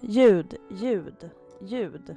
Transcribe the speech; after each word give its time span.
Ljud, 0.00 0.54
ljud, 0.70 1.30
ljud, 1.60 2.16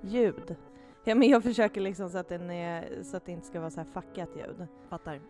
ljud. 0.00 0.56
Ja, 1.04 1.14
men 1.14 1.28
jag 1.28 1.42
försöker 1.42 1.80
liksom 1.80 2.10
så 2.10 2.18
att, 2.18 2.28
den 2.28 2.50
är, 2.50 3.02
så 3.02 3.16
att 3.16 3.26
det 3.26 3.32
inte 3.32 3.46
ska 3.46 3.60
vara 3.60 3.70
så 3.70 3.80
här 3.80 3.86
fuckat 3.94 4.28
ljud. 4.36 4.66
Fattar. 4.88 5.20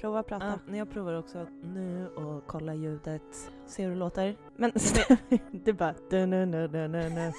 Prova 0.00 0.22
prata. 0.22 0.46
Ja, 0.46 0.58
när 0.66 0.78
jag 0.78 0.90
provar 0.90 1.14
också 1.18 1.46
nu 1.62 2.08
och 2.08 2.46
kolla 2.46 2.74
ljudet. 2.74 3.22
Ser 3.66 3.82
hur 3.84 3.90
det 3.90 3.96
låter? 3.96 4.36
Men 4.56 4.70
det 5.50 5.70
är 5.70 5.72
bara... 5.72 5.94
Du, 6.10 6.26
nu, 6.26 6.46
nu, 6.46 6.68
nu, 6.68 6.88
nu, 6.88 7.08
nu. 7.08 7.32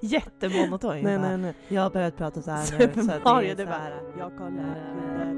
Jättemonoton 0.00 0.96
ju 0.96 1.02
Nej, 1.02 1.18
bara. 1.18 1.28
nej, 1.28 1.38
nej. 1.38 1.54
Jag 1.68 1.82
har 1.82 1.90
börjat 1.90 2.16
prata 2.16 2.42
så 2.42 2.50
här 2.50 2.78
nu. 2.78 2.84
Super 2.84 3.00
Så 3.00 3.20
Mario, 3.24 3.48
det 3.48 3.54
det 3.54 3.62
är 3.62 3.66
så 3.66 3.72
bara... 3.72 4.18
Jag 4.18 4.38
kollar 4.38 4.76
ljudet. 4.94 5.37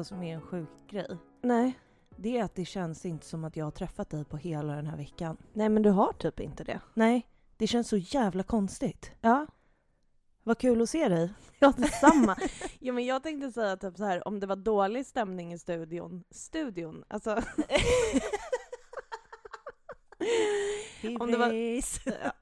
Vad 0.00 0.06
som 0.06 0.22
är 0.22 0.34
en 0.34 0.40
sjuk 0.40 0.68
grej? 0.88 1.16
Nej. 1.42 1.78
Det 2.16 2.38
är 2.38 2.44
att 2.44 2.54
det 2.54 2.64
känns 2.64 3.06
inte 3.06 3.26
som 3.26 3.44
att 3.44 3.56
jag 3.56 3.64
har 3.64 3.70
träffat 3.70 4.10
dig 4.10 4.24
på 4.24 4.36
hela 4.36 4.76
den 4.76 4.86
här 4.86 4.96
veckan. 4.96 5.36
Nej, 5.52 5.68
men 5.68 5.82
du 5.82 5.90
har 5.90 6.12
typ 6.12 6.40
inte 6.40 6.64
det. 6.64 6.80
Nej, 6.94 7.26
det 7.56 7.66
känns 7.66 7.88
så 7.88 7.96
jävla 7.96 8.42
konstigt. 8.42 9.12
Ja. 9.20 9.46
Vad 10.42 10.58
kul 10.58 10.82
att 10.82 10.90
se 10.90 11.08
dig. 11.08 11.32
Ja, 11.58 11.72
detsamma. 11.76 12.36
ja, 12.78 12.92
men 12.92 13.06
jag 13.06 13.22
tänkte 13.22 13.52
säga 13.52 13.76
typ 13.76 13.96
så 13.96 14.04
här, 14.04 14.28
om 14.28 14.40
det 14.40 14.46
var 14.46 14.56
dålig 14.56 15.06
stämning 15.06 15.52
i 15.52 15.58
studion, 15.58 16.24
studion, 16.30 17.04
alltså... 17.08 17.42
Om 21.20 21.30
det 21.30 21.36
var-. 21.36 21.52
Ja. 22.24 22.32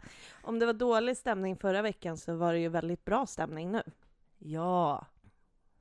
Om 0.43 0.59
det 0.59 0.67
var 0.67 0.73
dålig 0.73 1.17
stämning 1.17 1.57
förra 1.57 1.83
veckan 1.83 2.19
så 2.19 2.37
var 2.37 2.53
det 2.53 2.59
ju 2.59 2.69
väldigt 2.69 3.05
bra 3.05 3.27
stämning 3.27 3.73
nu. 3.73 3.83
Ja, 4.39 5.07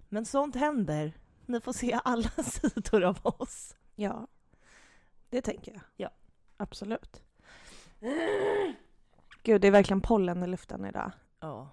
men 0.10 0.26
sånt 0.26 0.56
händer. 0.56 1.14
Ni 1.48 1.62
får 1.62 1.74
se 1.74 2.00
alla 2.04 2.30
sidor 2.44 3.04
av 3.04 3.20
oss. 3.24 3.76
Ja, 3.96 4.28
det 5.30 5.42
tänker 5.42 5.72
jag. 5.74 5.82
Ja. 5.98 6.10
Absolut. 6.58 7.24
Gud, 9.44 9.62
det 9.62 9.68
är 9.68 9.72
verkligen 9.72 10.02
pollen 10.02 10.44
i 10.44 10.48
luften 10.48 10.86
idag. 10.86 11.12
Ja, 11.40 11.70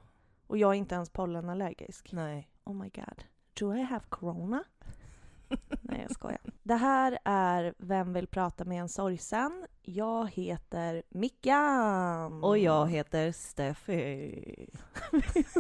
Och 0.46 0.58
jag 0.58 0.70
är 0.70 0.74
inte 0.74 0.94
ens 0.94 1.10
pollenallergisk. 1.10 2.12
nej. 2.12 2.50
Oh 2.64 2.74
my 2.74 2.88
god. 2.88 3.24
Do 3.54 3.74
I 3.74 3.82
have 3.82 4.04
corona? 4.08 4.64
Nej, 5.80 6.00
jag 6.02 6.10
skojar. 6.10 6.40
Det 6.62 6.74
här 6.74 7.18
är 7.24 7.74
Vem 7.78 8.12
vill 8.12 8.26
prata 8.26 8.64
med 8.64 8.80
en 8.80 8.88
sorgsen? 8.88 9.66
Jag 9.82 10.30
heter 10.30 11.02
Mickan. 11.08 12.44
Och 12.44 12.58
jag 12.58 12.90
heter 12.90 13.32
Steffi. 13.32 14.70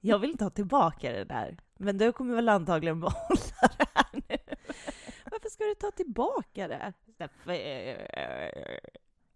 jag 0.00 0.18
vill 0.18 0.38
ta 0.38 0.50
tillbaka 0.50 1.12
det 1.12 1.24
där. 1.24 1.58
Men 1.82 1.98
du 1.98 2.12
kommer 2.12 2.34
väl 2.34 2.48
antagligen 2.48 3.00
behålla 3.00 3.40
det 3.78 3.86
här 3.94 4.06
nu? 4.12 4.36
Varför 5.30 5.48
ska 5.48 5.64
du 5.64 5.74
ta 5.74 5.90
tillbaka 5.90 6.68
det? 6.68 6.92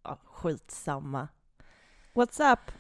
Ja, 0.03 0.19
skitsamma. 0.25 1.29
What's 2.15 2.53
up? 2.53 2.71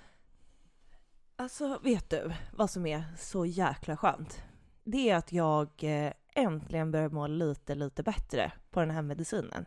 Alltså, 1.37 1.79
vet 1.83 2.11
du 2.11 2.33
vad 2.53 2.71
som 2.71 2.87
är 2.87 3.05
så 3.19 3.47
jäkla 3.47 3.97
skönt? 3.97 4.43
Det 4.84 5.11
är 5.11 5.17
att 5.17 5.33
jag 5.33 5.69
eh, 5.83 6.12
äntligen 6.34 6.91
börjar 6.91 7.09
må 7.09 7.27
lite, 7.27 7.75
lite 7.75 8.03
bättre 8.03 8.53
på 8.71 8.81
den 8.81 8.91
här 8.91 9.03
medicinen. 9.03 9.67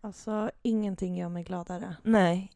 Alltså, 0.00 0.50
ingenting 0.62 1.16
gör 1.16 1.28
mig 1.28 1.44
gladare. 1.44 1.96
Nej. 2.02 2.52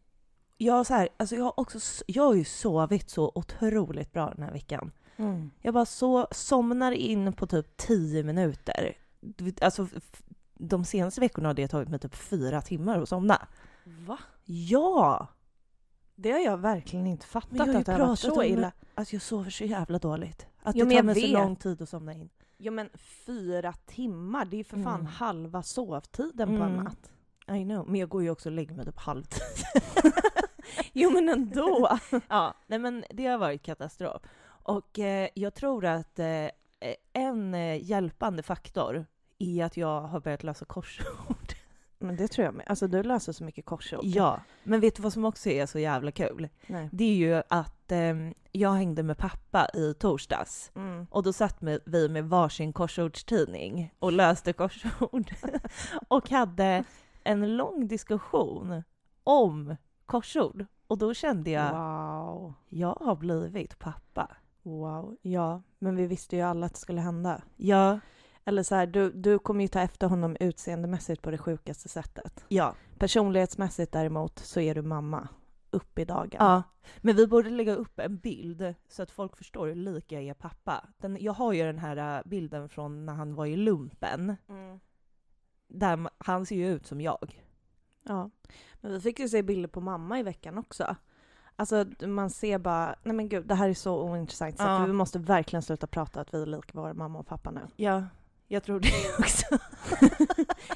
Jag, 0.57 0.87
så 0.87 0.95
här, 0.95 1.09
alltså 1.17 1.37
jag, 1.37 1.45
har 1.45 1.61
också, 1.61 2.05
jag 2.07 2.23
har 2.23 2.35
ju 2.35 2.45
sovit 2.45 3.11
så 3.11 3.33
otroligt 3.35 4.13
bra 4.13 4.31
den 4.31 4.43
här 4.43 4.53
veckan. 4.53 4.93
Mm. 5.17 5.51
Jag 5.61 5.75
bara 5.75 5.85
så, 5.87 6.29
somnar 6.31 6.93
in 6.93 7.33
på 7.33 7.47
typ 7.47 7.77
10 7.77 8.23
minuter. 8.23 8.95
Alltså, 9.61 9.89
de 10.55 10.85
senaste 10.85 11.21
veckorna 11.21 11.49
har 11.49 11.55
det 11.55 11.69
tagit 11.69 11.89
mig 11.89 11.99
typ 11.99 12.15
fyra 12.15 12.63
timmar 12.63 12.99
att 13.03 13.09
somna. 13.09 13.47
Va? 13.85 14.19
Ja! 14.45 15.27
Det 16.15 16.31
har 16.33 16.39
jag 16.41 16.57
verkligen 16.59 17.07
inte 17.07 17.27
fattat 17.27 17.51
Men 17.53 17.59
jag 17.59 17.67
har 17.67 17.73
ju 17.73 17.79
att 17.81 17.87
det 17.87 17.93
har 17.93 18.07
varit 18.07 18.19
så 18.19 18.43
illa. 18.43 18.73
Alltså 18.95 19.15
jag 19.15 19.23
sover 19.23 19.51
så 19.51 19.65
jävla 19.65 19.99
dåligt. 19.99 20.47
Att 20.63 20.77
Jo, 20.77 20.87
det 20.87 20.97
tar 20.97 21.03
mig 21.03 21.15
så 21.15 21.21
vet. 21.21 21.31
lång 21.31 21.57
tid 21.57 21.83
att 21.83 21.89
somna 21.89 22.13
in. 22.15 22.31
Jo 22.59 22.73
men 22.73 22.89
fyra 23.27 23.73
timmar, 23.87 24.45
det 24.45 24.57
är 24.57 24.59
ju 24.59 24.65
för 24.65 24.83
fan 24.83 24.95
Mm. 25.01 25.07
halva 25.07 25.63
sovtiden 25.63 26.49
på 26.49 26.55
en 26.65 26.73
Mm. 26.73 26.85
natt. 26.85 27.11
I 27.61 27.65
know, 27.65 27.87
men 27.89 28.01
jag 28.01 28.09
går 28.09 28.23
ju 28.23 28.31
också 28.31 28.49
och 28.49 28.53
lägger 28.55 28.75
mig 28.75 28.85
typ 28.87 28.99
halvtid. 28.99 29.43
Jo 30.93 31.11
men 31.11 31.29
ändå. 31.29 31.99
ja, 32.29 32.55
nej 32.67 32.79
men 32.79 33.05
det 33.11 33.27
har 33.27 33.39
varit 33.39 33.63
katastrof. 33.63 34.23
Och 34.63 34.99
eh, 34.99 35.29
jag 35.35 35.55
tror 35.55 35.85
att 35.85 36.19
eh, 36.19 36.49
en 37.13 37.55
eh, 37.55 37.83
hjälpande 37.85 38.43
faktor 38.43 39.07
är 39.39 39.65
att 39.65 39.77
jag 39.77 40.01
har 40.01 40.21
börjat 40.21 40.43
lösa 40.43 40.65
korsord. 40.65 41.53
Men 41.99 42.17
det 42.17 42.29
tror 42.29 42.45
jag 42.45 42.55
med. 42.55 42.67
Alltså 42.69 42.87
du 42.87 43.03
löser 43.03 43.33
så 43.33 43.45
mycket 43.45 43.65
korsord. 43.65 44.01
Ja, 44.05 44.41
men 44.63 44.81
vet 44.81 44.97
du 44.97 45.03
vad 45.03 45.13
som 45.13 45.25
också 45.25 45.51
är 45.51 45.67
så 45.67 45.79
jävla 45.79 46.11
kul? 46.11 46.49
Nej. 46.67 46.89
Det 46.93 47.05
är 47.05 47.15
ju 47.15 47.43
att 47.49 47.93
eh, 47.93 48.15
jag 48.53 48.73
hängde 48.73 49.03
med 49.03 49.19
pappa 49.19 49.69
i 49.75 49.95
torsdags. 49.95 50.73
Mm. 50.75 51.07
Och 51.11 51.23
då 51.23 51.33
satt 51.33 51.61
med, 51.61 51.81
vi 51.87 52.09
med 52.09 52.25
varsin 52.25 52.73
korsordstidning 52.73 53.95
och 53.99 54.13
löste 54.13 54.53
korsord. 54.53 55.31
och 56.09 56.31
hade 56.31 56.85
en 57.25 57.57
lång 57.57 57.89
diskussion 57.89 58.83
om 59.25 59.77
korsord. 60.07 60.67
Och 60.87 60.99
då 60.99 61.15
kände 61.15 61.51
jag, 61.51 61.73
Wow. 61.73 62.55
jag 62.69 62.99
har 63.01 63.17
blivit 63.17 63.79
pappa. 63.79 64.37
Wow. 64.63 65.17
Ja, 65.23 65.63
men 65.79 65.97
vi 65.97 66.07
visste 66.07 66.37
ju 66.37 66.43
alla 66.43 66.67
att 66.67 66.73
det 66.75 66.79
skulle 66.81 67.01
hända. 67.01 67.43
Ja, 67.57 68.01
Eller 68.45 68.63
så 68.63 68.75
här, 68.75 68.87
du, 68.87 69.13
du 69.13 69.39
kommer 69.39 69.63
ju 69.65 69.69
ta 69.69 69.81
efter 69.81 70.07
honom 70.09 70.37
utseendemässigt 70.41 71.23
på 71.23 71.31
det 71.31 71.39
sjukaste 71.39 71.89
sättet. 71.89 72.45
ja, 72.49 72.75
Personlighetsmässigt 72.99 73.93
däremot 73.93 74.39
så 74.39 74.61
är 74.61 74.75
du 74.75 74.83
mamma. 74.83 75.29
Upp 75.71 75.99
i 75.99 76.05
dagen. 76.05 76.37
ja. 76.39 76.63
Men 76.99 77.17
vi 77.17 77.27
borde 77.27 77.51
lägga 77.51 77.75
upp 77.75 77.99
en 77.99 78.17
bild 78.19 78.75
så 78.89 79.03
att 79.03 79.11
folk 79.11 79.37
förstår 79.37 79.67
hur 79.67 79.75
lik 79.75 80.13
jag 80.13 80.23
är 80.23 80.35
pappa. 80.35 80.89
Den, 80.99 81.17
jag 81.21 81.33
har 81.33 81.53
ju 81.53 81.63
den 81.63 81.79
här 81.79 82.19
äh, 82.19 82.23
bilden 82.29 82.69
från 82.69 83.07
när 83.07 83.13
han 83.13 83.35
var 83.35 83.47
i 83.47 83.57
lumpen. 83.57 84.37
Mm. 84.49 84.81
Där 85.69 86.09
han 86.19 86.47
ser 86.47 86.57
ju 86.57 86.73
ut 86.73 86.87
som 86.87 87.01
jag. 87.01 87.43
Ja. 88.03 88.31
Men 88.81 88.93
vi 88.93 89.01
fick 89.01 89.19
ju 89.19 89.29
se 89.29 89.43
bilder 89.43 89.69
på 89.69 89.81
mamma 89.81 90.19
i 90.19 90.23
veckan 90.23 90.59
också. 90.59 90.97
Alltså 91.57 91.85
man 92.07 92.31
ser 92.31 92.59
bara, 92.59 92.95
nej 93.03 93.15
men 93.15 93.29
gud 93.29 93.47
det 93.47 93.55
här 93.55 93.69
är 93.69 93.75
så 93.75 94.03
ointressant 94.03 94.57
så 94.59 94.65
Ja. 94.65 94.85
vi 94.87 94.93
måste 94.93 95.19
verkligen 95.19 95.63
sluta 95.63 95.87
prata 95.87 96.21
att 96.21 96.35
vi 96.35 96.43
är 96.43 96.47
lika 96.47 96.79
våra 96.81 96.95
mamma 96.95 97.19
och 97.19 97.27
pappa 97.27 97.51
nu. 97.51 97.61
Ja, 97.77 98.05
jag 98.49 98.63
tror 98.63 98.81
det 98.81 98.89
också. 99.19 99.47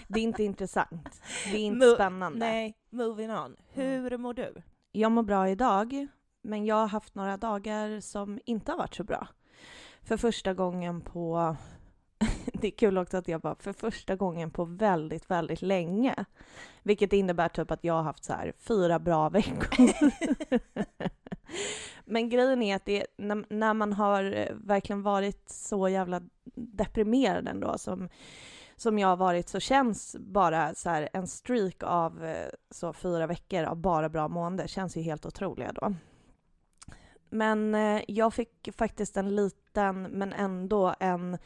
Det 0.08 0.20
är 0.20 0.22
inte 0.24 0.44
intressant. 0.44 1.22
Det 1.52 1.56
är 1.56 1.60
inte 1.60 1.86
Mo- 1.86 1.94
spännande. 1.94 2.38
Nej, 2.38 2.74
moving 2.90 3.30
on. 3.30 3.56
Hur 3.72 4.18
mår 4.18 4.34
du? 4.34 4.54
Jag 4.92 5.12
mår 5.12 5.22
bra 5.22 5.48
idag, 5.48 6.06
men 6.42 6.64
jag 6.66 6.76
har 6.76 6.86
haft 6.86 7.14
några 7.14 7.36
dagar 7.36 8.00
som 8.00 8.40
inte 8.44 8.72
har 8.72 8.78
varit 8.78 8.94
så 8.94 9.04
bra. 9.04 9.28
För 10.02 10.16
första 10.16 10.54
gången 10.54 11.00
på... 11.00 11.56
Det 12.60 12.66
är 12.66 12.70
kul 12.70 12.98
också 12.98 13.16
att 13.16 13.28
jag 13.28 13.40
bara, 13.40 13.54
för 13.54 13.72
första 13.72 14.16
gången 14.16 14.50
på 14.50 14.64
väldigt, 14.64 15.30
väldigt 15.30 15.62
länge. 15.62 16.24
Vilket 16.82 17.12
innebär 17.12 17.48
typ 17.48 17.70
att 17.70 17.84
jag 17.84 17.94
har 17.94 18.02
haft 18.02 18.24
så 18.24 18.32
här 18.32 18.52
fyra 18.58 18.98
bra 18.98 19.28
veckor. 19.30 19.90
Men 22.04 22.28
grejen 22.28 22.62
är 22.62 22.76
att 22.76 22.84
det, 22.84 23.06
när, 23.16 23.44
när 23.48 23.74
man 23.74 23.92
har 23.92 24.36
eh, 24.36 24.54
verkligen 24.54 25.02
varit 25.02 25.48
så 25.50 25.88
jävla 25.88 26.22
deprimerad 26.54 27.48
ändå 27.48 27.78
som, 27.78 28.08
som 28.76 28.98
jag 28.98 29.08
har 29.08 29.16
varit 29.16 29.48
så 29.48 29.60
känns 29.60 30.16
bara 30.18 30.74
så 30.74 30.90
här 30.90 31.08
en 31.12 31.26
streak 31.26 31.82
av 31.82 32.24
eh, 32.24 32.48
så 32.70 32.92
fyra 32.92 33.26
veckor 33.26 33.64
av 33.64 33.76
bara 33.76 34.08
bra 34.08 34.28
mående 34.28 34.68
känns 34.68 34.96
ju 34.96 35.00
helt 35.00 35.26
otroliga 35.26 35.72
då. 35.72 35.94
Men 37.30 37.74
eh, 37.74 38.02
jag 38.08 38.34
fick 38.34 38.68
faktiskt 38.76 39.16
en 39.16 39.36
liten 39.36 40.02
men 40.02 40.32
ändå 40.32 40.94
en 41.00 41.38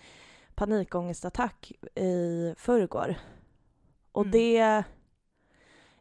panikångestattack 0.60 1.72
i 1.94 2.54
förrgår. 2.58 3.14
Och 4.12 4.22
Mm. 4.22 4.32
det 4.32 4.84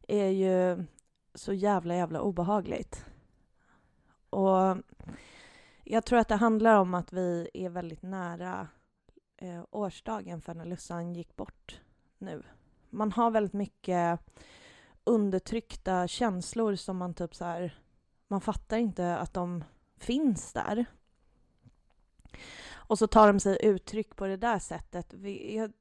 är 0.08 0.30
ju 0.30 0.86
så 1.34 1.54
jävla 1.54 1.96
jävla 1.96 2.22
obehagligt. 2.22 3.06
Och 4.30 4.78
jag 5.84 6.06
tror 6.06 6.20
att 6.20 6.28
det 6.28 6.36
handlar 6.36 6.76
om 6.76 6.94
att 6.94 7.14
vi 7.14 7.50
är 7.54 7.70
väldigt 7.70 8.02
nära 8.02 8.68
eh, 9.38 9.64
årsdagen 9.72 10.42
för 10.42 10.54
när 10.54 10.66
Lussan 10.66 11.14
gick 11.14 11.36
bort 11.36 11.82
nu. 12.18 12.44
Man 12.90 13.12
har 13.12 13.32
väldigt 13.32 13.54
mycket 13.54 14.20
undertryckta 15.04 16.08
känslor 16.08 16.76
som 16.76 16.98
man 16.98 17.14
typ 17.14 17.36
så 17.36 17.46
här, 17.46 17.80
man 18.28 18.42
fattar 18.42 18.78
inte 18.78 19.18
att 19.18 19.34
de 19.34 19.64
finns 19.98 20.54
där. 20.54 20.86
Och 22.90 23.00
så 23.00 23.08
tar 23.08 23.28
de 23.28 23.40
sig 23.40 23.58
uttryck 23.62 24.16
på 24.16 24.28
det 24.28 24.38
där 24.38 24.60
sättet. 24.60 25.14
Vi, 25.14 25.56
jag, 25.56 25.72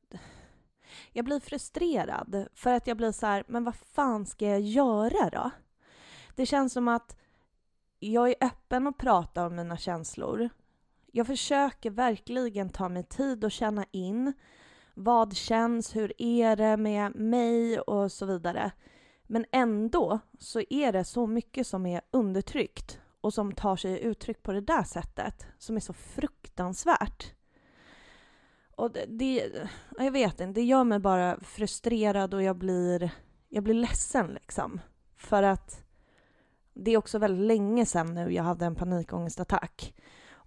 Jag 1.12 1.24
blir 1.24 1.40
frustrerad 1.40 2.46
för 2.54 2.72
att 2.72 2.86
jag 2.86 2.96
blir 2.96 3.12
så 3.12 3.26
här, 3.26 3.44
men 3.48 3.64
vad 3.64 3.76
fan 3.76 4.26
ska 4.26 4.46
jag 4.46 4.60
göra 4.60 5.30
då? 5.30 5.50
Det 6.34 6.46
känns 6.46 6.72
som 6.72 6.88
att 6.88 7.16
jag 7.98 8.28
är 8.28 8.34
öppen 8.40 8.86
och 8.86 8.98
pratar 8.98 9.46
om 9.46 9.56
mina 9.56 9.76
känslor. 9.76 10.48
Jag 11.12 11.26
försöker 11.26 11.90
verkligen 11.90 12.68
ta 12.70 12.88
mig 12.88 13.02
tid 13.02 13.44
och 13.44 13.52
känna 13.52 13.84
in 13.90 14.32
vad 14.94 15.36
känns, 15.36 15.96
hur 15.96 16.12
är 16.18 16.56
det 16.56 16.76
med 16.76 17.14
mig 17.14 17.80
och 17.80 18.12
så 18.12 18.26
vidare. 18.26 18.70
Men 19.22 19.44
ändå 19.52 20.18
så 20.38 20.62
är 20.70 20.92
det 20.92 21.04
så 21.04 21.26
mycket 21.26 21.66
som 21.66 21.86
är 21.86 22.00
undertryckt 22.10 23.00
och 23.20 23.34
som 23.34 23.52
tar 23.52 23.76
sig 23.76 24.00
uttryck 24.00 24.42
på 24.42 24.52
det 24.52 24.60
där 24.60 24.84
sättet 24.84 25.46
som 25.58 25.76
är 25.76 25.80
så 25.80 25.92
fruktansvärt. 25.92 26.37
Och 28.76 28.92
det, 28.92 29.04
det, 29.08 29.50
jag 29.98 30.10
vet 30.10 30.40
inte, 30.40 30.60
det 30.60 30.66
gör 30.66 30.84
mig 30.84 30.98
bara 30.98 31.40
frustrerad 31.40 32.34
och 32.34 32.42
jag 32.42 32.56
blir, 32.56 33.10
jag 33.48 33.64
blir 33.64 33.74
ledsen 33.74 34.26
liksom. 34.26 34.80
För 35.16 35.42
att 35.42 35.84
det 36.74 36.90
är 36.90 36.96
också 36.96 37.18
väldigt 37.18 37.46
länge 37.46 37.86
sedan 37.86 38.14
nu 38.14 38.32
jag 38.32 38.44
hade 38.44 38.66
en 38.66 38.74
panikångestattack. 38.74 39.94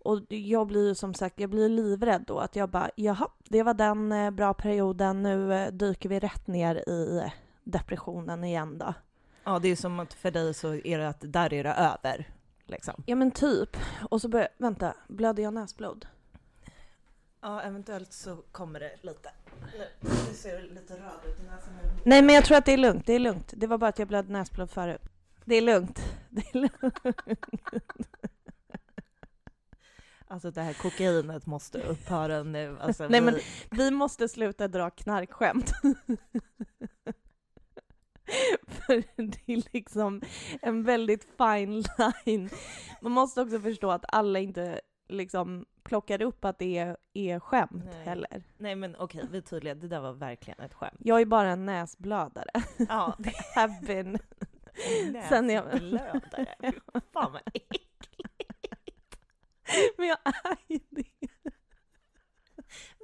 Och 0.03 0.19
jag 0.29 0.67
blir 0.67 0.87
ju 0.87 0.95
som 0.95 1.13
sagt, 1.13 1.39
jag 1.39 1.49
blir 1.49 1.69
livrädd 1.69 2.23
då 2.27 2.39
att 2.39 2.55
jag 2.55 2.69
bara, 2.69 2.89
jaha, 2.95 3.27
det 3.49 3.63
var 3.63 3.73
den 3.73 4.11
eh, 4.11 4.31
bra 4.31 4.53
perioden, 4.53 5.23
nu 5.23 5.53
eh, 5.53 5.71
dyker 5.71 6.09
vi 6.09 6.19
rätt 6.19 6.47
ner 6.47 6.75
i 6.75 7.31
depressionen 7.63 8.43
igen 8.43 8.77
då. 8.77 8.93
Ja, 9.43 9.59
det 9.59 9.67
är 9.67 9.75
som 9.75 9.99
att 9.99 10.13
för 10.13 10.31
dig 10.31 10.53
så 10.53 10.73
är 10.73 10.97
det 10.97 11.09
att 11.09 11.21
där 11.21 11.53
är 11.53 11.63
det 11.63 11.73
över. 11.73 12.29
Liksom. 12.71 13.03
Ja 13.05 13.15
men 13.15 13.31
typ. 13.31 13.77
Och 14.09 14.21
så 14.21 14.27
börjar, 14.27 14.47
vänta, 14.57 14.93
blöder 15.07 15.43
jag 15.43 15.53
näsblod? 15.53 16.05
Ja, 17.41 17.61
eventuellt 17.61 18.13
så 18.13 18.35
kommer 18.51 18.79
det 18.79 18.91
lite. 19.01 19.29
Nu, 20.01 20.33
ser 20.33 20.61
lite 20.61 20.93
röd 20.93 21.19
ut 21.27 21.39
i 21.39 21.43
näsan. 21.43 21.73
Nej 22.05 22.21
men 22.21 22.35
jag 22.35 22.45
tror 22.45 22.57
att 22.57 22.65
det 22.65 22.73
är 22.73 22.77
lugnt, 22.77 23.05
det 23.05 23.13
är 23.13 23.19
lugnt. 23.19 23.53
Det 23.57 23.67
var 23.67 23.77
bara 23.77 23.87
att 23.87 23.99
jag 23.99 24.07
blödde 24.07 24.33
näsblod 24.33 24.69
förut. 24.69 25.01
Det 25.45 25.55
är 25.55 25.61
lugnt. 25.61 25.99
Det 26.29 26.41
är 26.53 26.57
lugnt. 26.57 26.99
Alltså 30.27 30.51
det 30.51 30.61
här 30.61 30.73
kokainet 30.73 31.45
måste 31.45 31.81
upphöra 31.81 32.43
nu. 32.43 32.77
Alltså, 32.79 33.07
Nej 33.07 33.21
vi... 33.21 33.25
men 33.25 33.39
vi 33.71 33.91
måste 33.91 34.29
sluta 34.29 34.67
dra 34.67 34.89
knarkskämt. 34.89 35.71
För 38.67 39.03
det 39.15 39.53
är 39.53 39.73
liksom 39.73 40.21
en 40.61 40.83
väldigt 40.83 41.23
fine 41.37 41.83
line. 42.25 42.49
Man 43.01 43.11
måste 43.11 43.41
också 43.41 43.59
förstå 43.59 43.91
att 43.91 44.05
alla 44.07 44.39
inte 44.39 44.81
liksom 45.09 45.65
plockar 45.83 46.21
upp 46.21 46.45
att 46.45 46.59
det 46.59 46.77
är, 46.77 46.97
är 47.13 47.39
skämt 47.39 47.85
Nej. 47.85 48.03
heller. 48.05 48.43
Nej 48.57 48.75
men 48.75 48.95
okej, 48.95 49.23
vi 49.31 49.37
är 49.37 49.41
tydliga. 49.41 49.75
Det 49.75 49.87
där 49.87 49.99
var 49.99 50.13
verkligen 50.13 50.59
ett 50.59 50.73
skämt. 50.73 50.97
Jag 50.99 51.21
är 51.21 51.25
bara 51.25 51.49
en 51.51 51.65
näsblödare. 51.65 52.51
Ja, 52.89 53.15
det 53.19 53.33
have 53.55 53.79
been. 53.81 54.19
En 55.13 55.23
Sen 55.29 55.49
jag- 55.49 55.65
näsblödare. 55.65 56.55
Fan 57.13 57.31
vad 57.33 57.41
äckligt. 57.53 57.87
Men 59.97 60.07
jag 60.07 60.17
är 60.25 60.57
ju 60.67 60.79
det. 60.89 61.03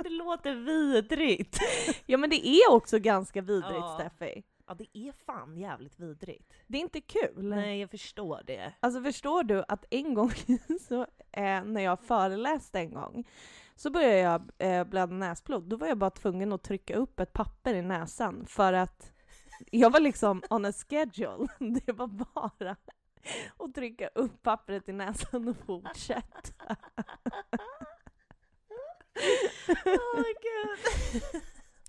Det 0.04 0.10
låter 0.10 0.56
vidrigt. 0.56 1.60
Ja 2.06 2.18
men 2.18 2.30
det 2.30 2.48
är 2.48 2.72
också 2.72 3.00
ganska 3.00 3.42
vidrigt 3.42 3.76
Ja. 3.76 4.00
Steffi. 4.00 4.44
Ja, 4.68 4.74
det 4.74 4.98
är 4.98 5.12
fan 5.12 5.58
jävligt 5.58 6.00
vidrigt. 6.00 6.54
Det 6.68 6.78
är 6.78 6.82
inte 6.82 7.02
kul. 7.02 7.32
Nej, 7.36 7.80
jag 7.80 7.90
förstår 7.90 8.42
det. 8.46 8.74
Alltså 8.80 9.04
förstår 9.04 9.44
du 9.44 9.64
att 9.68 9.86
en 9.90 10.14
gång 10.14 10.32
så, 10.88 11.02
eh, 11.32 11.64
när 11.64 11.82
jag 11.82 12.00
föreläste 12.00 12.80
en 12.80 12.94
gång 12.94 13.28
så 13.76 13.90
började 13.90 14.18
jag 14.18 14.52
eh, 14.58 14.84
blöda 14.84 15.16
näsblod. 15.16 15.64
Då 15.64 15.78
var 15.78 15.88
jag 15.88 15.98
bara 15.98 16.10
tvungen 16.10 16.54
att 16.54 16.64
trycka 16.64 16.96
upp 16.96 17.20
ett 17.20 17.34
papper 17.34 17.74
i 17.74 17.82
näsan 17.82 18.46
för 18.46 18.74
att 18.74 19.12
jag 19.72 19.90
var 19.90 20.00
liksom 20.00 20.44
on 20.50 20.66
a 20.66 20.74
schedule. 20.74 21.48
Det 21.86 21.92
var 21.92 22.08
bara 22.08 22.76
att 23.58 23.74
trycka 23.76 24.08
upp 24.08 24.44
pappret 24.44 24.90
i 24.90 24.94
näsan 24.94 25.48
och 25.48 25.58
fortsätta. 25.58 26.54
Åh 29.86 30.24
gud. 30.42 31.42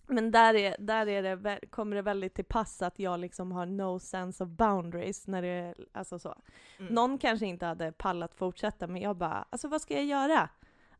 Men 0.09 0.31
där, 0.31 0.55
är, 0.55 0.77
där 0.79 1.07
är 1.09 1.37
det, 1.37 1.61
kommer 1.71 1.97
det 1.97 2.03
väldigt 2.03 2.35
till 2.35 2.45
pass 2.45 2.83
att 2.83 2.99
jag 2.99 3.21
liksom 3.21 3.53
har 3.53 3.67
no 3.67 3.99
sense 3.99 4.45
of 4.45 4.51
boundaries 4.51 5.27
när 5.27 5.43
det 5.43 5.75
alltså 5.93 6.19
så. 6.19 6.35
Mm. 6.79 6.95
Någon 6.95 7.19
kanske 7.19 7.47
inte 7.47 7.67
hade 7.67 7.93
pallat 7.93 8.35
fortsätta 8.35 8.87
men 8.87 9.03
jag 9.03 9.17
bara, 9.17 9.45
alltså 9.51 9.69
vad 9.69 9.81
ska 9.81 9.95
jag 9.95 10.05
göra? 10.05 10.49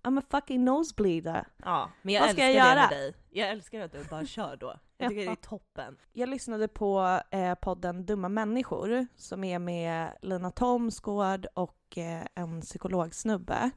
I'm 0.03 0.19
a 0.19 0.23
fucking 0.31 0.65
nosebleeder. 0.65 1.47
Ja, 1.57 1.91
men 2.03 2.15
jag 2.15 2.21
Vad 2.23 2.31
ska 2.31 2.43
älskar 2.43 2.61
jag 2.61 2.67
det 2.67 2.81
göra? 2.81 2.89
med 2.91 2.99
dig. 2.99 3.15
Jag 3.31 3.49
älskar 3.51 3.81
att 3.81 3.93
du 3.93 4.05
bara 4.05 4.27
kör 4.27 4.57
då. 4.57 4.75
Jag 4.99 5.09
tycker 5.09 5.23
Ja. 5.23 5.29
det 5.31 5.33
är 5.33 5.37
toppen. 5.49 5.97
Jag 6.13 6.29
lyssnade 6.29 6.69
på 6.69 7.21
eh, 7.31 7.55
podden 7.55 8.07
Dumma 8.07 8.29
människor 8.29 9.07
som 9.17 9.45
är 9.45 9.59
med 9.59 10.09
Lina 10.23 10.51
Thomsgård 10.51 11.47
och 11.55 11.99
eh, 11.99 12.27
en 12.35 12.61
psykologsnubbe. 12.61 13.71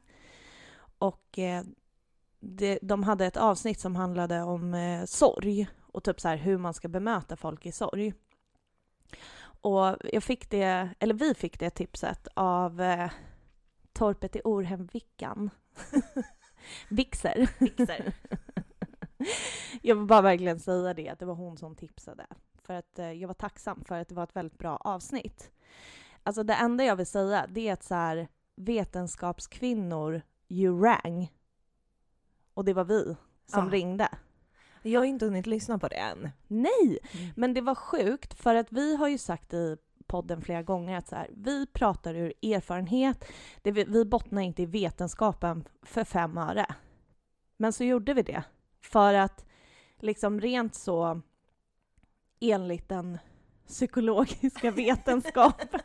Och 0.98 1.38
eh, 1.38 1.62
det, 2.44 2.78
de 2.82 3.02
hade 3.02 3.26
ett 3.26 3.36
avsnitt 3.36 3.80
som 3.80 3.96
handlade 3.96 4.42
om 4.42 4.74
eh, 4.74 5.04
sorg 5.04 5.68
och 5.92 6.04
typ 6.04 6.20
så 6.20 6.28
här 6.28 6.36
hur 6.36 6.58
man 6.58 6.74
ska 6.74 6.88
bemöta 6.88 7.36
folk 7.36 7.66
i 7.66 7.72
sorg. 7.72 8.14
Och 9.44 9.96
jag 10.12 10.22
fick 10.22 10.50
det, 10.50 10.88
eller 10.98 11.14
vi 11.14 11.34
fick 11.34 11.58
det 11.58 11.70
tipset 11.70 12.28
av 12.34 12.80
eh, 12.80 13.10
Torpet 13.92 14.36
i 14.36 14.40
Orhem 14.44 14.86
Vickan. 14.86 15.50
Vixer. 16.88 17.46
Fixar. 17.46 18.12
Jag 19.82 19.96
vill 19.96 20.06
bara 20.06 20.22
verkligen 20.22 20.60
säga 20.60 20.94
det, 20.94 21.08
att 21.08 21.18
det 21.18 21.26
var 21.26 21.34
hon 21.34 21.58
som 21.58 21.76
tipsade. 21.76 22.26
För 22.62 22.74
att 22.74 22.98
eh, 22.98 23.12
jag 23.12 23.28
var 23.28 23.34
tacksam 23.34 23.84
för 23.84 24.00
att 24.00 24.08
det 24.08 24.14
var 24.14 24.24
ett 24.24 24.36
väldigt 24.36 24.58
bra 24.58 24.76
avsnitt. 24.76 25.50
Alltså 26.22 26.42
det 26.42 26.54
enda 26.54 26.84
jag 26.84 26.96
vill 26.96 27.06
säga, 27.06 27.46
det 27.48 27.68
är 27.68 27.72
att 27.72 27.82
så 27.82 27.94
här, 27.94 28.28
vetenskapskvinnor, 28.56 30.22
you 30.48 30.82
rang. 30.82 31.28
Och 32.54 32.64
det 32.64 32.72
var 32.72 32.84
vi 32.84 33.16
som 33.46 33.64
Ja. 33.64 33.72
ringde. 33.72 34.08
Jag 34.82 35.00
har 35.00 35.04
inte 35.04 35.24
hunnit 35.24 35.46
lyssna 35.46 35.78
på 35.78 35.88
det 35.88 35.96
än. 35.96 36.30
Nej! 36.46 36.98
Mm. 37.12 37.30
Men 37.36 37.54
det 37.54 37.60
var 37.60 37.74
sjukt, 37.74 38.34
för 38.34 38.54
att 38.54 38.72
vi 38.72 38.96
har 38.96 39.08
ju 39.08 39.18
sagt 39.18 39.52
i 39.54 39.76
podden 40.06 40.42
flera 40.42 40.62
gånger 40.62 40.98
att 40.98 41.08
så 41.08 41.16
här, 41.16 41.30
vi 41.36 41.66
pratar 41.66 42.14
ur 42.14 42.32
erfarenhet, 42.42 43.24
det 43.62 43.72
vi, 43.72 43.84
vi 43.84 44.04
bottnar 44.04 44.42
inte 44.42 44.62
i 44.62 44.66
vetenskapen 44.66 45.68
för 45.82 46.04
fem 46.04 46.38
öre. 46.38 46.66
Men 47.56 47.72
så 47.72 47.84
gjorde 47.84 48.14
vi 48.14 48.22
det, 48.22 48.42
för 48.80 49.14
att 49.14 49.44
liksom 49.98 50.40
rent 50.40 50.74
så 50.74 51.20
enligt 52.40 52.88
den 52.88 53.18
psykologiska 53.68 54.70
vetenskapen 54.76 55.80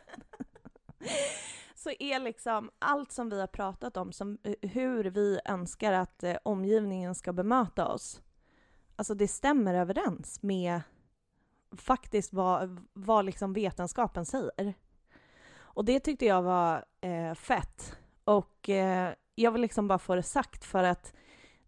så 1.88 1.94
är 1.98 2.20
liksom 2.20 2.70
allt 2.78 3.12
som 3.12 3.30
vi 3.30 3.40
har 3.40 3.46
pratat 3.46 3.96
om, 3.96 4.12
som 4.12 4.38
eh, 4.42 4.70
hur 4.70 5.04
vi 5.04 5.40
önskar 5.44 5.92
att 5.92 6.22
eh, 6.22 6.36
omgivningen 6.42 7.14
ska 7.14 7.32
bemöta 7.32 7.88
oss, 7.88 8.22
alltså 8.96 9.14
det 9.14 9.28
stämmer 9.28 9.74
överens 9.74 10.42
med 10.42 10.80
faktiskt 11.76 12.32
vad, 12.32 12.86
vad 12.92 13.24
liksom 13.24 13.52
vetenskapen 13.52 14.26
säger. 14.26 14.74
Och 15.56 15.84
det 15.84 16.00
tyckte 16.00 16.26
jag 16.26 16.42
var 16.42 16.84
eh, 17.00 17.34
fett. 17.34 17.96
Och 18.24 18.68
eh, 18.68 19.14
jag 19.34 19.52
vill 19.52 19.62
liksom 19.62 19.88
bara 19.88 19.98
få 19.98 20.14
det 20.14 20.22
sagt 20.22 20.64
för 20.64 20.84
att 20.84 21.12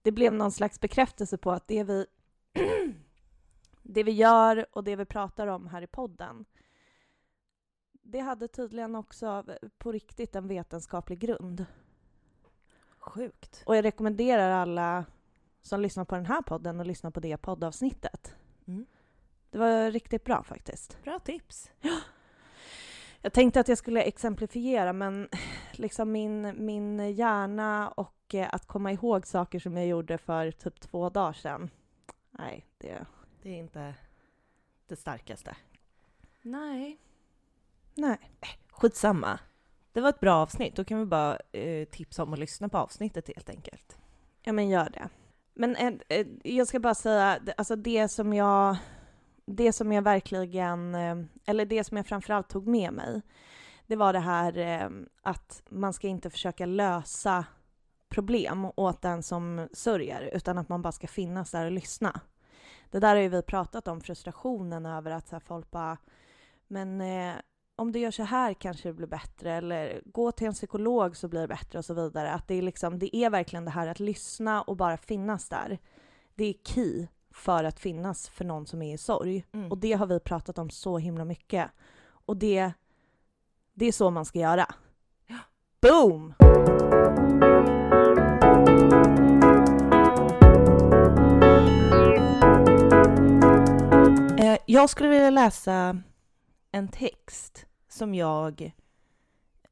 det 0.02 0.12
blev 0.12 0.32
någon 0.32 0.52
slags 0.52 0.80
bekräftelse 0.80 1.38
på 1.38 1.50
att 1.52 1.68
det 1.68 1.84
vi, 1.84 2.06
det 3.82 4.02
vi 4.02 4.12
gör 4.12 4.66
och 4.72 4.84
det 4.84 4.96
vi 4.96 5.04
pratar 5.04 5.46
om 5.46 5.66
här 5.66 5.82
i 5.82 5.86
podden, 5.86 6.44
det 8.10 8.20
hade 8.20 8.48
tydligen 8.48 8.94
också 8.94 9.44
på 9.78 9.92
riktigt 9.92 10.36
en 10.36 10.48
vetenskaplig 10.48 11.18
grund. 11.18 11.66
Sjukt. 12.98 13.62
Och 13.66 13.76
jag 13.76 13.84
rekommenderar 13.84 14.50
alla 14.50 15.04
som 15.62 15.80
lyssnar 15.80 16.04
på 16.04 16.14
den 16.14 16.26
här 16.26 16.42
podden 16.42 16.80
att 16.80 16.86
lyssna 16.86 17.10
på 17.10 17.20
det 17.20 17.36
poddavsnittet. 17.36 18.34
Mm. 18.66 18.86
Det 19.50 19.58
var 19.58 19.90
riktigt 19.90 20.24
bra 20.24 20.42
faktiskt. 20.42 20.98
Bra 21.04 21.18
tips. 21.18 21.70
Jag 23.22 23.32
tänkte 23.32 23.60
att 23.60 23.68
jag 23.68 23.78
skulle 23.78 24.02
exemplifiera 24.02 24.92
men 24.92 25.28
liksom 25.72 26.12
min, 26.12 26.64
min 26.64 27.14
hjärna 27.14 27.88
och 27.88 28.34
eh, 28.34 28.48
att 28.52 28.66
komma 28.66 28.92
ihåg 28.92 29.26
saker 29.26 29.58
som 29.58 29.76
jag 29.76 29.86
gjorde 29.86 30.18
för 30.18 30.50
typ 30.50 30.80
två 30.80 31.10
dagar 31.10 31.32
sedan. 31.32 31.70
Nej, 32.30 32.66
det... 32.78 33.06
Det 33.42 33.50
är 33.50 33.56
inte 33.56 33.94
det 34.86 34.96
starkaste. 34.96 35.56
Nej. 36.42 36.98
Nej. 37.94 38.18
Skitsamma. 38.70 39.38
Det 39.92 40.00
var 40.00 40.08
ett 40.08 40.20
bra 40.20 40.34
avsnitt. 40.34 40.76
Då 40.76 40.84
kan 40.84 40.98
vi 40.98 41.06
bara 41.06 41.38
eh, 41.52 41.88
tipsa 41.88 42.22
om 42.22 42.32
att 42.32 42.38
lyssna 42.38 42.68
på 42.68 42.78
avsnittet 42.78 43.30
helt 43.34 43.50
enkelt. 43.50 43.98
Ja 44.42 44.52
men 44.52 44.68
gör 44.68 44.90
det. 44.90 45.08
Men 45.54 45.76
eh, 45.76 45.92
eh, 46.08 46.26
jag 46.44 46.68
ska 46.68 46.80
bara 46.80 46.94
säga, 46.94 47.40
alltså 47.56 47.76
det 47.76 48.08
som 48.08 48.34
jag, 48.34 48.76
det 49.46 49.72
som 49.72 49.92
jag 49.92 50.02
verkligen, 50.02 50.94
eh, 50.94 51.16
eller 51.46 51.64
det 51.66 51.84
som 51.84 51.96
jag 51.96 52.06
framförallt 52.06 52.48
tog 52.48 52.66
med 52.66 52.92
mig, 52.92 53.22
det 53.86 53.96
var 53.96 54.12
det 54.12 54.20
här 54.20 54.58
eh, 54.58 54.88
att 55.22 55.62
man 55.68 55.92
ska 55.92 56.08
inte 56.08 56.30
försöka 56.30 56.66
lösa 56.66 57.44
problem 58.08 58.66
åt 58.76 59.02
den 59.02 59.22
som 59.22 59.68
sörjer, 59.72 60.30
utan 60.32 60.58
att 60.58 60.68
man 60.68 60.82
bara 60.82 60.92
ska 60.92 61.06
finnas 61.06 61.50
där 61.50 61.64
och 61.64 61.72
lyssna. 61.72 62.20
Det 62.90 62.98
där 62.98 63.14
har 63.14 63.22
ju 63.22 63.28
vi 63.28 63.42
pratat 63.42 63.88
om, 63.88 64.00
frustrationen 64.00 64.86
över 64.86 65.10
att 65.10 65.28
så 65.28 65.40
folk 65.40 65.70
bara 65.70 65.96
men 66.68 67.00
eh, 67.00 67.34
om 67.80 67.92
du 67.92 67.98
gör 67.98 68.10
så 68.10 68.22
här 68.22 68.54
kanske 68.54 68.88
det 68.88 68.92
blir 68.92 69.06
bättre 69.06 69.52
eller 69.52 70.02
gå 70.04 70.32
till 70.32 70.46
en 70.46 70.52
psykolog 70.52 71.16
så 71.16 71.28
blir 71.28 71.40
det 71.40 71.48
bättre 71.48 71.78
och 71.78 71.84
så 71.84 71.94
vidare. 71.94 72.32
Att 72.32 72.48
det 72.48 72.54
är 72.54 72.62
liksom, 72.62 72.98
det 72.98 73.16
är 73.16 73.30
verkligen 73.30 73.64
det 73.64 73.70
här 73.70 73.86
att 73.86 74.00
lyssna 74.00 74.62
och 74.62 74.76
bara 74.76 74.96
finnas 74.96 75.48
där. 75.48 75.78
Det 76.34 76.44
är 76.44 76.54
key 76.64 77.06
för 77.30 77.64
att 77.64 77.80
finnas 77.80 78.28
för 78.28 78.44
någon 78.44 78.66
som 78.66 78.82
är 78.82 78.94
i 78.94 78.98
sorg. 78.98 79.44
Mm. 79.52 79.70
Och 79.70 79.78
det 79.78 79.92
har 79.92 80.06
vi 80.06 80.20
pratat 80.20 80.58
om 80.58 80.70
så 80.70 80.98
himla 80.98 81.24
mycket. 81.24 81.70
Och 82.26 82.36
det, 82.36 82.72
det 83.74 83.86
är 83.86 83.92
så 83.92 84.10
man 84.10 84.24
ska 84.24 84.38
göra. 84.38 84.66
Boom! 85.80 86.34
Eh, 94.38 94.58
jag 94.66 94.90
skulle 94.90 95.08
vilja 95.08 95.30
läsa 95.30 96.02
en 96.72 96.88
text 96.88 97.66
som 97.90 98.14
jag 98.14 98.72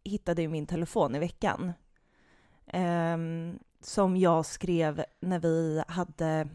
hittade 0.04 0.42
i 0.42 0.48
min 0.48 0.66
telefon 0.66 1.14
i 1.14 1.18
veckan. 1.18 1.72
Ehm, 2.66 3.58
som 3.80 4.16
jag 4.16 4.46
skrev 4.46 5.04
när 5.20 5.38
vi 5.38 5.82
hade 5.88 6.48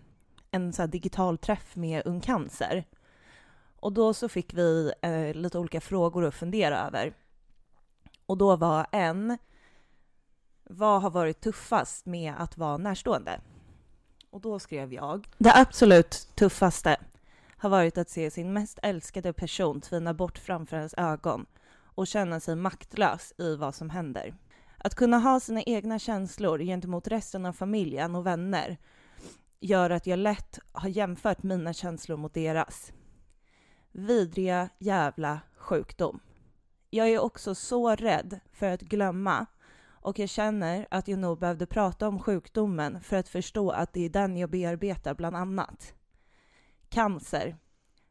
en 0.52 0.74
så 0.74 0.82
här 0.82 0.88
digital 0.88 1.38
träff 1.38 1.76
med 1.76 2.02
Ung 2.06 2.22
Cancer. 2.22 2.86
Och 3.80 3.94
då 3.94 4.14
så 4.14 4.30
fick 4.30 4.54
vi 4.54 4.94
eh, 5.02 5.34
lite 5.34 5.60
olika 5.60 5.82
frågor 5.82 6.26
att 6.26 6.36
fundera 6.36 6.80
över. 6.80 7.14
Och 8.26 8.38
då 8.38 8.56
var 8.56 8.88
en, 8.92 9.38
vad 10.64 11.02
har 11.02 11.10
varit 11.10 11.42
tuffast 11.42 12.06
med 12.06 12.34
att 12.38 12.58
vara 12.58 12.78
närstående? 12.78 13.42
Och 14.30 14.42
då 14.42 14.60
skrev 14.60 14.94
jag, 14.94 15.28
det 15.38 15.54
absolut 15.56 16.28
tuffaste 16.36 16.98
har 17.64 17.70
varit 17.70 17.98
att 17.98 18.10
se 18.10 18.32
sin 18.32 18.54
mest 18.54 18.80
älskade 18.84 19.34
person 19.34 19.82
tvina 19.82 20.14
bort 20.14 20.38
framför 20.38 20.78
ens 20.78 20.94
ögon 20.98 21.46
och 21.84 22.08
känna 22.08 22.40
sig 22.40 22.56
maktlös 22.56 23.34
i 23.38 23.56
vad 23.56 23.76
som 23.76 23.90
händer. 23.90 24.36
Att 24.78 24.96
kunna 24.96 25.18
ha 25.18 25.40
sina 25.40 25.62
egna 25.62 26.00
känslor 26.00 26.60
gentemot 26.60 27.08
resten 27.08 27.46
av 27.46 27.54
familjen 27.54 28.16
och 28.16 28.26
vänner 28.26 28.78
gör 29.60 29.90
att 29.90 30.08
jag 30.08 30.20
lätt 30.20 30.60
har 30.72 30.90
jämfört 30.90 31.44
mina 31.44 31.74
känslor 31.74 32.18
mot 32.18 32.34
deras. 32.34 32.94
Vidriga 33.92 34.70
jävla 34.80 35.40
sjukdom. 35.58 36.20
Jag 36.90 37.10
är 37.10 37.20
också 37.20 37.56
så 37.56 37.96
rädd 37.96 38.40
för 38.54 38.68
att 38.68 38.82
glömma 38.82 39.46
och 39.86 40.20
jag 40.20 40.30
känner 40.30 40.88
att 40.92 41.08
jag 41.08 41.20
nog 41.20 41.40
behövde 41.40 41.66
prata 41.66 42.08
om 42.08 42.20
sjukdomen 42.20 43.02
för 43.02 43.18
att 43.18 43.30
förstå 43.30 43.72
att 43.72 43.94
det 43.94 44.06
är 44.06 44.10
den 44.10 44.38
jag 44.38 44.50
bearbetar 44.50 45.14
bland 45.14 45.36
annat. 45.36 45.94
Cancer. 46.94 47.56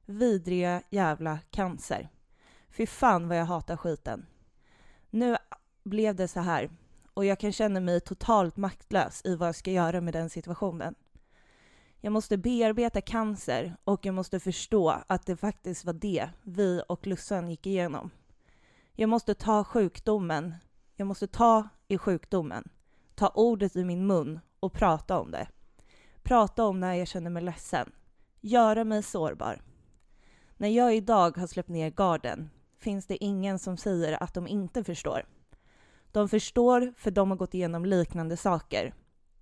Vidriga 0.06 0.82
jävla 0.90 1.38
cancer. 1.50 2.08
Fy 2.70 2.86
fan 2.86 3.28
vad 3.28 3.38
jag 3.38 3.44
hatar 3.44 3.76
skiten. 3.76 4.26
Nu 5.10 5.36
blev 5.84 6.14
det 6.14 6.28
så 6.28 6.40
här 6.40 6.70
och 7.14 7.24
jag 7.24 7.38
kan 7.38 7.52
känna 7.52 7.80
mig 7.80 8.00
totalt 8.00 8.56
maktlös 8.56 9.22
i 9.24 9.36
vad 9.36 9.48
jag 9.48 9.54
ska 9.54 9.70
göra 9.70 10.00
med 10.00 10.14
den 10.14 10.30
situationen. 10.30 10.94
Jag 12.00 12.12
måste 12.12 12.36
bearbeta 12.38 13.00
cancer 13.00 13.76
och 13.84 14.06
jag 14.06 14.14
måste 14.14 14.40
förstå 14.40 14.94
att 15.06 15.26
det 15.26 15.36
faktiskt 15.36 15.84
var 15.84 15.92
det 15.92 16.28
vi 16.42 16.82
och 16.88 17.06
Lussan 17.06 17.50
gick 17.50 17.66
igenom. 17.66 18.10
Jag 18.92 19.08
måste 19.08 19.34
ta 19.34 19.64
sjukdomen, 19.64 20.54
jag 20.96 21.06
måste 21.06 21.26
ta 21.26 21.68
i 21.88 21.98
sjukdomen, 21.98 22.68
ta 23.14 23.28
ordet 23.28 23.76
i 23.76 23.84
min 23.84 24.06
mun 24.06 24.40
och 24.60 24.72
prata 24.72 25.20
om 25.20 25.30
det. 25.30 25.48
Prata 26.22 26.64
om 26.64 26.80
när 26.80 26.94
jag 26.94 27.08
känner 27.08 27.30
mig 27.30 27.42
ledsen. 27.42 27.92
Göra 28.44 28.84
mig 28.84 29.02
sårbar. 29.02 29.62
När 30.56 30.68
jag 30.68 30.96
idag 30.96 31.36
har 31.36 31.46
släppt 31.46 31.68
ner 31.68 31.90
garden 31.90 32.50
finns 32.78 33.06
det 33.06 33.24
ingen 33.24 33.58
som 33.58 33.76
säger 33.76 34.22
att 34.22 34.34
de 34.34 34.46
inte 34.46 34.84
förstår. 34.84 35.26
De 36.12 36.28
förstår 36.28 36.94
för 36.96 37.10
de 37.10 37.30
har 37.30 37.36
gått 37.36 37.54
igenom 37.54 37.84
liknande 37.84 38.36
saker. 38.36 38.94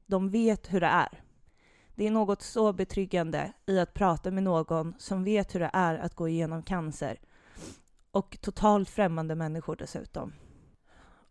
De 0.06 0.30
vet 0.30 0.72
hur 0.72 0.80
det 0.80 0.86
är. 0.86 1.22
Det 1.94 2.06
är 2.06 2.10
något 2.10 2.42
så 2.42 2.72
betryggande 2.72 3.52
i 3.66 3.78
att 3.78 3.94
prata 3.94 4.30
med 4.30 4.42
någon 4.42 4.94
som 4.98 5.24
vet 5.24 5.54
hur 5.54 5.60
det 5.60 5.70
är 5.72 5.98
att 5.98 6.14
gå 6.14 6.28
igenom 6.28 6.62
cancer. 6.62 7.20
Och 8.10 8.38
totalt 8.40 8.88
främmande 8.88 9.34
människor 9.34 9.76
dessutom. 9.76 10.32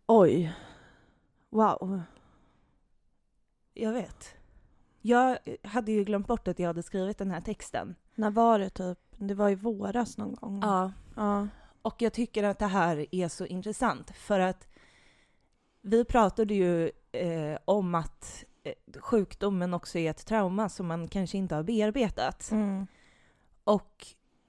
Oj. 0.08 0.54
Wow. 1.50 2.02
Jag 3.74 3.94
vet. 3.94 4.39
Jag 5.02 5.38
hade 5.64 5.92
ju 5.92 6.04
glömt 6.04 6.28
bort 6.28 6.48
att 6.48 6.60
jag 6.60 6.68
hade 6.68 6.84
skrivit 6.84 7.18
den 7.18 7.32
här 7.32 7.42
texten. 7.42 7.96
När 8.16 8.32
var 8.32 8.60
det 8.60 8.70
typ? 8.70 8.98
Det 9.18 9.34
var 9.34 9.50
i 9.50 9.56
våras 9.56 10.18
någon 10.18 10.36
gång. 10.36 10.60
Ja. 10.62 10.92
Ja. 11.16 11.48
Och 11.82 12.02
jag 12.02 12.14
tycker 12.14 12.44
att 12.44 12.60
det 12.60 12.68
här 12.68 13.06
är 13.12 13.28
så 13.28 13.46
intressant 13.46 14.12
för 14.16 14.40
att 14.40 14.68
vi 15.82 16.06
pratade 16.06 16.54
ju 16.54 16.92
eh, 17.12 17.58
om 17.66 17.96
att 17.96 18.46
eh, 18.64 19.02
sjukdomen 19.02 19.74
också 19.74 20.00
är 20.00 20.10
ett 20.10 20.26
trauma 20.26 20.70
som 20.70 20.88
man 20.88 21.08
kanske 21.08 21.38
inte 21.38 21.56
har 21.56 21.64
bearbetat. 21.64 22.52
Mm. 22.52 22.88
Och 23.64 24.08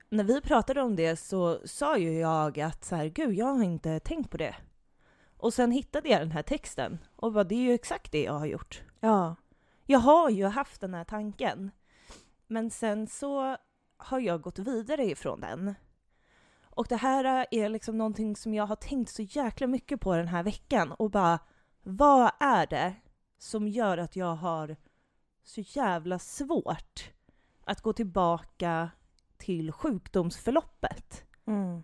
när 0.08 0.24
vi 0.24 0.40
pratade 0.40 0.82
om 0.82 0.96
det 0.96 1.16
så 1.16 1.60
sa 1.64 1.98
ju 1.98 2.12
jag 2.12 2.60
att 2.60 2.84
så 2.84 2.96
här, 2.96 3.06
gud, 3.06 3.34
jag 3.34 3.46
har 3.46 3.62
inte 3.62 4.00
tänkt 4.00 4.30
på 4.30 4.36
det. 4.36 4.54
Och 5.36 5.54
sen 5.54 5.72
hittade 5.72 6.08
jag 6.08 6.20
den 6.20 6.30
här 6.30 6.42
texten 6.42 6.98
och 7.16 7.32
bara, 7.32 7.44
det 7.44 7.54
är 7.54 7.60
ju 7.60 7.72
exakt 7.72 8.12
det 8.12 8.22
jag 8.22 8.38
har 8.38 8.46
gjort. 8.46 8.82
Ja. 9.00 9.36
Jag 9.90 9.98
har 9.98 10.30
ju 10.30 10.46
haft 10.46 10.80
den 10.80 10.94
här 10.94 11.04
tanken. 11.04 11.70
Men 12.46 12.70
sen 12.70 13.06
så 13.06 13.56
har 13.96 14.20
jag 14.20 14.40
gått 14.40 14.58
vidare 14.58 15.04
ifrån 15.04 15.40
den. 15.40 15.74
Och 16.62 16.86
det 16.88 16.96
här 16.96 17.46
är 17.50 17.68
liksom 17.68 17.98
någonting 17.98 18.36
som 18.36 18.54
jag 18.54 18.66
har 18.66 18.76
tänkt 18.76 19.10
så 19.10 19.22
jäkla 19.22 19.66
mycket 19.66 20.00
på 20.00 20.16
den 20.16 20.28
här 20.28 20.42
veckan 20.42 20.92
och 20.92 21.10
bara, 21.10 21.38
vad 21.82 22.30
är 22.40 22.66
det 22.66 22.94
som 23.38 23.68
gör 23.68 23.98
att 23.98 24.16
jag 24.16 24.34
har 24.34 24.76
så 25.42 25.60
jävla 25.60 26.18
svårt 26.18 27.12
att 27.64 27.80
gå 27.80 27.92
tillbaka 27.92 28.90
till 29.36 29.72
sjukdomsförloppet? 29.72 31.24
Mm. 31.46 31.82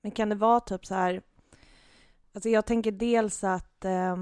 Men 0.00 0.12
kan 0.12 0.28
det 0.28 0.34
vara 0.34 0.60
typ 0.60 0.86
så 0.86 0.94
här... 0.94 1.22
Alltså 2.32 2.48
jag 2.48 2.66
tänker 2.66 2.92
dels 2.92 3.44
att... 3.44 3.84
eh, 3.84 4.16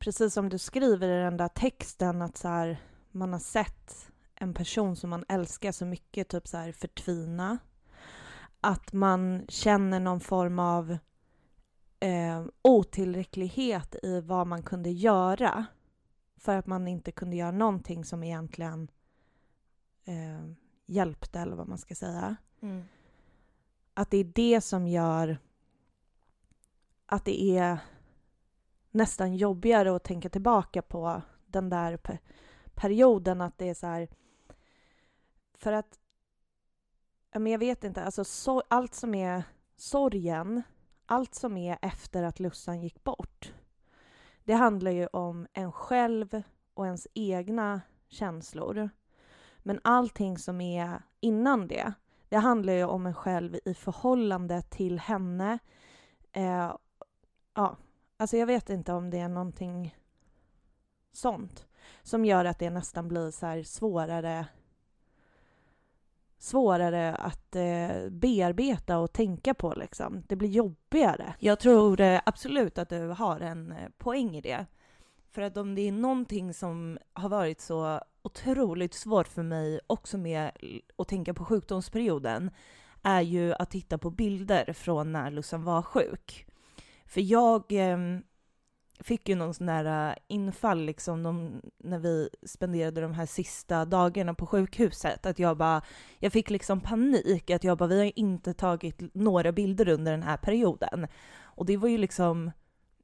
precis 0.00 0.34
som 0.34 0.48
du 0.48 0.58
skriver 0.58 1.08
i 1.08 1.22
den 1.22 1.36
där 1.36 1.48
texten 1.48 2.22
att 2.22 2.36
så 2.36 2.48
här, 2.48 2.82
man 3.10 3.32
har 3.32 3.40
sett 3.40 4.10
en 4.34 4.54
person 4.54 4.96
som 4.96 5.10
man 5.10 5.24
älskar 5.28 5.72
så 5.72 5.84
mycket 5.84 6.28
typ 6.28 6.48
så 6.48 6.56
här 6.56 6.72
förtvina. 6.72 7.58
Att 8.60 8.92
man 8.92 9.44
känner 9.48 10.00
någon 10.00 10.20
form 10.20 10.58
av 10.58 10.98
eh, 12.00 12.44
otillräcklighet 12.62 13.96
i 14.02 14.20
vad 14.20 14.46
man 14.46 14.62
kunde 14.62 14.90
göra. 14.90 15.66
För 16.36 16.56
att 16.56 16.66
man 16.66 16.88
inte 16.88 17.12
kunde 17.12 17.36
göra 17.36 17.50
någonting 17.50 18.04
som 18.04 18.22
egentligen 18.22 18.90
eh, 20.04 20.52
hjälpte 20.86 21.40
eller 21.40 21.56
vad 21.56 21.68
man 21.68 21.78
ska 21.78 21.94
säga. 21.94 22.36
Att 23.94 24.10
det 24.10 24.16
är 24.16 24.24
det 24.24 24.60
som 24.60 24.88
gör 24.88 25.38
att 27.06 27.24
det 27.24 27.42
är 27.42 27.78
nästan 28.90 29.36
jobbigare 29.36 29.96
att 29.96 30.04
tänka 30.04 30.28
tillbaka 30.28 30.82
på 30.82 31.22
den 31.46 31.68
där 31.70 31.96
pe- 31.96 32.18
perioden. 32.74 33.40
Att 33.40 33.58
det 33.58 33.68
är 33.68 33.74
så 33.74 33.86
här... 33.86 34.08
För 35.54 35.72
att... 35.72 35.98
Men 37.34 37.46
jag 37.46 37.58
vet 37.58 37.84
inte, 37.84 38.04
alltså 38.04 38.24
so 38.24 38.62
allt 38.68 38.94
som 38.94 39.14
är 39.14 39.42
sorgen, 39.76 40.62
allt 41.06 41.34
som 41.34 41.56
är 41.56 41.78
efter 41.82 42.22
att 42.22 42.40
Lussan 42.40 42.80
gick 42.80 43.04
bort, 43.04 43.52
det 44.44 44.52
handlar 44.52 44.90
ju 44.90 45.06
om 45.06 45.46
en 45.52 45.72
själv 45.72 46.42
och 46.74 46.86
ens 46.86 47.06
egna 47.14 47.80
känslor. 48.08 48.90
Men 49.58 49.80
allting 49.84 50.38
som 50.38 50.60
är 50.60 51.02
innan 51.20 51.68
det, 51.68 51.92
det 52.28 52.36
handlar 52.36 52.72
ju 52.72 52.84
om 52.84 53.06
en 53.06 53.14
själv 53.14 53.58
i 53.64 53.74
förhållande 53.74 54.62
till 54.62 54.98
henne. 54.98 55.58
Eh, 56.32 56.74
ja, 57.54 57.76
alltså 58.20 58.36
jag 58.36 58.46
vet 58.46 58.70
inte 58.70 58.92
om 58.92 59.10
det 59.10 59.18
är 59.18 59.28
någonting 59.28 59.96
sånt 61.12 61.66
som 62.02 62.24
gör 62.24 62.44
att 62.44 62.58
det 62.58 62.70
nästan 62.70 63.08
blir 63.08 63.30
så 63.30 63.46
här 63.46 63.62
svårare 63.62 64.46
svårare 66.38 67.14
att 67.14 67.56
eh, 67.56 68.10
bearbeta 68.10 68.98
och 68.98 69.12
tänka 69.12 69.54
på 69.54 69.74
liksom. 69.74 70.22
Det 70.26 70.36
blir 70.36 70.48
jobbigare. 70.48 71.34
Jag 71.38 71.60
tror 71.60 72.00
eh, 72.00 72.20
absolut 72.26 72.78
att 72.78 72.88
du 72.88 73.08
har 73.08 73.40
en 73.40 73.72
eh, 73.72 73.88
poäng 73.98 74.36
i 74.36 74.40
det. 74.40 74.66
För 75.30 75.42
att 75.42 75.56
om 75.56 75.74
det 75.74 75.88
är 75.88 75.92
någonting 75.92 76.54
som 76.54 76.98
har 77.12 77.28
varit 77.28 77.60
så 77.60 78.00
otroligt 78.22 78.94
svårt 78.94 79.28
för 79.28 79.42
mig 79.42 79.80
också 79.86 80.18
med 80.18 80.50
att 80.96 81.08
tänka 81.08 81.34
på 81.34 81.44
sjukdomsperioden 81.44 82.50
är 83.02 83.20
ju 83.20 83.54
att 83.54 83.70
titta 83.70 83.98
på 83.98 84.10
bilder 84.10 84.72
från 84.72 85.12
när 85.12 85.30
Lussan 85.30 85.64
var 85.64 85.82
sjuk. 85.82 86.46
För 87.10 87.20
jag, 87.20 87.72
eh, 87.72 87.98
fick 89.00 89.28
ju 89.28 89.34
någon 89.34 89.54
sån 89.54 89.66
där 89.66 90.08
äh, 90.08 90.14
infall 90.28 90.84
liksom 90.84 91.22
de, 91.22 91.60
när 91.78 91.98
vi 91.98 92.28
spenderade 92.42 93.00
de 93.00 93.12
här 93.12 93.26
sista 93.26 93.84
dagarna 93.84 94.34
på 94.34 94.46
sjukhuset. 94.46 95.26
Att 95.26 95.38
jag 95.38 95.56
bara, 95.56 95.82
jag 96.18 96.32
fick 96.32 96.50
liksom 96.50 96.80
panik. 96.80 97.50
Att 97.50 97.64
jag 97.64 97.78
bara, 97.78 97.88
vi 97.88 97.98
har 97.98 98.18
inte 98.18 98.54
tagit 98.54 99.14
några 99.14 99.52
bilder 99.52 99.88
under 99.88 100.12
den 100.12 100.22
här 100.22 100.36
perioden. 100.36 101.06
Och 101.42 101.66
det 101.66 101.76
var 101.76 101.88
ju 101.88 101.98
liksom, 101.98 102.50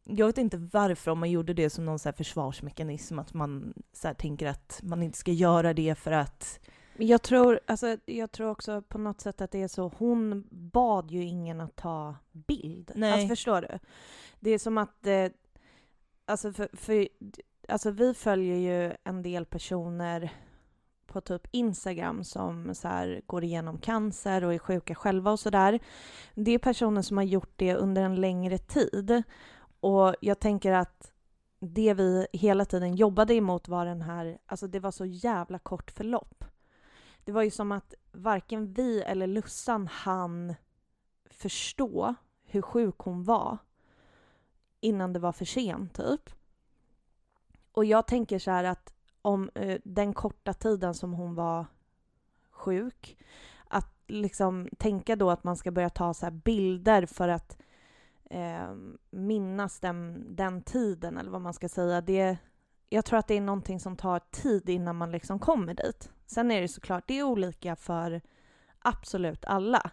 jag 0.05 0.27
vet 0.27 0.39
inte 0.39 0.57
varför 0.73 1.11
om 1.11 1.19
man 1.19 1.31
gjorde 1.31 1.55
det 1.55 1.71
som 1.71 1.85
någon 1.85 1.99
så 1.99 2.13
försvarsmekanism, 2.13 3.19
att 3.19 3.35
man 3.35 3.75
så 3.93 4.15
tänker 4.15 4.47
att 4.47 4.81
man 4.83 5.03
inte 5.03 5.19
ska 5.19 5.33
göra 5.33 5.75
det 5.75 5.95
för 5.99 6.13
att 6.13 6.61
jag 6.99 7.23
tror, 7.23 7.61
alltså, 7.67 7.97
jag 8.07 8.33
tror 8.33 8.51
också 8.51 8.83
på 8.83 8.99
något 8.99 9.21
sätt 9.21 9.41
att 9.41 9.51
det 9.51 9.63
är 9.63 9.69
så, 9.69 9.93
hon 9.99 10.45
bad 10.51 11.11
ju 11.11 11.25
ingen 11.25 11.61
att 11.61 11.77
ta 11.77 12.17
bild. 12.33 12.93
Nej. 12.95 13.13
Alltså 13.13 13.29
förstår 13.29 13.61
du? 13.61 13.79
Det 14.41 14.51
är 14.51 14.59
som 14.59 14.79
att, 14.79 15.07
eh, 15.07 15.29
alltså 16.25 16.53
för, 16.53 16.69
för, 16.73 17.09
alltså 17.69 17.91
vi 17.91 18.15
följer 18.15 18.57
ju 18.57 18.97
en 19.05 19.23
del 19.23 19.47
personer 19.47 20.33
på 21.07 21.21
typ 21.21 21.47
Instagram 21.51 22.25
som 22.25 22.75
så 22.75 22.89
här, 22.89 23.21
går 23.27 23.45
igenom 23.45 23.79
cancer 23.79 24.45
och 24.45 24.55
är 24.55 24.59
sjuka 24.59 24.95
själva 24.95 25.31
och 25.31 25.41
sådär. 25.41 25.81
Det 26.35 26.51
är 26.51 26.59
personer 26.59 27.03
som 27.03 27.17
har 27.17 27.25
gjort 27.25 27.53
det 27.57 27.75
under 27.75 28.03
en 28.03 28.21
längre 28.21 28.59
tid. 28.59 29.23
Och 29.81 30.15
jag 30.21 30.39
tänker 30.39 30.73
att 30.73 31.13
det 31.61 31.95
vi 31.95 32.27
hela 32.33 32.65
tiden 32.65 32.95
jobbade 32.95 33.35
emot 33.35 33.69
var 33.69 33.87
den 33.87 34.03
här, 34.03 34.39
alltså 34.47 34.67
det 34.67 34.81
var 34.81 34.91
så 34.91 35.05
jävla 35.05 35.59
kort 35.59 35.91
förlopp. 35.91 36.45
Det 37.27 37.33
var 37.33 37.43
ju 37.43 37.51
som 37.51 37.73
att 37.73 37.95
varken 38.13 38.73
vi 38.73 39.03
eller 39.03 39.27
Lussan 39.27 39.87
hann 39.87 40.55
förstå 41.31 42.15
hur 42.45 42.63
sjuk 42.63 42.95
hon 42.99 43.25
var 43.25 43.59
innan 44.81 45.13
det 45.13 45.19
var 45.19 45.33
för 45.33 45.45
sent, 45.45 45.95
typ. 45.95 46.31
Och 47.73 47.85
jag 47.85 48.07
tänker 48.07 48.39
så 48.39 48.51
här 48.51 48.65
att 48.65 48.95
om 49.23 49.51
eh, 49.55 49.81
den 49.85 50.15
korta 50.15 50.53
tiden 50.53 50.95
som 50.95 51.13
hon 51.13 51.35
var 51.35 51.67
sjuk, 52.51 53.19
att 53.69 53.95
liksom 54.07 54.69
tänka 54.79 55.17
då 55.17 55.31
att 55.31 55.45
man 55.45 55.57
ska 55.57 55.71
börja 55.71 55.91
ta 55.91 56.15
så 56.15 56.31
bilder 56.31 57.07
för 57.07 57.29
att 57.29 57.59
eh, 58.25 58.75
minnas 59.11 59.81
den, 59.81 60.27
den 60.37 60.63
tiden, 60.63 61.19
eller 61.19 61.31
vad 61.31 61.43
man 61.43 61.55
ska 61.55 61.69
säga, 61.69 62.01
det, 62.01 62.39
jag 62.89 63.05
tror 63.05 63.19
att 63.19 63.29
det 63.29 63.35
är 63.35 63.41
någonting 63.41 63.81
som 63.81 63.97
tar 63.97 64.21
tid 64.31 64.69
innan 64.69 64.97
man 64.97 65.11
liksom 65.11 65.39
kommer 65.39 65.75
dit. 65.75 66.11
Sen 66.27 66.51
är 66.51 66.61
det 66.61 66.69
såklart, 66.69 67.05
det 67.07 67.19
är 67.19 67.23
olika 67.23 67.77
för 67.77 68.21
absolut 68.79 69.45
alla. 69.45 69.91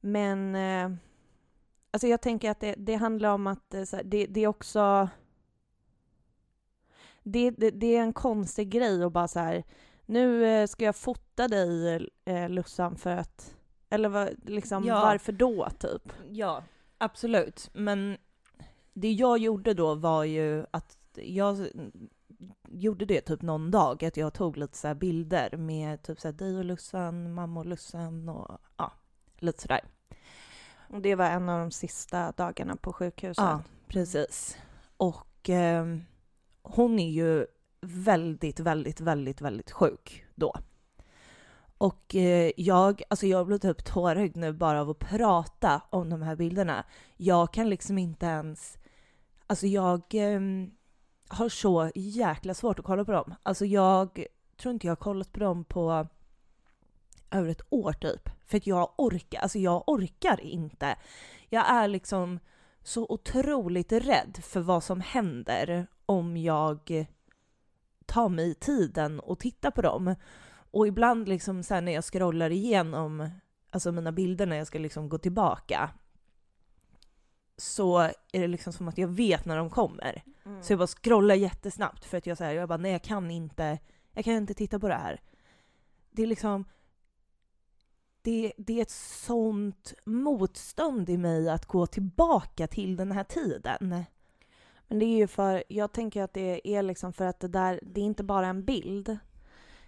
Men 0.00 0.54
eh, 0.54 0.98
alltså 1.90 2.06
jag 2.06 2.20
tänker 2.20 2.50
att 2.50 2.60
det, 2.60 2.74
det 2.78 2.94
handlar 2.94 3.28
om 3.28 3.46
att 3.46 3.74
eh, 3.74 3.82
det, 4.04 4.26
det, 4.26 4.40
är 4.40 4.46
också... 4.46 5.08
Det, 7.22 7.50
det, 7.50 7.70
det, 7.70 7.96
är 7.96 8.02
en 8.02 8.12
konstig 8.12 8.70
grej 8.70 9.04
att 9.04 9.12
bara 9.12 9.28
så 9.28 9.38
här, 9.38 9.64
nu 10.06 10.46
eh, 10.46 10.66
ska 10.66 10.84
jag 10.84 10.96
fota 10.96 11.48
dig 11.48 12.08
eh, 12.24 12.48
Lussan 12.48 12.96
för 12.96 13.10
att... 13.10 13.54
Eller 13.90 14.08
vad, 14.08 14.48
liksom, 14.48 14.84
ja. 14.84 15.00
varför 15.00 15.32
då, 15.32 15.68
typ? 15.78 16.12
Ja, 16.30 16.62
absolut. 16.98 17.70
Men 17.72 18.16
det 18.92 19.12
jag 19.12 19.38
gjorde 19.38 19.74
då 19.74 19.94
var 19.94 20.24
ju 20.24 20.66
att 20.70 20.98
jag 21.22 21.68
gjorde 22.68 23.04
det 23.04 23.20
typ 23.20 23.42
någon 23.42 23.70
dag, 23.70 24.04
att 24.04 24.16
jag 24.16 24.34
tog 24.34 24.56
lite 24.56 24.78
så 24.78 24.94
bilder 24.94 25.56
med 25.56 26.02
typ 26.02 26.20
så 26.20 26.28
här 26.28 26.32
dig 26.32 26.58
och 26.58 26.64
Lussan, 26.64 27.34
mamma 27.34 27.60
och 27.60 27.66
Lussan 27.66 28.28
och 28.28 28.58
ja, 28.76 28.92
lite 29.38 29.62
sådär. 29.62 29.80
Och 30.88 31.00
det 31.00 31.14
var 31.14 31.24
en 31.24 31.48
av 31.48 31.60
de 31.60 31.70
sista 31.70 32.32
dagarna 32.32 32.76
på 32.76 32.92
sjukhuset? 32.92 33.44
Ja, 33.44 33.62
precis. 33.88 34.56
Och 34.96 35.50
eh, 35.50 35.86
hon 36.62 36.98
är 36.98 37.10
ju 37.10 37.46
väldigt, 37.80 38.60
väldigt, 38.60 39.00
väldigt, 39.00 39.40
väldigt 39.40 39.70
sjuk 39.70 40.24
då. 40.34 40.54
Och 41.78 42.14
eh, 42.14 42.52
jag, 42.56 43.02
alltså 43.10 43.26
jag 43.26 43.46
blir 43.46 43.58
typ 43.58 43.84
tårögd 43.84 44.36
nu 44.36 44.52
bara 44.52 44.80
av 44.80 44.90
att 44.90 44.98
prata 44.98 45.82
om 45.90 46.10
de 46.10 46.22
här 46.22 46.36
bilderna. 46.36 46.84
Jag 47.16 47.52
kan 47.52 47.68
liksom 47.68 47.98
inte 47.98 48.26
ens, 48.26 48.78
alltså 49.46 49.66
jag, 49.66 50.02
eh, 50.14 50.40
har 51.28 51.48
så 51.48 51.90
jäkla 51.94 52.54
svårt 52.54 52.78
att 52.78 52.84
kolla 52.84 53.04
på 53.04 53.12
dem. 53.12 53.34
Alltså 53.42 53.64
jag 53.64 54.24
tror 54.56 54.72
inte 54.72 54.86
jag 54.86 54.90
har 54.90 54.96
kollat 54.96 55.32
på 55.32 55.40
dem 55.40 55.64
på 55.64 56.06
över 57.30 57.48
ett 57.48 57.62
år 57.70 57.92
typ. 57.92 58.28
För 58.46 58.56
att 58.56 58.66
jag 58.66 58.90
orkar, 58.96 59.40
alltså 59.40 59.58
jag 59.58 59.82
orkar 59.86 60.40
inte. 60.40 60.96
Jag 61.48 61.70
är 61.70 61.88
liksom 61.88 62.38
så 62.82 63.06
otroligt 63.08 63.92
rädd 63.92 64.38
för 64.42 64.60
vad 64.60 64.84
som 64.84 65.00
händer 65.00 65.86
om 66.06 66.36
jag 66.36 67.06
tar 68.06 68.28
mig 68.28 68.54
tiden 68.54 69.20
och 69.20 69.38
tittar 69.38 69.70
på 69.70 69.82
dem. 69.82 70.14
Och 70.70 70.86
ibland 70.86 71.28
liksom 71.28 71.62
sen 71.62 71.84
när 71.84 71.92
jag 71.92 72.04
scrollar 72.04 72.50
igenom 72.50 73.30
alltså 73.70 73.92
mina 73.92 74.12
bilder 74.12 74.46
när 74.46 74.56
jag 74.56 74.66
ska 74.66 74.78
liksom 74.78 75.08
gå 75.08 75.18
tillbaka 75.18 75.90
så 77.58 77.98
är 78.32 78.40
det 78.40 78.46
liksom 78.46 78.72
som 78.72 78.88
att 78.88 78.98
jag 78.98 79.08
vet 79.08 79.44
när 79.44 79.56
de 79.56 79.70
kommer. 79.70 80.22
Mm. 80.44 80.62
Så 80.62 80.72
jag 80.72 80.78
bara 80.78 80.86
scrollar 80.86 81.34
jättesnabbt 81.34 82.04
för 82.04 82.18
att 82.18 82.26
jag 82.26 82.38
säger 82.38 82.60
jag 82.60 82.68
bara 82.68 82.78
nej 82.78 82.92
jag 82.92 83.02
kan 83.02 83.30
inte, 83.30 83.78
jag 84.12 84.24
kan 84.24 84.34
inte 84.34 84.54
titta 84.54 84.78
på 84.78 84.88
det 84.88 84.94
här. 84.94 85.20
Det 86.10 86.22
är 86.22 86.26
liksom, 86.26 86.64
det, 88.22 88.52
det 88.56 88.78
är 88.78 88.82
ett 88.82 88.90
sånt 88.90 89.94
motstånd 90.04 91.10
i 91.10 91.16
mig 91.16 91.48
att 91.48 91.66
gå 91.66 91.86
tillbaka 91.86 92.66
till 92.66 92.96
den 92.96 93.12
här 93.12 93.24
tiden. 93.24 94.04
Men 94.88 94.98
det 94.98 95.04
är 95.04 95.16
ju 95.16 95.26
för, 95.26 95.64
jag 95.68 95.92
tänker 95.92 96.22
att 96.22 96.34
det 96.34 96.68
är 96.68 96.82
liksom 96.82 97.12
för 97.12 97.26
att 97.26 97.40
det 97.40 97.48
där, 97.48 97.80
det 97.82 98.00
är 98.00 98.04
inte 98.04 98.24
bara 98.24 98.46
en 98.46 98.64
bild. 98.64 99.18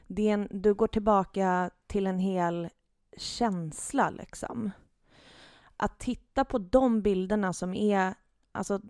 Det 0.07 0.29
är 0.29 0.35
en, 0.35 0.49
du 0.51 0.75
går 0.75 0.87
tillbaka 0.87 1.71
till 1.87 2.07
en 2.07 2.19
hel 2.19 2.69
känsla 3.17 4.11
liksom 4.11 4.71
att 5.83 5.99
titta 5.99 6.45
på 6.45 6.59
de 6.59 7.03
bilderna 7.03 7.53
som 7.53 7.75
är, 7.75 8.15
alltså 8.53 8.81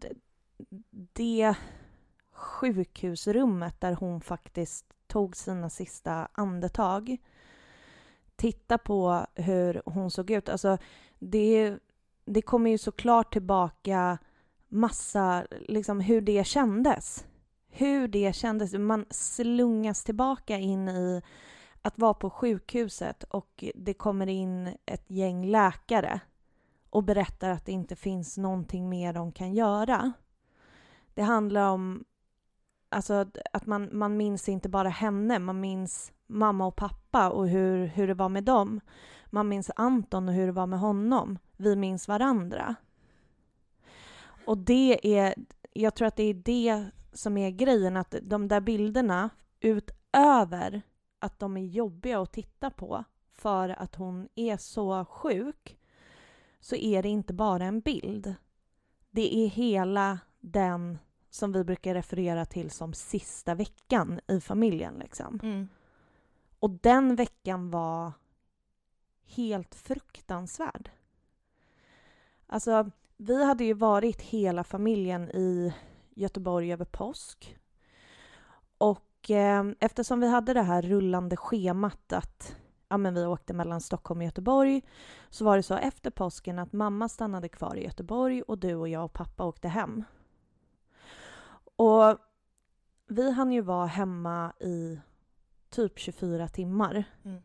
det 1.13 1.55
sjukhusrummet 2.33 3.81
där 3.81 3.93
hon 3.93 4.21
faktiskt 4.21 4.87
tog 5.07 5.37
sina 5.37 5.71
sista 5.71 6.29
andetag. 6.33 7.17
Titta 8.37 8.79
på 8.79 9.27
hur 9.35 9.83
hon 9.85 10.11
såg 10.11 10.31
ut. 10.31 10.49
Alltså 10.49 10.79
det, 11.19 11.79
det 12.25 12.43
kommer 12.43 12.71
ju 12.71 12.79
såklart 12.79 13.33
tillbaka 13.33 14.19
massa, 14.69 15.47
liksom 15.69 16.01
hur 16.01 16.21
det 16.21 16.47
kändes. 16.47 17.25
Hur 17.69 18.09
det 18.09 18.37
kändes. 18.37 18.73
Man 18.73 19.07
slungas 19.11 20.05
tillbaka 20.05 20.59
in 20.59 20.89
i 20.89 21.23
att 21.83 21.99
vara 21.99 22.15
på 22.15 22.31
sjukhuset 22.31 23.25
och 23.25 23.65
det 23.75 23.95
kommer 23.95 24.27
in 24.27 24.77
ett 24.87 25.11
gäng 25.11 25.47
läkare 25.47 26.21
och 26.91 27.05
berättar 27.05 27.51
att 27.51 27.67
det 27.67 27.73
inte 27.73 27.97
finns 27.97 28.39
någonting 28.39 28.89
mer 28.89 29.13
de 29.13 29.33
kan 29.33 29.55
göra. 29.55 30.13
Det 31.15 31.23
handlar 31.23 31.71
om 31.71 32.05
alltså, 32.89 33.27
att 33.53 33.67
man, 33.67 33.89
man 33.93 34.17
minns 34.17 34.49
inte 34.49 34.69
bara 34.69 34.89
henne, 34.89 35.39
man 35.39 35.61
minns 35.61 36.13
mamma 36.27 36.67
och 36.67 36.77
pappa 36.77 37.31
och 37.31 37.49
hur, 37.49 37.87
hur 37.87 38.07
det 38.07 38.15
var 38.15 38.29
med 38.29 38.45
dem. 38.45 38.81
Man 39.27 39.49
minns 39.49 39.71
Anton 39.77 40.29
och 40.29 40.35
hur 40.35 40.47
det 40.47 40.53
var 40.53 40.67
med 40.67 40.81
honom. 40.81 41.39
Vi 41.57 41.77
minns 41.77 42.09
varandra. 42.09 42.75
Och 44.47 44.59
det 44.59 45.19
är, 45.19 45.35
jag 45.73 45.95
tror 45.95 46.09
att 46.09 46.17
det 46.17 46.23
är 46.23 46.35
det 46.35 46.85
som 47.13 47.37
är 47.37 47.51
grejen, 47.51 47.97
att 47.97 48.15
de 48.23 48.49
där 48.49 48.61
bilderna 48.61 49.31
utöver 49.61 50.83
att 51.19 51.39
de 51.39 51.57
är 51.57 51.65
jobbiga 51.65 52.21
att 52.21 52.33
titta 52.33 52.71
på 52.71 53.05
för 53.33 53.69
att 53.69 53.95
hon 53.95 54.29
är 54.35 54.57
så 54.57 55.05
sjuk 55.05 55.80
så 56.61 56.77
är 56.77 57.03
det 57.03 57.09
inte 57.09 57.33
bara 57.33 57.65
en 57.65 57.81
bild. 57.81 58.35
Det 59.11 59.45
är 59.45 59.49
hela 59.49 60.19
den 60.41 60.99
som 61.31 61.53
vi 61.53 61.65
brukar 61.65 61.95
referera 61.95 62.45
till 62.45 62.71
som 62.71 62.93
sista 62.95 63.55
veckan 63.55 64.21
i 64.27 64.41
familjen. 64.41 64.95
Liksom. 64.99 65.41
Mm. 65.43 65.69
Och 66.59 66.71
den 66.71 67.17
veckan 67.17 67.71
var 67.71 68.13
helt 69.25 69.75
fruktansvärd. 69.75 70.91
Alltså, 72.47 72.91
vi 73.17 73.45
hade 73.45 73.65
ju 73.65 73.75
varit 73.75 74.21
hela 74.21 74.65
familjen 74.65 75.31
i 75.31 75.75
Göteborg 76.15 76.73
över 76.73 76.85
påsk. 76.85 77.57
Och 78.79 79.31
eh, 79.31 79.65
eftersom 79.81 80.21
vi 80.21 80.29
hade 80.29 80.55
det 80.55 80.63
här 80.63 80.83
rullande 80.83 81.37
schemat 81.37 82.13
att 82.13 82.57
ja, 82.91 82.97
men 82.97 83.15
vi 83.15 83.27
åkte 83.27 83.53
mellan 83.53 83.81
Stockholm 83.81 84.21
och 84.21 84.25
Göteborg 84.25 84.83
så 85.31 85.45
var 85.45 85.57
det 85.57 85.63
så 85.63 85.75
efter 85.75 86.11
påsken 86.11 86.59
att 86.59 86.73
mamma 86.73 87.09
stannade 87.09 87.49
kvar 87.49 87.77
i 87.77 87.85
Göteborg 87.85 88.43
och 88.43 88.59
du 88.59 88.75
och 88.75 88.89
jag 88.89 89.05
och 89.05 89.13
pappa 89.13 89.45
åkte 89.45 89.69
hem. 89.69 90.05
Och 91.77 92.19
vi 93.07 93.31
hann 93.31 93.53
ju 93.53 93.61
vara 93.61 93.87
hemma 93.87 94.53
i 94.61 95.01
typ 95.69 95.99
24 95.99 96.49
timmar. 96.49 97.05
Mm. 97.25 97.43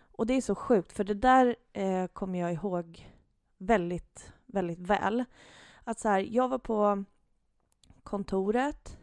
Och 0.00 0.26
det 0.26 0.34
är 0.34 0.40
så 0.40 0.54
sjukt, 0.54 0.92
för 0.92 1.04
det 1.04 1.14
där 1.14 1.56
eh, 1.72 2.06
kommer 2.06 2.38
jag 2.38 2.52
ihåg 2.52 3.10
väldigt, 3.58 4.32
väldigt 4.46 4.78
väl. 4.78 5.24
Att 5.84 5.98
så 5.98 6.08
här, 6.08 6.20
jag 6.20 6.48
var 6.48 6.58
på 6.58 7.04
kontoret 8.02 8.98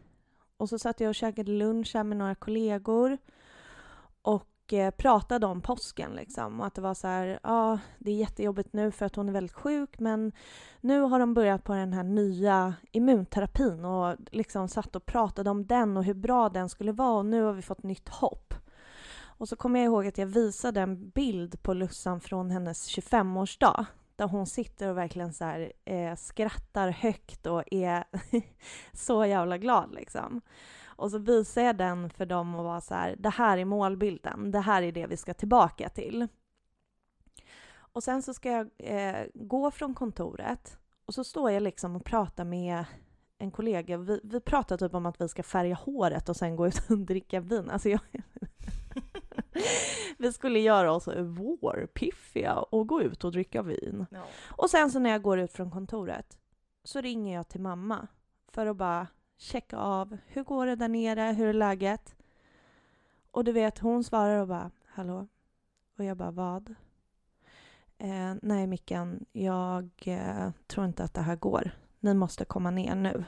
och 0.56 0.68
så 0.68 0.78
satt 0.78 1.00
jag 1.00 1.08
och 1.08 1.14
käkade 1.14 1.52
lunch 1.52 1.94
här 1.94 2.04
med 2.04 2.16
några 2.16 2.34
kollegor 2.34 3.18
och 4.72 4.96
pratade 4.96 5.46
om 5.46 5.60
påsken 5.60 6.12
liksom 6.12 6.60
och 6.60 6.66
att 6.66 6.74
det 6.74 6.80
var 6.80 6.94
så 6.94 7.06
här, 7.06 7.26
ja, 7.26 7.38
ah, 7.42 7.78
det 7.98 8.10
är 8.10 8.14
jättejobbigt 8.14 8.72
nu 8.72 8.90
för 8.90 9.06
att 9.06 9.16
hon 9.16 9.28
är 9.28 9.32
väldigt 9.32 9.52
sjuk 9.52 9.98
men 9.98 10.32
nu 10.80 11.00
har 11.00 11.18
de 11.18 11.34
börjat 11.34 11.64
på 11.64 11.74
den 11.74 11.92
här 11.92 12.02
nya 12.02 12.74
immunterapin 12.92 13.84
och 13.84 14.16
liksom 14.30 14.68
satt 14.68 14.96
och 14.96 15.06
pratade 15.06 15.50
om 15.50 15.66
den 15.66 15.96
och 15.96 16.04
hur 16.04 16.14
bra 16.14 16.48
den 16.48 16.68
skulle 16.68 16.92
vara 16.92 17.18
och 17.18 17.26
nu 17.26 17.42
har 17.42 17.52
vi 17.52 17.62
fått 17.62 17.82
nytt 17.82 18.08
hopp. 18.08 18.54
Och 19.38 19.48
så 19.48 19.56
kommer 19.56 19.80
jag 19.80 19.86
ihåg 19.86 20.06
att 20.06 20.18
jag 20.18 20.26
visade 20.26 20.80
en 20.80 21.10
bild 21.10 21.62
på 21.62 21.74
Lussan 21.74 22.20
från 22.20 22.50
hennes 22.50 22.88
25-årsdag 22.88 23.86
där 24.16 24.26
hon 24.26 24.46
sitter 24.46 24.88
och 24.88 24.98
verkligen 24.98 25.32
så 25.32 25.44
här, 25.44 25.72
eh, 25.84 26.14
skrattar 26.16 26.88
högt 26.88 27.46
och 27.46 27.72
är 27.72 28.04
så 28.92 29.24
jävla 29.24 29.58
glad 29.58 29.94
liksom. 29.94 30.40
Och 30.98 31.10
så 31.10 31.18
visar 31.18 31.62
jag 31.62 31.76
den 31.76 32.10
för 32.10 32.26
dem 32.26 32.54
och 32.54 32.64
var 32.64 32.80
så 32.80 32.94
här, 32.94 33.16
det 33.18 33.28
här 33.28 33.58
är 33.58 33.64
målbilden, 33.64 34.50
det 34.50 34.60
här 34.60 34.82
är 34.82 34.92
det 34.92 35.06
vi 35.06 35.16
ska 35.16 35.34
tillbaka 35.34 35.88
till. 35.88 36.28
Och 37.76 38.02
sen 38.02 38.22
så 38.22 38.34
ska 38.34 38.50
jag 38.50 38.70
eh, 38.78 39.26
gå 39.34 39.70
från 39.70 39.94
kontoret 39.94 40.78
och 41.06 41.14
så 41.14 41.24
står 41.24 41.50
jag 41.50 41.62
liksom 41.62 41.96
och 41.96 42.04
pratar 42.04 42.44
med 42.44 42.84
en 43.38 43.50
kollega. 43.50 43.96
Vi, 43.96 44.20
vi 44.24 44.40
pratar 44.40 44.76
typ 44.76 44.94
om 44.94 45.06
att 45.06 45.20
vi 45.20 45.28
ska 45.28 45.42
färga 45.42 45.74
håret 45.74 46.28
och 46.28 46.36
sen 46.36 46.56
gå 46.56 46.66
ut 46.66 46.90
och 46.90 46.98
dricka 47.06 47.40
vin. 47.40 47.70
Alltså 47.70 47.88
jag, 47.88 48.00
vi 50.18 50.32
skulle 50.32 50.58
göra 50.58 50.92
oss 50.92 51.08
vårpiffiga 51.60 52.58
och 52.58 52.86
gå 52.86 53.02
ut 53.02 53.24
och 53.24 53.32
dricka 53.32 53.62
vin. 53.62 54.06
No. 54.10 54.18
Och 54.48 54.70
sen 54.70 54.90
så 54.90 54.98
när 54.98 55.10
jag 55.10 55.22
går 55.22 55.38
ut 55.38 55.52
från 55.52 55.70
kontoret 55.70 56.38
så 56.84 57.00
ringer 57.00 57.34
jag 57.34 57.48
till 57.48 57.60
mamma 57.60 58.08
för 58.48 58.66
att 58.66 58.76
bara 58.76 59.06
checka 59.38 59.76
av. 59.76 60.16
Hur 60.26 60.42
går 60.42 60.66
det 60.66 60.76
där 60.76 60.88
nere? 60.88 61.32
Hur 61.32 61.48
är 61.48 61.52
läget? 61.52 62.16
Och 63.30 63.44
du 63.44 63.52
vet, 63.52 63.78
hon 63.78 64.04
svarar 64.04 64.40
och 64.40 64.48
bara 64.48 64.70
hallå? 64.86 65.26
Och 65.98 66.04
jag 66.04 66.16
bara 66.16 66.30
vad? 66.30 66.74
Eh, 67.98 68.34
nej 68.42 68.66
Mickan, 68.66 69.24
jag 69.32 69.90
eh, 70.04 70.50
tror 70.66 70.86
inte 70.86 71.04
att 71.04 71.14
det 71.14 71.20
här 71.20 71.36
går. 71.36 71.70
Ni 72.00 72.14
måste 72.14 72.44
komma 72.44 72.70
ner 72.70 72.94
nu. 72.94 73.24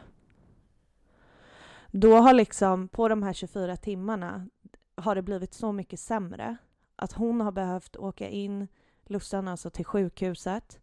Då 1.87 2.17
har 2.17 2.35
liksom, 2.35 2.89
på 2.89 3.09
de 3.09 3.23
här 3.23 3.33
24 3.33 3.77
timmarna, 3.77 4.47
har 4.95 5.15
det 5.15 5.23
blivit 5.23 5.55
så 5.55 5.73
mycket 5.73 6.01
sämre 6.01 6.57
att 6.97 7.13
hon 7.13 7.41
har 7.41 7.53
behövt 7.53 7.97
åka 7.97 8.29
in, 8.29 8.69
Lussan 9.05 9.49
alltså, 9.49 9.71
till 9.71 9.85
sjukhuset. 9.85 10.81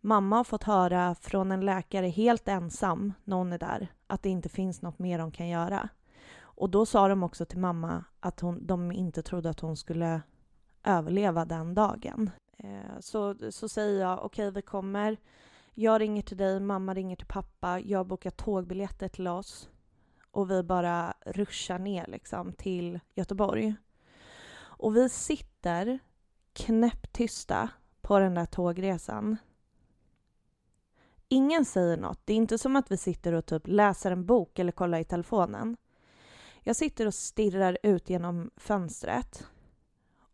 Mamma 0.00 0.36
har 0.36 0.44
fått 0.44 0.62
höra 0.62 1.14
från 1.14 1.52
en 1.52 1.60
läkare 1.60 2.08
helt 2.08 2.48
ensam 2.48 3.12
när 3.24 3.36
hon 3.36 3.52
är 3.52 3.58
där 3.58 3.88
att 4.12 4.22
det 4.22 4.28
inte 4.28 4.48
finns 4.48 4.82
något 4.82 4.98
mer 4.98 5.18
de 5.18 5.30
kan 5.30 5.48
göra. 5.48 5.88
Och 6.40 6.70
då 6.70 6.86
sa 6.86 7.08
de 7.08 7.22
också 7.22 7.44
till 7.44 7.58
mamma 7.58 8.04
att 8.20 8.40
hon, 8.40 8.66
de 8.66 8.92
inte 8.92 9.22
trodde 9.22 9.50
att 9.50 9.60
hon 9.60 9.76
skulle 9.76 10.22
överleva 10.84 11.44
den 11.44 11.74
dagen. 11.74 12.30
Eh, 12.56 13.00
så, 13.00 13.36
så 13.50 13.68
säger 13.68 14.00
jag 14.00 14.24
okej, 14.24 14.48
okay, 14.48 14.50
vi 14.50 14.62
kommer. 14.62 15.16
Jag 15.74 16.00
ringer 16.00 16.22
till 16.22 16.36
dig, 16.36 16.60
mamma 16.60 16.94
ringer 16.94 17.16
till 17.16 17.26
pappa, 17.26 17.80
jag 17.80 18.06
bokar 18.06 18.30
tågbiljetter 18.30 19.08
till 19.08 19.28
oss 19.28 19.68
och 20.30 20.50
vi 20.50 20.62
bara 20.62 21.14
ruschar 21.20 21.78
ner 21.78 22.06
liksom 22.06 22.52
till 22.52 23.00
Göteborg. 23.14 23.74
Och 24.54 24.96
vi 24.96 25.08
sitter 25.08 25.98
knäpptysta 26.52 27.68
på 28.00 28.18
den 28.18 28.34
där 28.34 28.46
tågresan. 28.46 29.36
Ingen 31.32 31.64
säger 31.64 31.96
något. 31.96 32.20
Det 32.24 32.32
är 32.32 32.36
inte 32.36 32.58
som 32.58 32.76
att 32.76 32.92
vi 32.92 32.96
sitter 32.96 33.32
och 33.32 33.46
typ 33.46 33.62
läser 33.66 34.10
en 34.10 34.26
bok 34.26 34.58
eller 34.58 34.72
kollar 34.72 34.98
i 34.98 35.04
telefonen. 35.04 35.76
Jag 36.60 36.76
sitter 36.76 37.06
och 37.06 37.14
stirrar 37.14 37.78
ut 37.82 38.10
genom 38.10 38.50
fönstret 38.56 39.46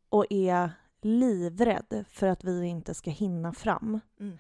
och 0.09 0.27
är 0.31 0.71
livrädd 1.01 2.05
för 2.09 2.27
att 2.27 2.45
vi 2.45 2.67
inte 2.67 2.95
ska 2.95 3.11
hinna 3.11 3.53
fram. 3.53 4.01
Mm. 4.21 4.39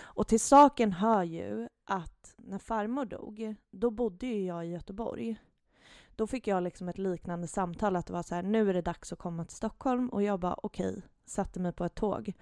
Och 0.00 0.28
till 0.28 0.40
saken 0.40 0.92
hör 0.92 1.22
ju 1.22 1.68
att 1.84 2.34
när 2.36 2.58
farmor 2.58 3.04
dog, 3.04 3.54
då 3.70 3.90
bodde 3.90 4.26
ju 4.26 4.46
jag 4.46 4.66
i 4.66 4.70
Göteborg. 4.70 5.36
Då 6.16 6.26
fick 6.26 6.46
jag 6.46 6.62
liksom 6.62 6.88
ett 6.88 6.98
liknande 6.98 7.46
samtal 7.46 7.96
att 7.96 8.06
det 8.06 8.12
var 8.12 8.22
så 8.22 8.34
här, 8.34 8.42
nu 8.42 8.70
är 8.70 8.74
det 8.74 8.82
dags 8.82 9.12
att 9.12 9.18
komma 9.18 9.44
till 9.44 9.56
Stockholm 9.56 10.08
och 10.08 10.22
jag 10.22 10.40
bara 10.40 10.56
okej, 10.62 10.88
okay, 10.88 11.02
satte 11.26 11.60
mig 11.60 11.72
på 11.72 11.84
ett 11.84 11.94
tåg. 11.94 12.32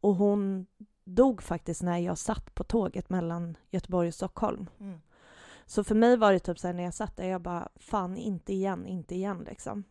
Och 0.00 0.14
hon 0.14 0.66
dog 1.04 1.42
faktiskt 1.42 1.82
när 1.82 1.98
jag 1.98 2.18
satt 2.18 2.54
på 2.54 2.64
tåget 2.64 3.10
mellan 3.10 3.56
Göteborg 3.70 4.08
och 4.08 4.14
Stockholm. 4.14 4.70
Mm. 4.80 5.00
Så 5.66 5.84
för 5.84 5.94
mig 5.94 6.16
var 6.16 6.32
det 6.32 6.38
typ 6.38 6.58
så 6.58 6.66
här 6.66 6.74
när 6.74 6.82
jag 6.82 6.94
satt 6.94 7.16
där, 7.16 7.28
jag 7.28 7.40
bara 7.40 7.68
fan 7.76 8.16
inte 8.16 8.52
igen, 8.52 8.86
inte 8.86 9.14
igen 9.14 9.44
liksom. 9.48 9.84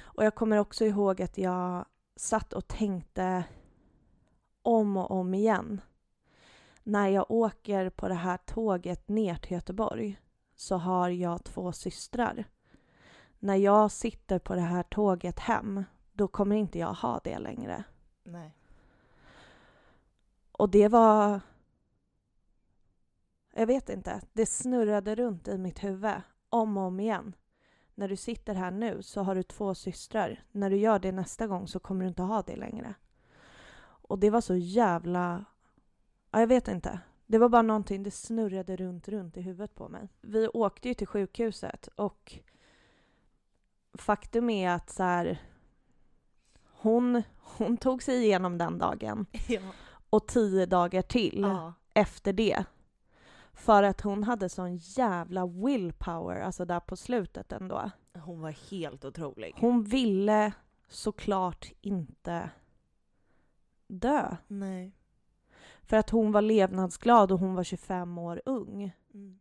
Och 0.00 0.24
jag 0.24 0.34
kommer 0.34 0.58
också 0.58 0.84
ihåg 0.84 1.22
att 1.22 1.38
jag 1.38 1.84
satt 2.16 2.52
och 2.52 2.68
tänkte 2.68 3.44
om 4.62 4.96
och 4.96 5.10
om 5.10 5.34
igen. 5.34 5.80
När 6.82 7.08
jag 7.08 7.30
åker 7.30 7.90
på 7.90 8.08
det 8.08 8.14
här 8.14 8.36
tåget 8.36 9.08
ner 9.08 9.34
till 9.34 9.52
Göteborg 9.52 10.20
så 10.56 10.76
har 10.76 11.08
jag 11.08 11.44
två 11.44 11.72
systrar. 11.72 12.44
När 13.38 13.56
jag 13.56 13.90
sitter 13.90 14.38
på 14.38 14.54
det 14.54 14.60
här 14.60 14.82
tåget 14.82 15.38
hem, 15.38 15.84
då 16.12 16.28
kommer 16.28 16.56
inte 16.56 16.78
jag 16.78 16.92
ha 16.92 17.20
det 17.24 17.38
längre. 17.38 17.84
Nej. 18.24 18.57
Och 20.58 20.68
det 20.68 20.88
var... 20.88 21.40
Jag 23.54 23.66
vet 23.66 23.88
inte. 23.88 24.20
Det 24.32 24.46
snurrade 24.46 25.14
runt 25.14 25.48
i 25.48 25.58
mitt 25.58 25.84
huvud 25.84 26.14
om 26.48 26.76
och 26.76 26.82
om 26.82 27.00
igen. 27.00 27.34
När 27.94 28.08
du 28.08 28.16
sitter 28.16 28.54
här 28.54 28.70
nu 28.70 29.02
så 29.02 29.22
har 29.22 29.34
du 29.34 29.42
två 29.42 29.74
systrar. 29.74 30.44
När 30.52 30.70
du 30.70 30.76
gör 30.76 30.98
det 30.98 31.12
nästa 31.12 31.46
gång 31.46 31.68
så 31.68 31.80
kommer 31.80 32.02
du 32.04 32.08
inte 32.08 32.22
ha 32.22 32.42
det 32.42 32.56
längre. 32.56 32.94
Och 33.80 34.18
det 34.18 34.30
var 34.30 34.40
så 34.40 34.56
jävla... 34.56 35.44
Ja, 36.30 36.40
jag 36.40 36.46
vet 36.46 36.68
inte. 36.68 37.00
Det 37.26 37.38
var 37.38 37.48
bara 37.48 37.62
någonting, 37.62 38.02
det 38.02 38.10
snurrade 38.10 38.76
runt, 38.76 39.08
runt 39.08 39.36
i 39.36 39.40
huvudet 39.40 39.74
på 39.74 39.88
mig. 39.88 40.08
Vi 40.20 40.48
åkte 40.48 40.88
ju 40.88 40.94
till 40.94 41.06
sjukhuset 41.06 41.86
och 41.86 42.38
faktum 43.94 44.50
är 44.50 44.70
att 44.70 44.90
så 44.90 45.02
här, 45.02 45.42
hon, 46.64 47.22
hon 47.38 47.76
tog 47.76 48.02
sig 48.02 48.24
igenom 48.24 48.58
den 48.58 48.78
dagen. 48.78 49.26
Ja. 49.48 49.60
Och 50.10 50.26
tio 50.26 50.66
dagar 50.66 51.02
till 51.02 51.40
ja. 51.40 51.72
efter 51.94 52.32
det. 52.32 52.64
För 53.52 53.82
att 53.82 54.00
hon 54.00 54.24
hade 54.24 54.48
sån 54.48 54.76
jävla 54.76 55.46
willpower, 55.46 56.40
alltså 56.40 56.64
där 56.64 56.80
på 56.80 56.96
slutet 56.96 57.52
ändå. 57.52 57.90
Hon 58.14 58.40
var 58.40 58.70
helt 58.70 59.04
otrolig. 59.04 59.54
Hon 59.56 59.84
ville 59.84 60.52
såklart 60.88 61.72
inte 61.80 62.50
dö. 63.86 64.36
Nej. 64.46 64.92
För 65.82 65.96
att 65.96 66.10
hon 66.10 66.32
var 66.32 66.42
levnadsglad 66.42 67.32
och 67.32 67.38
hon 67.40 67.54
var 67.54 67.64
25 67.64 68.18
år 68.18 68.42
ung. 68.46 68.92
Mm. 69.14 69.38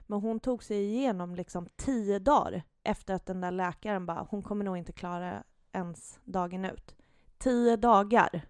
Men 0.00 0.20
hon 0.20 0.40
tog 0.40 0.64
sig 0.64 0.84
igenom 0.84 1.34
liksom 1.34 1.68
tio 1.76 2.18
dagar 2.18 2.62
efter 2.82 3.14
att 3.14 3.26
den 3.26 3.40
där 3.40 3.50
läkaren 3.50 4.06
bara, 4.06 4.26
hon 4.30 4.42
kommer 4.42 4.64
nog 4.64 4.76
inte 4.76 4.92
klara 4.92 5.42
ens 5.72 6.20
dagen 6.24 6.64
ut. 6.64 6.94
Tio 7.38 7.76
dagar 7.76 8.46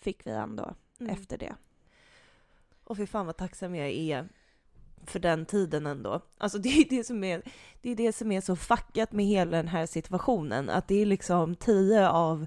fick 0.00 0.26
vi 0.26 0.30
ändå 0.30 0.74
mm. 1.00 1.12
efter 1.12 1.38
det. 1.38 1.54
Och 2.84 2.96
fy 2.96 3.06
fan 3.06 3.26
vad 3.26 3.36
tacksam 3.36 3.74
jag 3.74 3.90
är 3.90 4.28
för 5.06 5.18
den 5.18 5.46
tiden 5.46 5.86
ändå. 5.86 6.20
Alltså 6.38 6.58
det 6.62 6.68
är 6.68 6.88
det 6.88 7.04
som 7.04 7.24
är, 7.24 7.42
det 7.80 7.90
är 7.90 7.96
det 7.96 8.12
som 8.12 8.32
är 8.32 8.40
så 8.40 8.56
fuckat 8.56 9.12
med 9.12 9.26
hela 9.26 9.56
den 9.56 9.68
här 9.68 9.86
situationen, 9.86 10.70
att 10.70 10.88
det 10.88 11.02
är 11.02 11.06
liksom 11.06 11.54
tio 11.54 12.08
av 12.08 12.46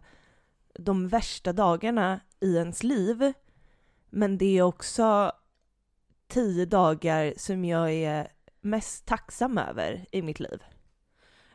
de 0.74 1.08
värsta 1.08 1.54
dagarna 1.54 2.20
i 2.40 2.56
ens 2.56 2.84
liv. 2.84 3.34
Men 4.10 4.38
det 4.38 4.58
är 4.58 4.62
också 4.62 5.32
tio 6.28 6.66
dagar 6.66 7.34
som 7.38 7.66
jag 7.66 7.92
är 7.92 8.28
mest 8.62 9.06
tacksam 9.06 9.58
över 9.58 10.06
i 10.12 10.22
mitt 10.22 10.40
liv. 10.40 10.64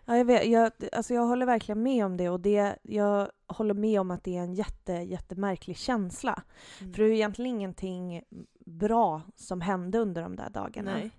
Ja, 0.05 0.17
jag, 0.17 0.25
vet, 0.25 0.47
jag, 0.47 0.73
alltså 0.93 1.15
jag 1.15 1.27
håller 1.27 1.47
verkligen 1.47 1.83
med 1.83 2.05
om 2.05 2.17
det 2.17 2.29
och 2.29 2.41
det, 2.41 2.77
jag 2.83 3.29
håller 3.47 3.75
med 3.75 4.01
om 4.01 4.11
att 4.11 4.25
det 4.25 4.37
är 4.37 4.41
en 4.41 4.55
jätte, 4.55 4.93
jättemärklig 4.93 5.77
känsla. 5.77 6.43
Mm. 6.81 6.93
För 6.93 7.03
det 7.03 7.09
är 7.09 7.13
egentligen 7.13 7.51
ingenting 7.51 8.23
bra 8.67 9.23
som 9.37 9.61
hände 9.61 9.99
under 9.99 10.23
de 10.23 10.37
där 10.37 10.51
dagarna. 10.51 10.93
Nej. 10.93 11.11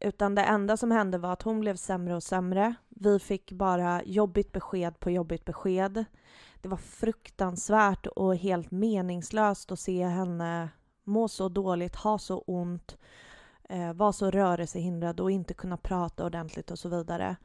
Utan 0.00 0.34
det 0.34 0.42
enda 0.42 0.76
som 0.76 0.90
hände 0.90 1.18
var 1.18 1.32
att 1.32 1.42
hon 1.42 1.60
blev 1.60 1.76
sämre 1.76 2.16
och 2.16 2.22
sämre. 2.22 2.74
Vi 2.88 3.18
fick 3.18 3.52
bara 3.52 4.02
jobbigt 4.04 4.52
besked 4.52 5.00
på 5.00 5.10
jobbigt 5.10 5.44
besked. 5.44 6.04
Det 6.60 6.68
var 6.68 6.76
fruktansvärt 6.76 8.06
och 8.06 8.36
helt 8.36 8.70
meningslöst 8.70 9.72
att 9.72 9.80
se 9.80 10.04
henne 10.04 10.68
må 11.04 11.28
så 11.28 11.48
dåligt, 11.48 11.96
ha 11.96 12.18
så 12.18 12.38
ont, 12.38 12.98
eh, 13.68 13.92
vara 13.92 14.12
så 14.12 14.30
rörelsehindrad 14.30 15.20
och 15.20 15.30
inte 15.30 15.54
kunna 15.54 15.76
prata 15.76 16.26
ordentligt 16.26 16.70
och 16.70 16.78
så 16.78 16.88
vidare. 16.88 17.36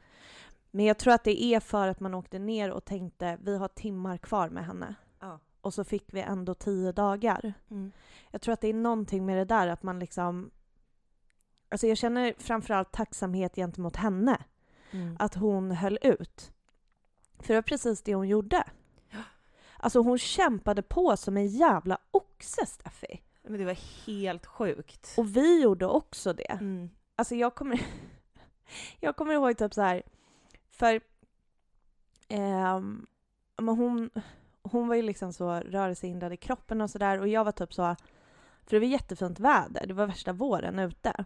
Men 0.70 0.84
jag 0.84 0.98
tror 0.98 1.14
att 1.14 1.24
det 1.24 1.42
är 1.42 1.60
för 1.60 1.88
att 1.88 2.00
man 2.00 2.14
åkte 2.14 2.38
ner 2.38 2.70
och 2.70 2.84
tänkte 2.84 3.38
vi 3.42 3.56
har 3.56 3.68
timmar 3.68 4.16
kvar 4.16 4.48
med 4.48 4.66
henne. 4.66 4.94
Ja. 5.20 5.40
och 5.60 5.74
så 5.74 5.84
fick 5.84 6.14
vi 6.14 6.20
ändå 6.20 6.54
tio 6.54 6.92
dagar. 6.92 7.52
Mm. 7.70 7.92
Jag 8.30 8.40
tror 8.40 8.52
att 8.52 8.60
det 8.60 8.68
är 8.68 8.74
någonting 8.74 9.26
med 9.26 9.36
det 9.36 9.44
där 9.44 9.68
att 9.68 9.82
man 9.82 9.98
liksom... 9.98 10.50
Alltså 11.68 11.86
jag 11.86 11.98
känner 11.98 12.34
framförallt 12.38 12.92
tacksamhet 12.92 13.54
gentemot 13.54 13.96
henne. 13.96 14.44
Mm. 14.90 15.16
Att 15.18 15.34
hon 15.34 15.70
höll 15.70 15.98
ut. 16.02 16.52
För 17.38 17.48
det 17.48 17.54
var 17.54 17.62
precis 17.62 18.02
det 18.02 18.14
hon 18.14 18.28
gjorde. 18.28 18.64
Alltså 19.76 20.00
hon 20.00 20.18
kämpade 20.18 20.82
på 20.82 21.16
som 21.16 21.36
en 21.36 21.46
jävla 21.46 21.98
oxe, 22.10 22.66
Steffi. 22.66 23.22
Men 23.42 23.58
det 23.58 23.64
var 23.64 24.06
helt 24.06 24.46
sjukt. 24.46 25.14
Och 25.16 25.36
vi 25.36 25.62
gjorde 25.62 25.86
också 25.86 26.32
det. 26.32 26.52
Mm. 26.60 26.90
Alltså 27.16 27.34
jag 27.34 27.54
kommer, 27.54 27.80
jag 29.00 29.16
kommer 29.16 29.34
ihåg 29.34 29.58
typ 29.58 29.74
så 29.74 29.82
här, 29.82 30.02
för 30.78 31.00
ehm, 32.28 33.06
men 33.56 33.76
hon, 33.76 34.10
hon 34.62 34.88
var 34.88 34.94
ju 34.94 35.02
liksom 35.02 35.32
så 35.32 35.50
rörelsehindrad 35.52 36.32
i 36.32 36.36
kroppen 36.36 36.80
och 36.80 36.90
sådär 36.90 37.20
och 37.20 37.28
jag 37.28 37.44
var 37.44 37.52
typ 37.52 37.74
så, 37.74 37.96
för 38.64 38.70
det 38.70 38.78
var 38.78 38.86
jättefint 38.86 39.40
väder, 39.40 39.86
det 39.86 39.94
var 39.94 40.06
värsta 40.06 40.32
våren 40.32 40.78
ute. 40.78 41.24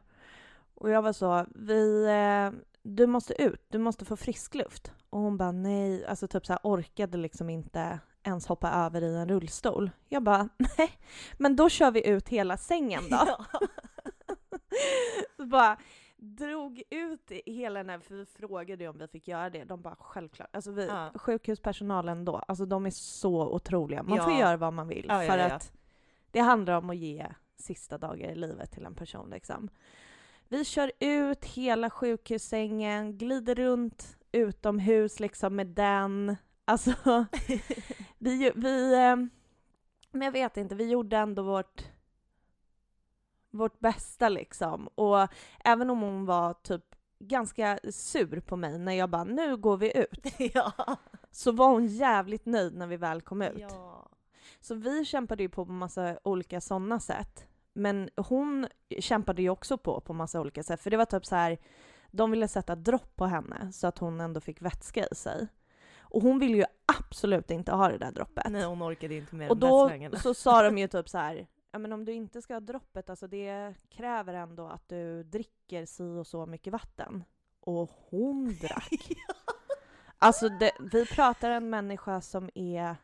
Och 0.75 0.91
jag 0.91 1.03
var 1.03 1.13
så, 1.13 1.47
vi, 1.55 2.05
eh, 2.05 2.61
du 2.83 3.07
måste 3.07 3.43
ut, 3.43 3.65
du 3.69 3.79
måste 3.79 4.05
få 4.05 4.17
frisk 4.17 4.55
luft. 4.55 4.93
Och 5.11 5.21
hon 5.21 5.37
bara 5.37 5.53
nej, 5.53 6.07
alltså 6.07 6.29
typ 6.29 6.47
så 6.47 6.53
här, 6.53 6.61
orkade 6.63 7.19
liksom 7.19 7.51
inte 7.51 7.99
ens 8.23 8.47
hoppa 8.47 8.71
över 8.71 9.03
i 9.03 9.17
en 9.17 9.29
rullstol. 9.29 9.91
Jag 10.09 10.23
bara 10.23 10.49
nej, 10.79 10.91
men 11.39 11.57
då 11.57 11.69
kör 11.69 11.91
vi 11.91 12.09
ut 12.09 12.29
hela 12.29 12.57
sängen 12.57 13.03
då. 13.11 13.17
Ja. 13.27 13.61
Bara 15.45 15.79
drog 16.25 16.83
ut 16.91 17.33
hela 17.47 17.79
den 17.81 17.91
här, 17.91 17.99
för 17.99 18.15
vi 18.15 18.27
frågade 18.27 18.85
ju 18.85 18.91
om 18.91 18.99
vi 18.99 19.09
fick 19.09 19.29
göra 19.29 19.51
det. 19.51 19.65
De 19.65 19.83
bara 19.83 19.97
självklart. 19.99 20.49
Alltså 20.53 20.71
vi, 20.71 20.87
Ja. 20.87 21.11
sjukhuspersonalen 21.15 22.25
då, 22.25 22.37
alltså 22.37 22.67
de 22.67 22.87
är 22.87 22.91
så 22.91 23.55
otroliga. 23.55 24.03
Man 24.03 24.19
får 24.19 24.33
Ja. 24.33 24.39
göra 24.41 24.57
vad 24.57 24.73
man 24.73 24.89
vill 24.89 25.07
Ja, 25.09 25.21
för 25.21 25.39
att 25.39 25.73
det 26.31 26.41
handlar 26.41 26.75
om 26.79 26.91
att 26.91 26.97
ge 26.97 27.27
sista 27.57 27.99
dagar 27.99 28.31
i 28.31 28.35
livet 28.35 28.71
till 28.73 28.87
en 28.87 28.95
person 28.95 29.31
liksom. 29.31 29.69
Vi 30.49 30.65
kör 30.65 30.93
ut 31.01 31.45
hela 31.45 31.91
sjukhussängen, 31.91 33.19
glider 33.19 33.55
runt 33.55 34.17
utomhus 34.33 35.21
liksom 35.21 35.57
med 35.57 35.67
den. 35.67 36.37
Alltså, 36.65 36.95
vi, 38.19 38.53
vi 38.55 38.95
eh, 38.95 39.17
men 40.11 40.23
jag 40.23 40.33
vet 40.33 40.57
inte, 40.57 40.75
vi 40.75 40.91
gjorde 40.91 41.17
ändå 41.17 41.43
vårt 41.43 41.85
vårt 43.53 43.81
bästa 43.81 44.29
liksom. 44.29 44.87
Och 44.87 45.29
även 45.65 45.91
om 45.91 46.01
hon 46.01 46.27
var 46.27 46.55
typ 46.55 46.85
ganska 47.19 47.79
sur 47.91 48.41
på 48.41 48.57
mig 48.57 48.79
när 48.79 48.93
jag 48.93 49.11
bara 49.11 49.25
nu 49.25 49.57
går 49.57 49.77
vi 49.77 49.99
ut, 49.99 50.27
ja. 50.55 50.73
så 51.31 51.53
var 51.53 51.69
hon 51.69 51.87
jävligt 51.87 52.47
nöjd 52.47 52.75
när 52.75 52.87
vi 52.87 52.97
väl 52.97 53.21
kom 53.21 53.43
ut. 53.43 53.61
ja. 53.61 54.09
Så 54.61 54.75
vi 54.75 55.05
kämpade 55.05 55.43
ju 55.43 55.49
på 55.49 55.67
på 55.67 55.73
massa 55.73 56.19
olika 56.23 56.61
sådana 56.61 57.01
sätt. 57.01 57.47
Men 57.73 58.11
hon 58.17 58.67
kämpade 58.99 59.43
ju 59.43 59.51
också 59.51 59.79
på 59.79 60.01
på 60.01 60.13
massa 60.13 60.41
olika 60.41 60.63
sätt. 60.63 60.81
För 60.81 60.91
det 60.91 60.97
var 60.97 61.05
typ 61.05 61.27
så 61.27 61.37
här, 61.37 61.59
de 62.11 62.31
ville 62.31 62.49
sätta 62.49 62.77
dropp 62.77 63.17
på 63.17 63.27
henne 63.27 63.73
så 63.73 63.87
att 63.87 63.99
hon 63.99 64.21
ändå 64.21 64.41
fick 64.41 64.63
vätska 64.63 65.07
i 65.11 65.15
sig. 65.15 65.49
Och 66.01 66.23
hon 66.23 66.39
ville 66.39 66.57
ju 66.57 66.65
absolut 66.99 67.51
inte 67.51 67.73
ha 67.73 67.89
det 67.89 67.99
där 67.99 68.13
droppet. 68.13 68.47
Nej, 68.51 68.65
hon 68.65 68.83
orkade 68.83 69.15
inte 69.15 69.35
med 69.35 69.51
Och 69.51 69.57
då 69.57 69.91
så 70.23 70.35
sa 70.35 70.63
de 70.63 70.79
ju 70.79 70.89
typ 70.89 71.09
så 71.09 71.19
här, 71.19 71.47
ja 71.73 71.79
men 71.79 71.93
om 71.93 72.05
du 72.05 72.13
inte 72.13 72.43
ska 72.43 72.55
ha 72.55 72.61
droppet, 72.61 73.11
alltså 73.11 73.27
det 73.27 73.75
kräver 73.89 74.35
ändå 74.35 74.67
att 74.67 74.89
du 74.89 75.23
dricker 75.23 75.87
si 75.87 76.03
och 76.03 76.27
så 76.27 76.47
mycket 76.47 76.73
vatten. 76.73 77.25
Och 77.61 77.91
hon 78.11 78.57
drack. 78.61 79.13
Alltså 80.19 80.49
det, 80.49 80.73
vi 80.93 81.07
pratar 81.07 81.51
en 81.51 81.71
människa 81.71 82.21
som 82.21 82.51
är, 82.55 82.97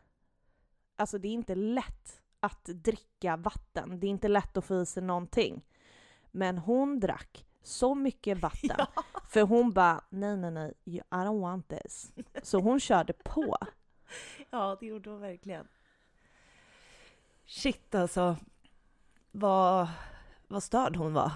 alltså 0.95 1.17
det 1.17 1.27
är 1.27 1.33
inte 1.33 1.55
lätt 1.55 2.21
att 2.39 2.65
dricka 2.65 3.37
vatten. 3.37 3.99
Det 3.99 4.07
är 4.07 4.09
inte 4.09 4.27
lätt 4.27 4.57
att 4.57 4.65
få 4.65 4.81
i 4.81 4.85
sig 4.85 5.03
någonting. 5.03 5.65
Men 6.31 6.57
hon 6.57 6.99
drack 6.99 7.45
så 7.61 7.95
mycket 7.95 8.37
vatten. 8.37 8.75
Ja. 8.95 9.03
För 9.29 9.41
hon 9.41 9.71
bara, 9.71 10.03
nej 10.09 10.37
nej 10.37 10.51
nej, 10.51 10.73
I 10.85 11.01
don't 11.09 11.41
want 11.41 11.67
this. 11.69 12.11
Så 12.43 12.59
hon 12.59 12.79
körde 12.79 13.13
på. 13.13 13.57
ja, 14.49 14.77
det 14.79 14.85
gjorde 14.85 15.09
hon 15.09 15.19
verkligen. 15.19 15.67
Shit 17.45 17.95
alltså. 17.95 18.37
Vad, 19.31 19.87
vad 20.47 20.63
störd 20.63 20.95
hon 20.95 21.13
var. 21.13 21.31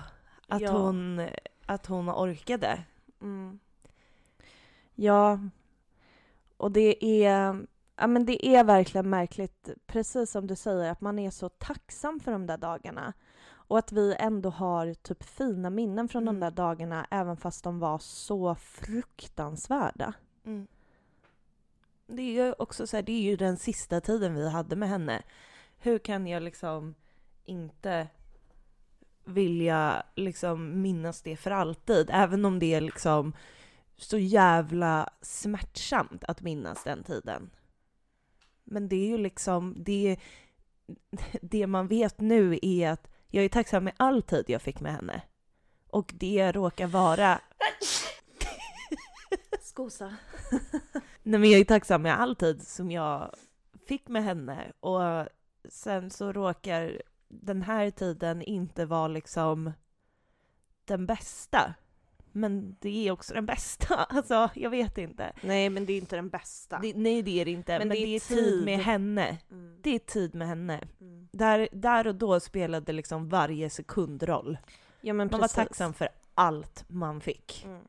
Att, 0.47 0.61
Ja. 0.61 0.71
hon, 0.71 1.27
att 1.65 1.85
hon 1.85 2.09
orkade. 2.09 2.83
Mm. 3.21 3.59
Ja, 4.95 5.39
och 6.57 6.71
det 6.71 7.05
är, 7.25 7.65
ja, 7.95 8.07
men 8.07 8.25
det 8.25 8.47
är 8.47 8.63
verkligen 8.63 9.09
märkligt, 9.09 9.69
precis 9.85 10.31
som 10.31 10.47
du 10.47 10.55
säger, 10.55 10.91
att 10.91 11.01
man 11.01 11.19
är 11.19 11.29
så 11.29 11.49
tacksam 11.49 12.19
för 12.19 12.31
de 12.31 12.45
där 12.45 12.57
dagarna. 12.57 13.13
Och 13.45 13.77
att 13.79 13.91
vi 13.91 14.15
ändå 14.19 14.49
har 14.49 14.93
typ 14.93 15.23
fina 15.23 15.69
minnen 15.69 16.07
från 16.07 16.23
Mm. 16.23 16.33
de 16.39 16.45
där 16.45 16.51
dagarna, 16.51 17.07
även 17.11 17.37
fast 17.37 17.63
de 17.63 17.79
var 17.79 17.99
så 17.99 18.55
fruktansvärda. 18.55 20.13
Mm. 20.45 20.67
Det 22.07 22.21
är 22.21 22.45
ju 22.45 22.53
också 22.59 22.87
så 22.87 22.97
här, 22.97 23.03
det 23.03 23.11
är 23.11 23.21
ju 23.21 23.35
den 23.35 23.57
sista 23.57 24.01
tiden 24.01 24.35
vi 24.35 24.49
hade 24.49 24.75
med 24.75 24.89
henne. 24.89 25.23
Hur 25.77 25.99
kan 25.99 26.27
jag 26.27 26.43
liksom 26.43 26.95
inte 27.45 28.07
vilja 29.25 30.03
liksom 30.15 30.81
minnas 30.81 31.21
det 31.21 31.35
för 31.35 31.51
alltid? 31.51 32.09
Även 32.13 32.45
om 32.45 32.59
det 32.59 32.73
är 32.73 32.81
liksom 32.81 33.33
så 33.97 34.17
jävla 34.17 35.09
smärtsamt 35.21 36.23
att 36.23 36.41
minnas 36.41 36.83
den 36.83 37.03
tiden. 37.03 37.49
Men 38.63 38.89
det 38.89 38.95
är 38.95 39.07
ju 39.07 39.17
liksom, 39.17 39.75
det, 39.77 40.17
det 41.41 41.67
man 41.67 41.87
vet 41.87 42.19
nu 42.19 42.59
är 42.61 42.89
att 42.89 43.07
jag 43.27 43.45
är 43.45 43.49
tacksam 43.49 43.83
med 43.83 43.93
all 43.97 44.21
tid 44.21 44.45
jag 44.47 44.61
fick 44.61 44.79
med 44.79 44.93
henne. 44.93 45.21
Och 45.87 46.11
det 46.15 46.51
råkar 46.51 46.87
vara 46.87 47.41
Skosa. 49.61 50.15
Nej 51.23 51.39
men 51.39 51.51
jag 51.51 51.59
är 51.59 51.65
tacksam 51.65 52.01
med 52.01 52.19
all 52.19 52.35
tid 52.35 52.67
som 52.67 52.91
jag 52.91 53.35
fick 53.87 54.07
med 54.07 54.23
henne 54.23 54.71
och 54.79 55.27
sen 55.69 56.09
så 56.09 56.31
råkar 56.31 57.01
den 57.41 57.61
här 57.61 57.89
tiden 57.89 58.41
inte 58.41 58.85
vara 58.85 59.07
liksom 59.07 59.71
den 60.85 61.05
bästa. 61.05 61.73
Men 62.31 62.75
det 62.79 63.07
är 63.07 63.11
också 63.11 63.33
den 63.33 63.45
bästa. 63.45 63.95
Alltså, 64.09 64.49
jag 64.55 64.69
vet 64.69 64.97
inte. 64.97 65.33
Nej, 65.41 65.69
men 65.69 65.85
det 65.85 65.93
är 65.93 65.97
inte 65.97 66.15
den 66.15 66.29
bästa. 66.29 66.79
Det, 66.79 66.93
nej, 66.95 67.21
det 67.21 67.41
är 67.41 67.45
det 67.45 67.51
inte. 67.51 67.79
Men, 67.79 67.87
Men 67.87 67.97
det, 67.97 68.15
är 68.15 68.19
tid 68.19 68.37
tid. 68.37 68.65
med 68.65 68.79
henne. 68.79 69.37
Mm. 69.51 69.77
Det 69.81 69.95
är 69.95 69.99
tid 69.99 70.35
med 70.35 70.47
henne. 70.47 70.87
Mm. 71.01 71.27
Där, 71.31 71.69
där 71.71 72.07
och 72.07 72.15
då 72.15 72.39
spelade 72.39 72.91
liksom 72.93 73.29
varje 73.29 73.69
sekund 73.69 74.23
roll. 74.23 74.57
Ja, 75.01 75.13
men 75.13 75.27
Man 75.31 75.39
var 75.39 75.39
precis. 75.39 75.55
tacksam 75.55 75.93
för 75.93 76.09
allt 76.33 76.85
man 76.87 77.21
fick. 77.21 77.65
Mm. 77.65 77.81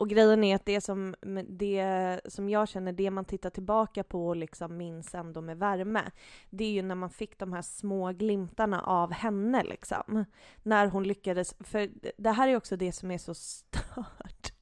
Och 0.00 0.08
grejen 0.08 0.44
är 0.44 0.56
att 0.56 0.66
det 0.66 0.80
som, 0.80 1.14
det 1.48 2.20
som 2.24 2.48
jag 2.48 2.68
känner, 2.68 2.92
det 2.92 3.10
man 3.10 3.24
tittar 3.24 3.50
tillbaka 3.50 4.04
på 4.04 4.28
och 4.28 4.36
liksom 4.36 4.76
minns 4.76 5.14
ändå 5.14 5.40
med 5.40 5.58
värme, 5.58 6.10
det 6.50 6.64
är 6.64 6.70
ju 6.70 6.82
när 6.82 6.94
man 6.94 7.10
fick 7.10 7.38
de 7.38 7.52
här 7.52 7.62
små 7.62 8.12
glimtarna 8.12 8.82
av 8.82 9.12
henne 9.12 9.64
liksom. 9.64 10.24
När 10.62 10.86
hon 10.86 11.02
lyckades, 11.02 11.54
för 11.60 11.90
det 12.18 12.30
här 12.30 12.48
är 12.48 12.56
också 12.56 12.76
det 12.76 12.92
som 12.92 13.10
är 13.10 13.18
så 13.18 13.34
stört. 13.34 14.52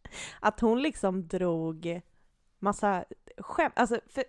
Att 0.41 0.61
hon 0.61 0.83
liksom 0.83 1.29
drog 1.29 2.01
massa 2.59 3.05
skämt. 3.39 3.75
Alltså, 3.77 4.01
för, 4.07 4.25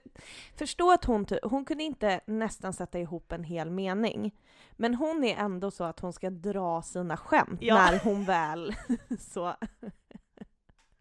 förstå 0.56 0.92
att 0.92 1.06
hon, 1.06 1.26
hon 1.44 1.66
kunde 1.66 1.84
inte 1.84 2.22
nästan 2.26 2.74
sätta 2.74 3.00
ihop 3.00 3.32
en 3.32 3.44
hel 3.44 3.72
mening. 3.72 4.36
Men 4.72 4.96
hon 4.96 5.24
är 5.24 5.36
ändå 5.38 5.72
så 5.72 5.84
att 5.84 6.00
hon 6.00 6.14
ska 6.14 6.30
dra 6.30 6.82
sina 6.82 7.18
skämt 7.18 7.60
Ja. 7.62 7.76
när 7.76 8.00
hon 8.00 8.26
väl 8.26 8.76
så... 9.20 9.56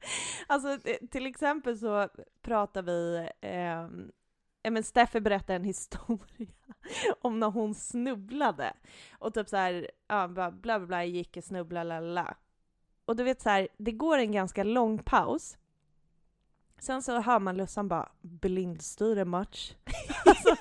Alltså 0.47 0.89
eh, 0.89 0.97
till 1.11 1.27
exempel 1.27 1.79
så 1.79 2.09
pratar 2.43 2.83
vi, 2.83 3.29
eh, 3.41 3.89
men 4.71 4.85
Steffi 4.85 5.21
berättar 5.21 5.55
en 5.55 5.65
historia 5.75 6.53
om 7.21 7.41
när 7.41 7.51
hon 7.51 7.75
snubblade. 7.75 8.73
Och 9.19 9.35
typ 9.35 9.49
så 9.49 9.57
här, 9.57 9.91
ja, 10.09 10.29
bla 10.29 10.51
bla 10.51 10.81
bla, 10.81 11.05
gick 11.05 11.37
och 11.37 11.45
snubblade, 11.45 11.85
la 11.85 12.01
la 12.01 12.23
la. 12.23 12.35
Och 13.05 13.17
du 13.17 13.25
vet 13.25 13.43
så 13.43 13.51
här, 13.51 13.69
det 13.77 13.93
går 13.93 14.19
en 14.19 14.33
ganska 14.33 14.65
lång 14.65 14.99
paus. 14.99 15.59
Sen 16.79 17.03
så 17.03 17.21
hör 17.21 17.41
man 17.41 17.57
Lussan 17.57 17.89
bara 17.89 18.09
blindstyre 18.21 19.25
match. 19.25 19.75
alltså, 20.25 20.57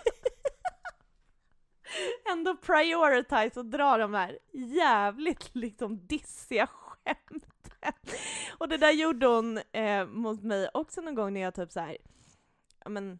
ändå 2.32 2.58
prioritize 2.58 3.60
och 3.60 3.65
dra 3.65 3.97
de 3.97 4.13
här 4.13 4.39
jävligt 4.54 5.56
liksom 5.56 6.08
dissiga 6.08 6.67
skämten. 6.67 7.52
Och 8.58 8.69
det 8.69 8.78
där 8.78 8.91
gjorde 8.91 9.28
hon 9.28 9.60
eh, 9.71 10.06
mot 10.06 10.43
mig 10.43 10.69
också 10.73 11.02
någon 11.02 11.15
gång 11.15 11.34
när 11.34 11.41
jag 11.41 11.56
typ 11.56 11.71
så 11.71 11.80
här, 11.80 11.97
ja 12.84 12.89
men 12.89 13.19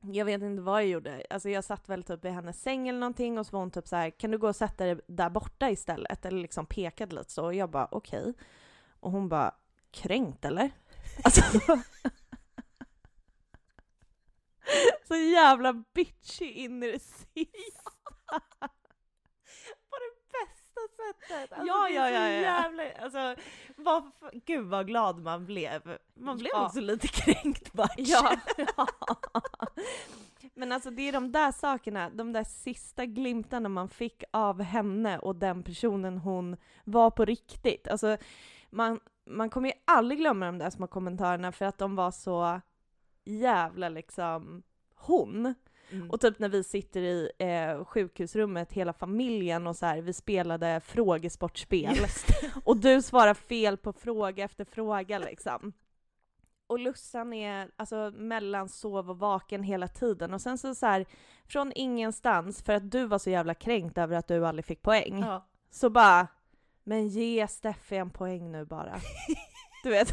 jag 0.00 0.24
vet 0.24 0.42
inte 0.42 0.62
vad 0.62 0.82
jag 0.82 0.88
gjorde. 0.88 1.26
Alltså 1.30 1.48
jag 1.48 1.64
satt 1.64 1.88
väl 1.88 2.02
typ 2.02 2.24
i 2.24 2.28
hennes 2.28 2.62
säng 2.62 2.88
eller 2.88 2.98
någonting 2.98 3.38
och 3.38 3.46
så 3.46 3.52
var 3.52 3.60
hon 3.60 3.70
typ 3.70 3.88
så 3.88 3.96
här, 3.96 4.10
kan 4.10 4.30
du 4.30 4.38
gå 4.38 4.48
och 4.48 4.56
sätta 4.56 4.84
dig 4.84 5.00
där 5.06 5.30
borta 5.30 5.70
istället? 5.70 6.24
Eller 6.24 6.42
liksom 6.42 6.66
pekade 6.66 7.14
lite 7.14 7.32
så 7.32 7.44
och 7.44 7.54
jag 7.54 7.70
bara 7.70 7.88
okej. 7.90 8.34
Och 9.00 9.10
hon 9.10 9.28
bara, 9.28 9.54
kränkt 9.90 10.44
eller? 10.44 10.70
Alltså, 11.24 11.42
så 15.08 15.16
jävla 15.16 15.72
bitchy 15.72 16.44
in 16.44 16.82
i 16.82 16.92
det 16.92 16.98
sista. 16.98 18.40
Sättet! 21.08 21.52
Alltså, 21.52 21.66
Ja, 21.66 21.88
ja, 21.88 22.10
ja, 22.10 22.28
ja. 22.28 22.40
Jävla, 22.40 22.82
alltså, 23.02 23.34
vad, 23.76 24.10
gud 24.46 24.64
vad 24.66 24.86
glad 24.86 25.18
man 25.22 25.46
blev. 25.46 25.98
Man 26.14 26.38
blev 26.38 26.50
Ja. 26.54 26.66
också 26.66 26.80
lite 26.80 27.08
kränkt 27.22 27.72
bara. 27.72 27.88
Ja. 27.96 28.36
Men 30.54 30.72
alltså 30.72 30.90
det 30.90 31.08
är 31.08 31.12
de 31.12 31.32
där 31.32 31.52
sakerna, 31.52 32.10
de 32.10 32.32
där 32.32 32.44
sista 32.44 33.06
glimtarna 33.06 33.68
man 33.68 33.88
fick 33.88 34.24
av 34.30 34.62
henne 34.62 35.18
och 35.18 35.36
den 35.36 35.62
personen 35.62 36.18
hon 36.18 36.56
var 36.84 37.10
på 37.10 37.24
riktigt. 37.24 37.88
Alltså 37.88 38.16
man, 38.70 39.00
man 39.26 39.50
kommer 39.50 39.68
ju 39.68 39.74
aldrig 39.84 40.18
glömma 40.20 40.46
de 40.46 40.58
där 40.58 40.70
små 40.70 40.86
kommentarerna 40.86 41.52
för 41.52 41.64
att 41.64 41.78
de 41.78 41.96
var 41.96 42.10
så 42.10 42.60
jävla 43.24 43.88
liksom 43.88 44.62
hon. 44.94 45.54
Mm. 45.92 46.10
Och 46.10 46.20
typ 46.20 46.38
när 46.38 46.48
vi 46.48 46.64
sitter 46.64 47.00
i 47.00 47.30
eh, 47.38 47.84
sjukhusrummet, 47.84 48.72
hela 48.72 48.92
familjen 48.92 49.66
och 49.66 49.76
så 49.76 49.86
här, 49.86 50.00
vi 50.00 50.12
spelade 50.12 50.80
frågesportspel. 50.84 51.96
Och 52.64 52.76
du 52.76 53.02
svarar 53.02 53.34
fel 53.34 53.76
på 53.76 53.92
fråga 53.92 54.44
efter 54.44 54.64
fråga 54.64 55.18
liksom. 55.18 55.72
Och 56.66 56.78
Lussan 56.78 57.32
är 57.32 57.70
alltså 57.76 58.12
mellan 58.14 58.68
sov 58.68 59.10
och 59.10 59.18
vaken 59.18 59.62
hela 59.62 59.88
tiden 59.88 60.34
och 60.34 60.40
sen 60.40 60.58
så, 60.58 60.74
så 60.74 60.86
här 60.86 61.06
från 61.48 61.72
ingenstans 61.74 62.62
för 62.62 62.72
att 62.72 62.90
du 62.90 63.06
var 63.06 63.18
så 63.18 63.30
jävla 63.30 63.54
kränkt 63.54 63.98
över 63.98 64.16
att 64.16 64.28
du 64.28 64.46
aldrig 64.46 64.64
fick 64.64 64.82
poäng. 64.82 65.20
Ja. 65.20 65.46
Så 65.70 65.90
bara, 65.90 66.28
men 66.84 67.08
ge 67.08 67.48
Steffi 67.48 67.96
en 67.96 68.10
poäng 68.10 68.52
nu 68.52 68.64
bara. 68.64 69.00
Du 69.84 69.90
vet. 69.90 70.12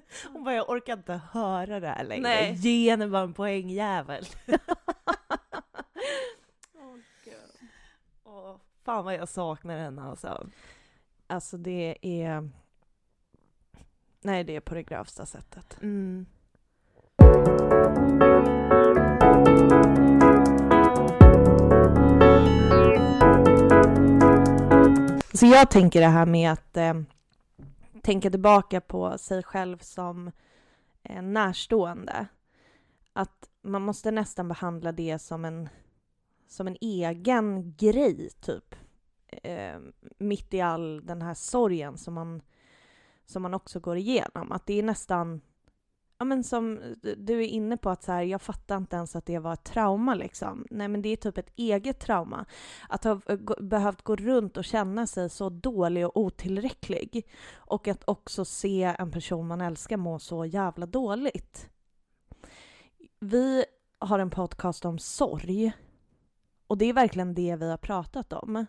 Hon 0.32 0.44
bara, 0.44 0.54
jag 0.54 0.70
orkar 0.70 0.92
inte 0.92 1.20
höra 1.32 1.80
det 1.80 1.88
här 1.88 2.04
längre. 2.04 2.22
Nej. 2.22 2.52
Ge 2.54 2.90
henne 2.90 3.08
bara 3.08 3.22
en 3.22 3.34
poängjävel. 3.34 4.26
Åh, 8.24 8.56
fan 8.84 9.04
vad 9.04 9.14
jag 9.14 9.28
saknar 9.28 9.78
henne 9.78 10.02
alltså. 10.02 10.46
Alltså 11.26 11.56
det 11.56 11.98
är... 12.02 12.50
Nej, 14.20 14.44
det 14.44 14.56
är 14.56 14.60
på 14.60 14.74
det 14.74 14.82
grövsta 14.82 15.26
sättet. 15.26 15.78
Mm. 15.82 16.26
Så 25.34 25.46
jag 25.46 25.70
tänker 25.70 26.00
det 26.00 26.06
här 26.06 26.26
med 26.26 26.52
att 26.52 26.76
eh, 26.76 26.94
tänka 28.06 28.30
tillbaka 28.30 28.80
på 28.80 29.18
sig 29.18 29.42
själv 29.42 29.78
som 29.78 30.30
eh, 31.02 31.22
närstående. 31.22 32.26
Att 33.12 33.50
man 33.62 33.82
måste 33.82 34.10
nästan 34.10 34.48
behandla 34.48 34.92
det 34.92 35.18
som 35.18 35.44
en, 35.44 35.68
som 36.48 36.66
en 36.66 36.76
egen 36.80 37.74
grej, 37.76 38.30
typ. 38.40 38.74
Eh, 39.26 39.78
mitt 40.18 40.54
i 40.54 40.60
all 40.60 41.06
den 41.06 41.22
här 41.22 41.34
sorgen 41.34 41.96
som 41.96 42.14
man, 42.14 42.42
som 43.24 43.42
man 43.42 43.54
också 43.54 43.80
går 43.80 43.96
igenom. 43.96 44.52
Att 44.52 44.66
det 44.66 44.78
är 44.78 44.82
nästan, 44.82 45.40
ja 46.18 46.24
men 46.24 46.44
som 46.44 46.78
eh, 46.78 47.16
du 47.16 47.44
är 47.44 47.46
inne 47.46 47.76
på 47.76 47.90
att 47.90 48.02
så 48.02 48.12
här, 48.12 48.22
jag 48.22 48.42
fattar 48.42 48.76
inte 48.76 48.96
ens 48.96 49.16
att 49.16 49.26
det 49.26 49.38
var 49.38 49.52
ett 49.52 49.64
trauma 49.64 50.14
liksom. 50.14 50.66
Nej 50.70 50.88
men 50.88 51.02
det 51.02 51.08
är 51.08 51.16
typ 51.16 51.38
ett 51.38 51.52
eget 51.56 52.00
trauma. 52.00 52.46
Att 52.88 53.04
ha 53.04 53.20
eh, 53.26 53.38
behövt 53.60 54.02
gå 54.02 54.16
runt 54.16 54.56
och 54.56 54.64
känna 54.64 55.06
sig 55.06 55.30
så 55.30 55.48
dålig 55.48 56.06
och 56.06 56.16
otillräcklig. 56.16 57.26
Och 57.54 57.88
att 57.88 58.08
också 58.08 58.44
se 58.44 58.94
en 58.98 59.10
person 59.10 59.46
man 59.46 59.60
älskar 59.60 59.96
må 59.96 60.18
så 60.18 60.44
jävla 60.44 60.86
dåligt. 60.86 61.70
Vi 63.20 63.64
har 63.98 64.18
en 64.18 64.30
podcast 64.30 64.84
om 64.84 64.98
sorg. 64.98 65.72
Och 66.66 66.78
det 66.78 66.84
är 66.84 66.92
verkligen 66.92 67.34
det 67.34 67.56
vi 67.56 67.70
har 67.70 67.76
pratat 67.76 68.32
om. 68.32 68.66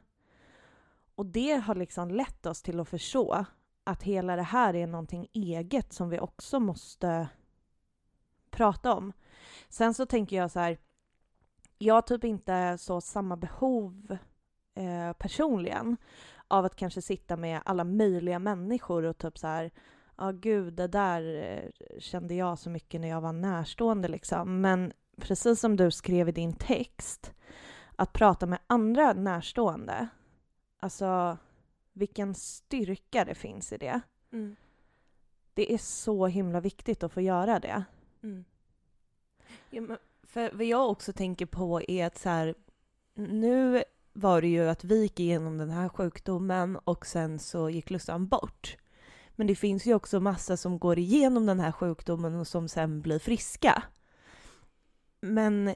Och 1.15 1.25
det 1.25 1.53
har 1.53 1.75
liksom 1.75 2.09
lett 2.09 2.45
oss 2.45 2.61
till 2.61 2.79
att 2.79 2.89
förstå 2.89 3.45
att 3.83 4.03
hela 4.03 4.35
det 4.35 4.43
här 4.43 4.75
är 4.75 4.87
någonting 4.87 5.27
eget 5.33 5.93
som 5.93 6.09
vi 6.09 6.19
också 6.19 6.59
måste 6.59 7.27
prata 8.51 8.93
om. 8.93 9.13
Sen 9.69 9.93
så 9.93 10.05
tänker 10.05 10.35
jag 10.35 10.51
så 10.51 10.59
här, 10.59 10.77
jag 11.77 11.93
har 11.93 12.01
typ 12.01 12.23
inte 12.23 12.77
så 12.77 13.01
samma 13.01 13.37
behov 13.37 14.17
eh, 14.75 15.13
personligen 15.13 15.97
av 16.47 16.65
att 16.65 16.75
kanske 16.75 17.01
sitta 17.01 17.37
med 17.37 17.61
alla 17.65 17.83
möjliga 17.83 18.39
människor 18.39 19.03
och 19.03 19.17
typ 19.17 19.37
så 19.37 19.47
här, 19.47 19.71
ja 20.17 20.31
gud, 20.31 20.73
det 20.73 20.87
där 20.87 21.43
eh, 21.43 21.99
kände 21.99 22.35
jag 22.35 22.59
så 22.59 22.69
mycket 22.69 23.01
när 23.01 23.07
jag 23.07 23.21
var 23.21 23.33
närstående 23.33 24.07
liksom. 24.07 24.61
Men 24.61 24.93
precis 25.17 25.59
som 25.59 25.75
du 25.75 25.91
skrev 25.91 26.29
i 26.29 26.31
din 26.31 26.53
text, 26.53 27.33
att 27.95 28.13
prata 28.13 28.45
med 28.45 28.59
andra 28.67 29.13
närstående, 29.13 30.07
alltså 30.79 31.37
vilken 31.93 32.35
styrka 32.35 33.25
det 33.25 33.35
finns 33.35 33.73
i 33.73 33.77
det. 33.77 34.01
Mm. 34.31 34.55
Det 35.53 35.73
är 35.73 35.77
så 35.77 36.27
himla 36.27 36.59
viktigt 36.59 37.03
att 37.03 37.13
få 37.13 37.21
göra 37.21 37.59
det. 37.59 37.83
Mm. 38.23 38.45
Ja, 39.69 39.81
men 39.81 39.97
för 40.23 40.51
vad 40.53 40.65
jag 40.65 40.89
också 40.89 41.13
tänker 41.13 41.45
på 41.45 41.81
är 41.87 42.05
att 42.05 42.17
så 42.17 42.29
här, 42.29 42.55
nu 43.13 43.83
var 44.13 44.41
det 44.41 44.47
ju 44.47 44.69
att 44.69 44.83
vi 44.83 45.01
gick 45.01 45.19
igenom 45.19 45.57
den 45.57 45.69
här 45.69 45.89
sjukdomen 45.89 46.75
och 46.75 47.05
sen 47.05 47.39
så 47.39 47.69
gick 47.69 47.89
Lussan 47.89 48.27
bort. 48.27 48.77
Men 49.35 49.47
det 49.47 49.55
finns 49.55 49.85
ju 49.85 49.93
också 49.93 50.19
massa 50.19 50.57
som 50.57 50.79
går 50.79 50.99
igenom 50.99 51.45
den 51.45 51.59
här 51.59 51.71
sjukdomen 51.71 52.35
och 52.35 52.47
som 52.47 52.67
sen 52.67 53.01
blir 53.01 53.19
friska. 53.19 53.83
Men 55.21 55.75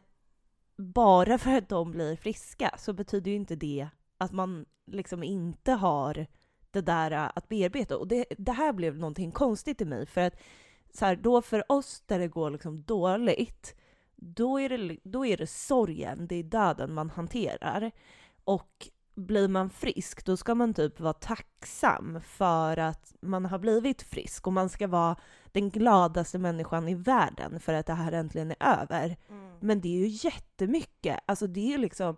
bara 0.76 1.38
för 1.38 1.52
att 1.52 1.70
de 1.70 1.92
blir 1.92 2.16
friska 2.16 2.76
så 2.78 2.94
betyder 2.94 3.32
ju 3.32 3.38
inte 3.38 3.56
det 3.56 3.88
att 4.18 4.32
man 4.32 4.66
liksom 4.86 5.24
inte 5.24 5.72
har 5.72 6.28
det 6.72 6.82
där 6.82 7.12
att 7.12 7.50
bearbeta. 7.50 7.98
Och 7.98 8.08
det, 8.08 8.26
det 8.38 8.52
här 8.52 8.74
blev 8.74 8.98
någonting 8.98 9.32
konstigt 9.32 9.82
i 9.82 9.86
mig 9.86 10.06
för 10.06 10.22
att 10.22 10.36
så 10.94 11.06
här, 11.06 11.16
då 11.16 11.42
för 11.42 11.72
oss 11.72 12.04
där 12.06 12.20
det 12.20 12.28
går 12.28 12.50
liksom 12.50 12.82
dåligt, 12.84 13.76
då 14.16 14.60
är, 14.60 14.70
det, 14.70 14.98
då 15.04 15.26
är 15.26 15.38
det 15.38 15.48
sorgen, 15.48 16.28
det 16.28 16.36
är 16.36 16.44
döden 16.44 16.94
man 16.94 17.10
hanterar. 17.10 17.92
Och 18.44 18.88
blir 19.16 19.48
man 19.48 19.70
frisk, 19.70 20.26
då 20.26 20.38
ska 20.38 20.56
man 20.56 20.74
typ 20.74 21.00
vara 21.00 21.14
tacksam 21.14 22.22
för 22.22 22.78
att 22.78 23.14
man 23.22 23.46
har 23.46 23.60
blivit 23.60 24.02
frisk 24.02 24.48
och 24.48 24.54
man 24.54 24.70
ska 24.70 24.88
vara 24.88 25.16
den 25.52 25.70
gladaste 25.70 26.40
människan 26.40 26.88
i 26.88 26.96
världen 26.96 27.60
för 27.60 27.74
att 27.74 27.86
det 27.86 27.94
här 27.94 28.12
äntligen 28.12 28.52
är 28.52 28.82
över. 28.82 29.18
Men 29.60 29.82
det 29.82 29.88
är 29.88 30.08
ju 30.08 30.08
jättemycket, 30.30 31.20
alltså 31.26 31.48
det 31.48 31.60
är 31.60 31.72
ju 31.72 31.78
liksom 31.78 32.16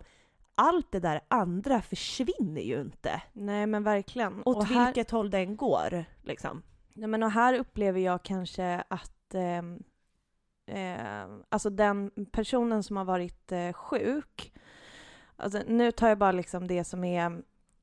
allt 0.54 0.92
det 0.92 1.00
där 1.00 1.20
andra 1.28 1.82
försvinner 1.82 2.62
ju 2.62 2.80
inte. 2.80 3.22
Nej 3.32 3.66
men 3.66 3.82
verkligen. 3.84 4.42
Åt 4.44 4.56
Och 4.56 4.64
här- 4.64 4.84
vilket 4.86 5.10
håll 5.10 5.30
den 5.30 5.56
går 5.56 6.04
liksom. 6.22 6.62
Ja, 6.94 7.06
men 7.06 7.22
och 7.22 7.30
här 7.30 7.54
upplever 7.54 8.00
jag 8.00 8.22
kanske 8.22 8.84
att 8.88 9.34
eh, 9.34 9.62
eh, 10.76 11.26
alltså 11.48 11.70
den 11.70 12.10
personen 12.32 12.82
som 12.82 12.96
har 12.96 13.04
varit 13.04 13.52
eh, 13.52 13.72
sjuk, 13.72 14.52
alltså 15.36 15.62
nu 15.66 15.92
tar 15.92 16.08
jag 16.08 16.18
bara 16.18 16.32
liksom 16.32 16.66
det 16.66 16.84
som 16.84 17.04
är, 17.04 17.42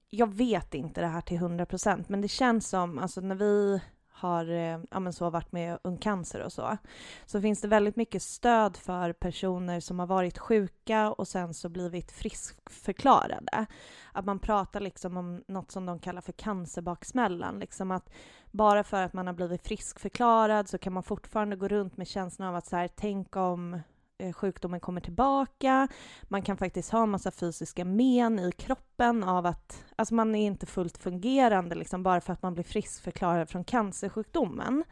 jag 0.09 0.33
vet 0.33 0.73
inte 0.73 1.01
det 1.01 1.07
här 1.07 1.21
till 1.21 1.39
100% 1.39 2.05
men 2.07 2.21
det 2.21 2.27
känns 2.27 2.69
som, 2.69 2.99
alltså 2.99 3.21
när 3.21 3.35
vi 3.35 3.81
har 4.21 4.49
eh, 4.49 4.79
ja, 4.91 4.99
men 4.99 5.13
så 5.13 5.29
varit 5.29 5.51
med 5.51 5.79
Ung 5.83 5.97
Cancer 5.97 6.43
och 6.43 6.53
så, 6.53 6.77
så 7.25 7.41
finns 7.41 7.61
det 7.61 7.67
väldigt 7.67 7.95
mycket 7.95 8.23
stöd 8.23 8.77
för 8.77 9.13
personer 9.13 9.79
som 9.79 9.99
har 9.99 10.07
varit 10.07 10.37
sjuka 10.37 11.11
och 11.11 11.27
sen 11.27 11.53
så 11.53 11.69
blivit 11.69 12.11
friskförklarade. 12.11 13.65
Att 14.11 14.25
man 14.25 14.39
pratar 14.39 14.79
liksom 14.79 15.17
om 15.17 15.43
något 15.47 15.71
som 15.71 15.85
de 15.85 15.99
kallar 15.99 16.21
för 16.21 16.31
cancerbaksmällan, 16.31 17.59
liksom 17.59 17.91
att 17.91 18.09
bara 18.51 18.83
för 18.83 19.03
att 19.03 19.13
man 19.13 19.27
har 19.27 19.33
blivit 19.33 19.67
friskförklarad 19.67 20.69
så 20.69 20.77
kan 20.77 20.93
man 20.93 21.03
fortfarande 21.03 21.55
gå 21.55 21.67
runt 21.67 21.97
med 21.97 22.07
känslan 22.07 22.47
av 22.47 22.55
att 22.55 22.65
så 22.65 22.75
här, 22.75 22.89
tänk 22.95 23.35
om 23.35 23.79
Eh, 24.21 24.33
sjukdomen 24.33 24.79
kommer 24.79 25.01
tillbaka. 25.01 25.87
Man 26.23 26.41
kan 26.41 26.57
faktiskt 26.57 26.91
ha 26.91 27.03
en 27.03 27.09
massa 27.09 27.31
fysiska 27.31 27.85
men 27.85 28.39
i 28.39 28.51
kroppen 28.51 29.23
av 29.23 29.45
att 29.45 29.85
alltså 29.95 30.13
man 30.13 30.35
är 30.35 30.45
inte 30.45 30.65
fullt 30.65 30.97
fungerande 30.97 31.75
liksom, 31.75 32.03
bara 32.03 32.21
för 32.21 32.33
att 32.33 32.41
man 32.41 32.53
blir 32.53 32.63
friskförklarad 32.63 33.49
från 33.49 33.63
cancersjukdomen. 33.63 34.83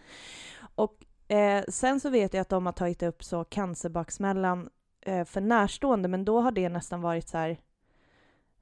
Och 0.76 1.06
eh, 1.28 1.64
sen 1.68 1.99
så 1.99 2.10
vet 2.10 2.34
jag 2.34 2.41
att 2.41 2.49
de 2.49 2.66
har 2.66 2.74
tagit 2.74 3.03
upp 3.03 3.24
så 3.24 3.43
cancerbaksmällan 3.43 4.70
eh, 5.01 5.26
för 5.26 5.41
närstående, 5.41 6.08
men 6.08 6.26
då 6.26 6.41
har 6.41 6.51
det 6.51 6.70
nästan 6.70 7.01
varit 7.01 7.30
så 7.30 7.38
här, 7.38 7.58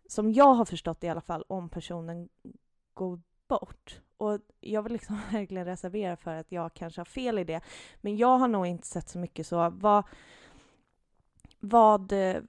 som 0.07 0.33
jag 0.33 0.53
har 0.53 0.65
förstått 0.65 1.01
det 1.01 1.07
i 1.07 1.09
alla 1.09 1.21
fall, 1.21 1.43
om 1.47 1.69
personen 1.69 2.29
går 2.93 3.19
bort. 3.47 4.01
Och 4.17 4.39
jag 4.61 4.81
vill 4.81 4.93
liksom 4.93 5.19
verkligen 5.31 5.65
reservera 5.65 6.17
för 6.17 6.35
att 6.35 6.51
jag 6.51 6.73
kanske 6.73 6.99
har 6.99 7.05
fel 7.05 7.39
i 7.39 7.43
det. 7.43 7.61
Men 8.01 8.17
jag 8.17 8.37
har 8.37 8.47
nog 8.47 8.67
inte 8.67 8.87
sett 8.87 9.09
så 9.09 9.19
mycket 9.19 9.47
så. 9.47 9.69
Vad, 9.69 10.03
vad, 11.69 12.11
eh, 12.11 12.41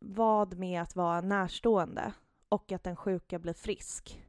vad 0.00 0.58
med 0.58 0.82
att 0.82 0.96
vara 0.96 1.20
närstående 1.20 2.12
och 2.48 2.72
att 2.72 2.84
den 2.84 2.96
sjuka 2.96 3.38
blir 3.38 3.54
frisk? 3.54 4.22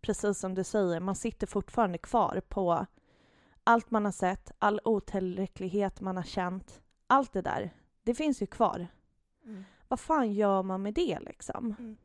Precis 0.00 0.38
som 0.38 0.54
du 0.54 0.64
säger, 0.64 1.00
man 1.00 1.14
sitter 1.14 1.46
fortfarande 1.46 1.98
kvar 1.98 2.42
på 2.48 2.86
allt 3.64 3.90
man 3.90 4.04
har 4.04 4.12
sett, 4.12 4.52
all 4.58 4.80
otillräcklighet 4.84 6.00
man 6.00 6.16
har 6.16 6.24
känt, 6.24 6.80
allt 7.06 7.32
det 7.32 7.42
där, 7.42 7.70
det 8.02 8.14
finns 8.14 8.42
ju 8.42 8.46
kvar. 8.46 8.88
Vad 9.88 10.00
fan 10.00 10.32
gör 10.32 10.62
man 10.62 10.82
med 10.82 10.94
det 10.94 11.18
liksom? 11.20 11.74
Mm. 11.78 11.96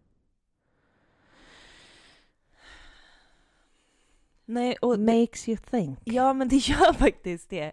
Nej, 4.45 4.77
och 4.82 4.99
Makes 4.99 5.49
you 5.49 5.57
think. 5.57 5.99
Ja, 6.03 6.34
men 6.34 6.47
det 6.47 6.55
gör 6.55 6.93
faktiskt 6.97 7.49
det. 7.49 7.71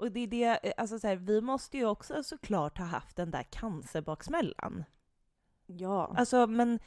Och 0.00 0.12
det 0.12 0.20
är 0.20 0.26
det, 0.26 0.72
alltså 0.76 0.98
så 0.98 1.06
här, 1.06 1.16
vi 1.16 1.40
måste 1.40 1.76
ju 1.76 1.86
också 1.86 2.22
såklart 2.22 2.78
ha 2.78 2.84
haft 2.84 3.16
den 3.16 3.30
där 3.30 3.42
cancerbaksmällan. 3.42 4.84
Ja. 5.66 6.14
Alltså, 6.16 6.46
men, 6.46 6.78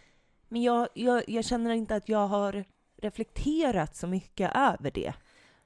men 0.47 0.61
jag, 0.61 0.87
jag, 0.93 1.29
jag 1.29 1.45
känner 1.45 1.71
inte 1.71 1.95
att 1.95 2.09
jag 2.09 2.27
har 2.27 2.65
reflekterat 2.97 3.95
så 3.95 4.07
mycket 4.07 4.51
över 4.55 4.91
det. 4.91 5.13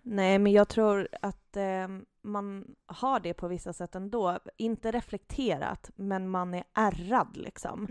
Nej, 0.10 0.40
men 0.40 0.52
jag 0.52 0.68
tror 0.68 1.08
att 1.22 1.58
eh, 1.58 1.88
man 2.22 2.76
har 2.86 3.20
det 3.20 3.34
på 3.34 3.48
vissa 3.48 3.74
sätt 3.74 3.96
ändå. 3.96 4.40
Inte 4.58 4.92
reflekterat, 4.92 5.92
men 5.96 6.30
man 6.30 6.54
är 6.54 6.64
ärrad 6.74 7.38
liksom. 7.38 7.88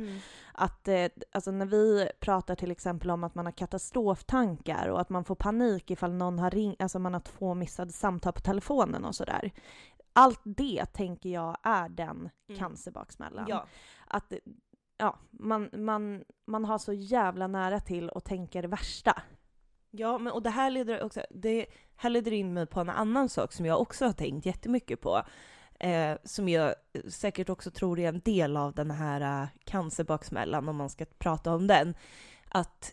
Att, 0.53 0.89
eh, 0.89 1.07
alltså 1.33 1.51
när 1.51 1.67
vi 1.67 2.09
pratar 2.21 2.55
till 2.55 2.71
exempel 2.71 3.11
om 3.11 3.25
att 3.25 3.35
man 3.35 3.45
har 3.47 3.53
katastroftankar 3.53 4.89
och 4.89 5.01
att 5.01 5.11
man 5.11 5.25
får 5.25 5.35
panik 5.35 5.91
ifall 5.91 6.13
någon 6.13 6.39
har 6.39 6.51
ringt, 6.51 6.83
alltså 6.83 6.99
man 6.99 7.13
har 7.13 7.21
två 7.21 7.55
missade 7.55 7.93
samtal 7.93 8.33
på 8.33 8.41
telefonen 8.41 9.05
och 9.05 9.15
sådär. 9.15 9.53
Allt 10.13 10.41
det 10.45 10.87
tänker 10.87 11.29
jag 11.31 11.57
är 11.63 11.89
den 11.89 12.31
Mm. 12.49 12.59
cancerbaksmällan. 12.59 13.47
Ja. 13.49 13.67
Att 14.07 14.33
ja, 14.97 15.19
man, 15.31 15.71
man, 15.73 16.25
man 16.47 16.65
har 16.65 16.79
så 16.79 16.93
jävla 16.93 17.47
nära 17.47 17.81
till 17.81 18.11
att 18.15 18.25
tänka 18.25 18.63
det 18.63 18.69
värsta. 18.69 19.23
Ja, 19.99 20.19
men 20.19 20.33
och 20.33 20.43
det 20.43 20.51
här 20.51 20.71
leder 20.71 21.03
också, 21.03 21.21
det 21.31 21.67
här 21.97 22.11
leder 22.11 22.33
in 22.33 22.55
mig 22.55 22.67
på 22.67 22.81
en 22.81 22.91
annan 22.91 23.29
sak 23.29 23.53
som 23.53 23.67
jag 23.67 23.81
också 23.81 24.05
har 24.05 24.13
tänkt 24.13 24.47
jättemycket 24.47 25.01
på. 25.01 25.23
Eh, 25.81 26.17
som 26.25 26.49
jag 26.49 26.75
eh, 26.93 27.03
säkert 27.09 27.49
också 27.49 27.71
tror 27.71 27.99
är 27.99 28.09
en 28.09 28.21
del 28.21 28.57
av 28.57 28.75
den 28.75 28.91
här 28.91 29.43
uh, 29.43 29.49
cancerbaksmällan, 29.65 30.69
om 30.69 30.77
man 30.77 30.91
ska 30.91 31.05
prata 31.19 31.55
om 31.55 31.67
den. 31.67 31.95
Att 32.49 32.93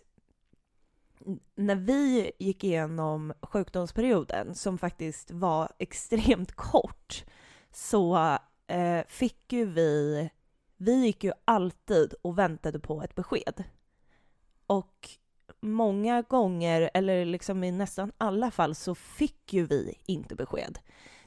när 1.55 1.75
vi 1.75 2.31
gick 2.39 2.63
igenom 2.63 3.33
sjukdomsperioden, 3.41 4.55
som 4.55 4.77
faktiskt 4.77 5.31
var 5.31 5.69
extremt 5.79 6.51
kort, 6.55 7.23
så 7.71 8.37
eh, 8.67 9.01
fick 9.07 9.53
ju 9.53 9.65
vi, 9.65 10.29
vi 10.77 11.05
gick 11.05 11.23
ju 11.23 11.31
alltid 11.45 12.13
och 12.21 12.37
väntade 12.37 12.79
på 12.79 13.01
ett 13.01 13.15
besked. 13.15 13.63
Och 14.67 15.09
många 15.63 16.21
gånger, 16.21 16.89
eller 16.93 17.25
liksom 17.25 17.63
i 17.63 17.71
nästan 17.71 18.11
alla 18.17 18.51
fall, 18.51 18.75
så 18.75 18.95
fick 18.95 19.53
ju 19.53 19.65
vi 19.65 19.97
inte 20.05 20.35
besked. 20.35 20.79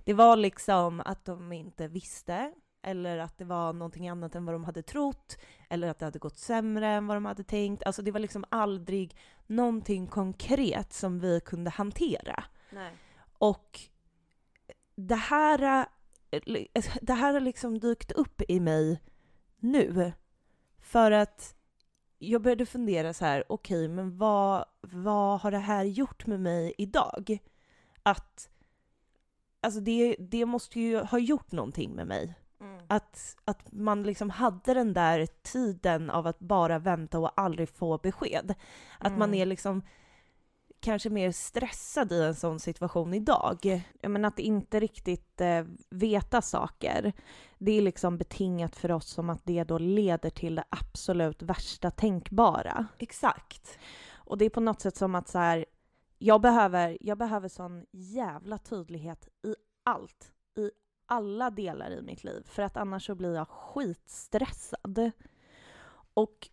Det 0.04 0.14
var 0.14 0.36
liksom 0.36 1.00
att 1.00 1.24
de 1.24 1.52
inte 1.52 1.88
visste, 1.88 2.52
eller 2.82 3.18
att 3.18 3.38
det 3.38 3.44
var 3.44 3.72
någonting 3.72 4.08
annat 4.08 4.34
än 4.34 4.44
vad 4.44 4.54
de 4.54 4.64
hade 4.64 4.82
trott, 4.82 5.38
eller 5.70 5.88
att 5.88 5.98
det 5.98 6.04
hade 6.04 6.18
gått 6.18 6.38
sämre 6.38 6.88
än 6.88 7.06
vad 7.06 7.16
de 7.16 7.24
hade 7.24 7.44
tänkt. 7.44 7.82
Alltså 7.82 8.02
det 8.02 8.10
var 8.10 8.20
liksom 8.20 8.44
aldrig 8.48 9.16
någonting 9.46 10.06
konkret 10.06 10.92
som 10.92 11.20
vi 11.20 11.40
kunde 11.40 11.70
hantera. 11.70 12.44
Nej. 12.70 12.92
Och 13.38 13.80
det 14.96 15.14
här, 15.14 15.86
det 17.00 17.12
här 17.12 17.32
har 17.32 17.40
liksom 17.40 17.78
dykt 17.78 18.12
upp 18.12 18.42
i 18.48 18.60
mig 18.60 19.02
nu. 19.58 20.12
För 20.80 21.10
att 21.10 21.55
jag 22.18 22.42
började 22.42 22.66
fundera 22.66 23.12
så 23.12 23.24
här, 23.24 23.44
okej, 23.48 23.88
men 23.88 24.18
vad, 24.18 24.64
vad 24.80 25.40
har 25.40 25.50
det 25.50 25.58
här 25.58 25.84
gjort 25.84 26.26
med 26.26 26.40
mig 26.40 26.74
idag? 26.78 27.38
Att, 28.02 28.48
alltså 29.60 29.80
det, 29.80 30.16
det 30.18 30.46
måste 30.46 30.80
ju 30.80 30.98
ha 30.98 31.18
gjort 31.18 31.52
någonting 31.52 31.94
med 31.94 32.06
mig. 32.06 32.34
Mm. 32.60 32.84
Att, 32.88 33.36
att 33.44 33.72
man 33.72 34.02
liksom 34.02 34.30
hade 34.30 34.74
den 34.74 34.92
där 34.92 35.26
tiden 35.42 36.10
av 36.10 36.26
att 36.26 36.38
bara 36.38 36.78
vänta 36.78 37.18
och 37.18 37.40
aldrig 37.40 37.68
få 37.68 37.98
besked. 37.98 38.54
Att 38.98 39.12
man 39.12 39.28
Mm. 39.28 39.40
är 39.40 39.46
liksom 39.46 39.82
kanske 40.80 41.10
mer 41.10 41.32
stressad 41.32 42.12
i 42.12 42.22
en 42.22 42.34
sån 42.34 42.60
situation 42.60 43.14
idag. 43.14 43.82
Men 44.02 44.24
att 44.24 44.38
inte 44.38 44.80
riktigt 44.80 45.40
eh, 45.40 45.64
veta 45.90 46.42
saker, 46.42 47.12
det 47.58 47.72
är 47.72 47.82
liksom 47.82 48.18
betingat 48.18 48.76
för 48.76 48.92
oss 48.92 49.06
som 49.06 49.30
att 49.30 49.40
det 49.44 49.64
då 49.64 49.78
leder 49.78 50.30
till 50.30 50.54
det 50.54 50.64
absolut 50.68 51.42
värsta 51.42 51.90
tänkbara. 51.90 52.86
Exakt. 52.98 53.78
Och 54.14 54.38
det 54.38 54.44
är 54.44 54.50
på 54.50 54.60
något 54.60 54.80
sätt 54.80 54.96
som 54.96 55.14
att 55.14 55.28
så 55.28 55.38
här, 55.38 55.64
jag 56.18 56.40
behöver, 56.40 56.98
jag 57.00 57.18
behöver 57.18 57.48
sån 57.48 57.86
jävla 57.92 58.58
tydlighet 58.58 59.28
i 59.42 59.54
allt, 59.82 60.32
i 60.58 60.70
alla 61.06 61.50
delar 61.50 61.90
i 61.90 62.02
mitt 62.02 62.24
liv, 62.24 62.42
för 62.46 62.62
att 62.62 62.76
annars 62.76 63.06
så 63.06 63.14
blir 63.14 63.34
jag 63.34 63.48
skitstressad. 63.48 65.10
Och 66.14 66.48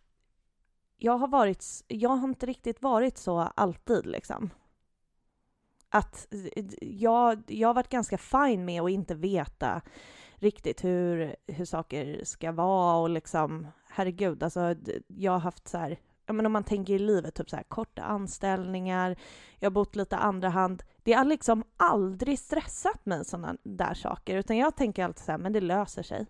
jag 1.04 1.18
har 1.18 1.28
varit, 1.28 1.64
jag 1.88 2.10
har 2.10 2.28
inte 2.28 2.46
riktigt 2.46 2.82
varit 2.82 3.18
så 3.18 3.38
alltid 3.38 4.06
liksom. 4.06 4.50
Att 5.88 6.28
eh, 6.56 6.64
jag, 6.80 7.42
jag 7.46 7.68
har 7.68 7.74
varit 7.74 7.88
ganska 7.88 8.18
fin 8.18 8.64
med 8.64 8.82
att 8.82 8.90
inte 8.90 9.14
veta 9.14 9.82
riktigt 10.34 10.84
hur, 10.84 11.36
hur 11.46 11.64
saker 11.64 12.20
ska 12.24 12.52
vara 12.52 12.96
och 12.96 13.10
liksom, 13.10 13.66
herregud, 13.88 14.42
alltså 14.42 14.74
jag 15.06 15.32
har 15.32 15.38
haft 15.38 15.68
så 15.68 15.78
här, 15.78 15.98
ja 16.26 16.32
men 16.32 16.46
om 16.46 16.52
man 16.52 16.64
tänker 16.64 16.94
i 16.94 16.98
livet, 16.98 17.34
typ 17.34 17.50
så 17.50 17.56
här 17.56 17.62
korta 17.62 18.02
anställningar, 18.02 19.16
jag 19.58 19.66
har 19.66 19.74
bott 19.74 19.96
lite 19.96 20.16
andra 20.16 20.48
hand. 20.48 20.82
Det 21.02 21.12
har 21.12 21.24
liksom 21.24 21.64
aldrig 21.76 22.38
stressat 22.38 23.06
mig 23.06 23.24
sådana 23.24 23.56
där 23.62 23.94
saker, 23.94 24.36
utan 24.36 24.56
jag 24.56 24.76
tänker 24.76 25.04
alltid 25.04 25.24
så 25.24 25.32
här, 25.32 25.38
men 25.38 25.52
det 25.52 25.60
löser 25.60 26.02
sig. 26.02 26.26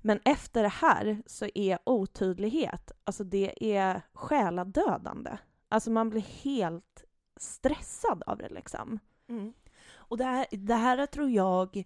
Men 0.00 0.20
efter 0.24 0.62
det 0.62 0.68
här 0.68 1.22
så 1.26 1.46
är 1.54 1.78
otydlighet, 1.84 2.92
alltså 3.04 3.24
det 3.24 3.76
är 3.76 4.02
själadödande. 4.12 5.38
Alltså 5.68 5.90
man 5.90 6.10
blir 6.10 6.42
helt 6.42 7.04
stressad 7.36 8.22
av 8.26 8.38
det 8.38 8.48
liksom. 8.48 8.98
Mm. 9.28 9.52
Och 9.94 10.16
det 10.16 10.24
här, 10.24 10.46
det 10.50 10.74
här 10.74 11.06
tror 11.06 11.30
jag, 11.30 11.84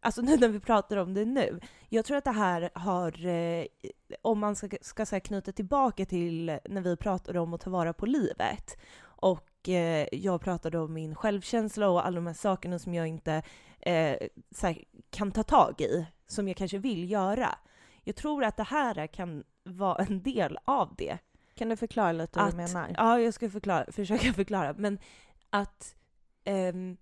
alltså 0.00 0.22
nu 0.22 0.36
när 0.36 0.48
vi 0.48 0.60
pratar 0.60 0.96
om 0.96 1.14
det 1.14 1.24
nu, 1.24 1.60
jag 1.88 2.04
tror 2.04 2.16
att 2.16 2.24
det 2.24 2.30
här 2.30 2.70
har, 2.74 3.26
eh, 3.26 3.66
om 4.22 4.38
man 4.38 4.56
ska, 4.56 4.68
ska 4.80 5.06
så 5.06 5.20
knyta 5.20 5.52
tillbaka 5.52 6.06
till 6.06 6.58
när 6.64 6.80
vi 6.80 6.96
pratade 6.96 7.40
om 7.40 7.54
att 7.54 7.60
ta 7.60 7.70
vara 7.70 7.92
på 7.92 8.06
livet, 8.06 8.78
och 9.02 9.68
eh, 9.68 10.08
jag 10.12 10.40
pratade 10.40 10.78
om 10.78 10.92
min 10.92 11.14
självkänsla 11.14 11.90
och 11.90 12.06
alla 12.06 12.14
de 12.14 12.26
här 12.26 12.34
sakerna 12.34 12.78
som 12.78 12.94
jag 12.94 13.06
inte 13.06 13.42
eh, 13.80 14.16
så 14.50 14.66
här, 14.66 14.84
kan 15.10 15.32
ta 15.32 15.42
tag 15.42 15.80
i, 15.80 16.06
som 16.30 16.48
jag 16.48 16.56
kanske 16.56 16.78
vill 16.78 17.10
göra. 17.10 17.58
Jag 18.04 18.16
tror 18.16 18.44
att 18.44 18.56
det 18.56 18.62
här 18.62 19.06
kan 19.06 19.44
vara 19.64 20.04
en 20.04 20.22
del 20.22 20.58
av 20.64 20.94
det. 20.98 21.18
Kan 21.54 21.68
du 21.68 21.76
förklara 21.76 22.12
lite 22.12 22.40
Att- 22.40 22.50
du 22.50 22.56
menar? 22.56 22.94
Ja, 22.96 23.20
jag 23.20 23.34
ska 23.34 23.50
förklara, 23.50 23.92
försöka 23.92 24.32
förklara. 24.32 24.74
Men 24.78 24.98
att, 25.50 25.94
ehm, 26.44 26.96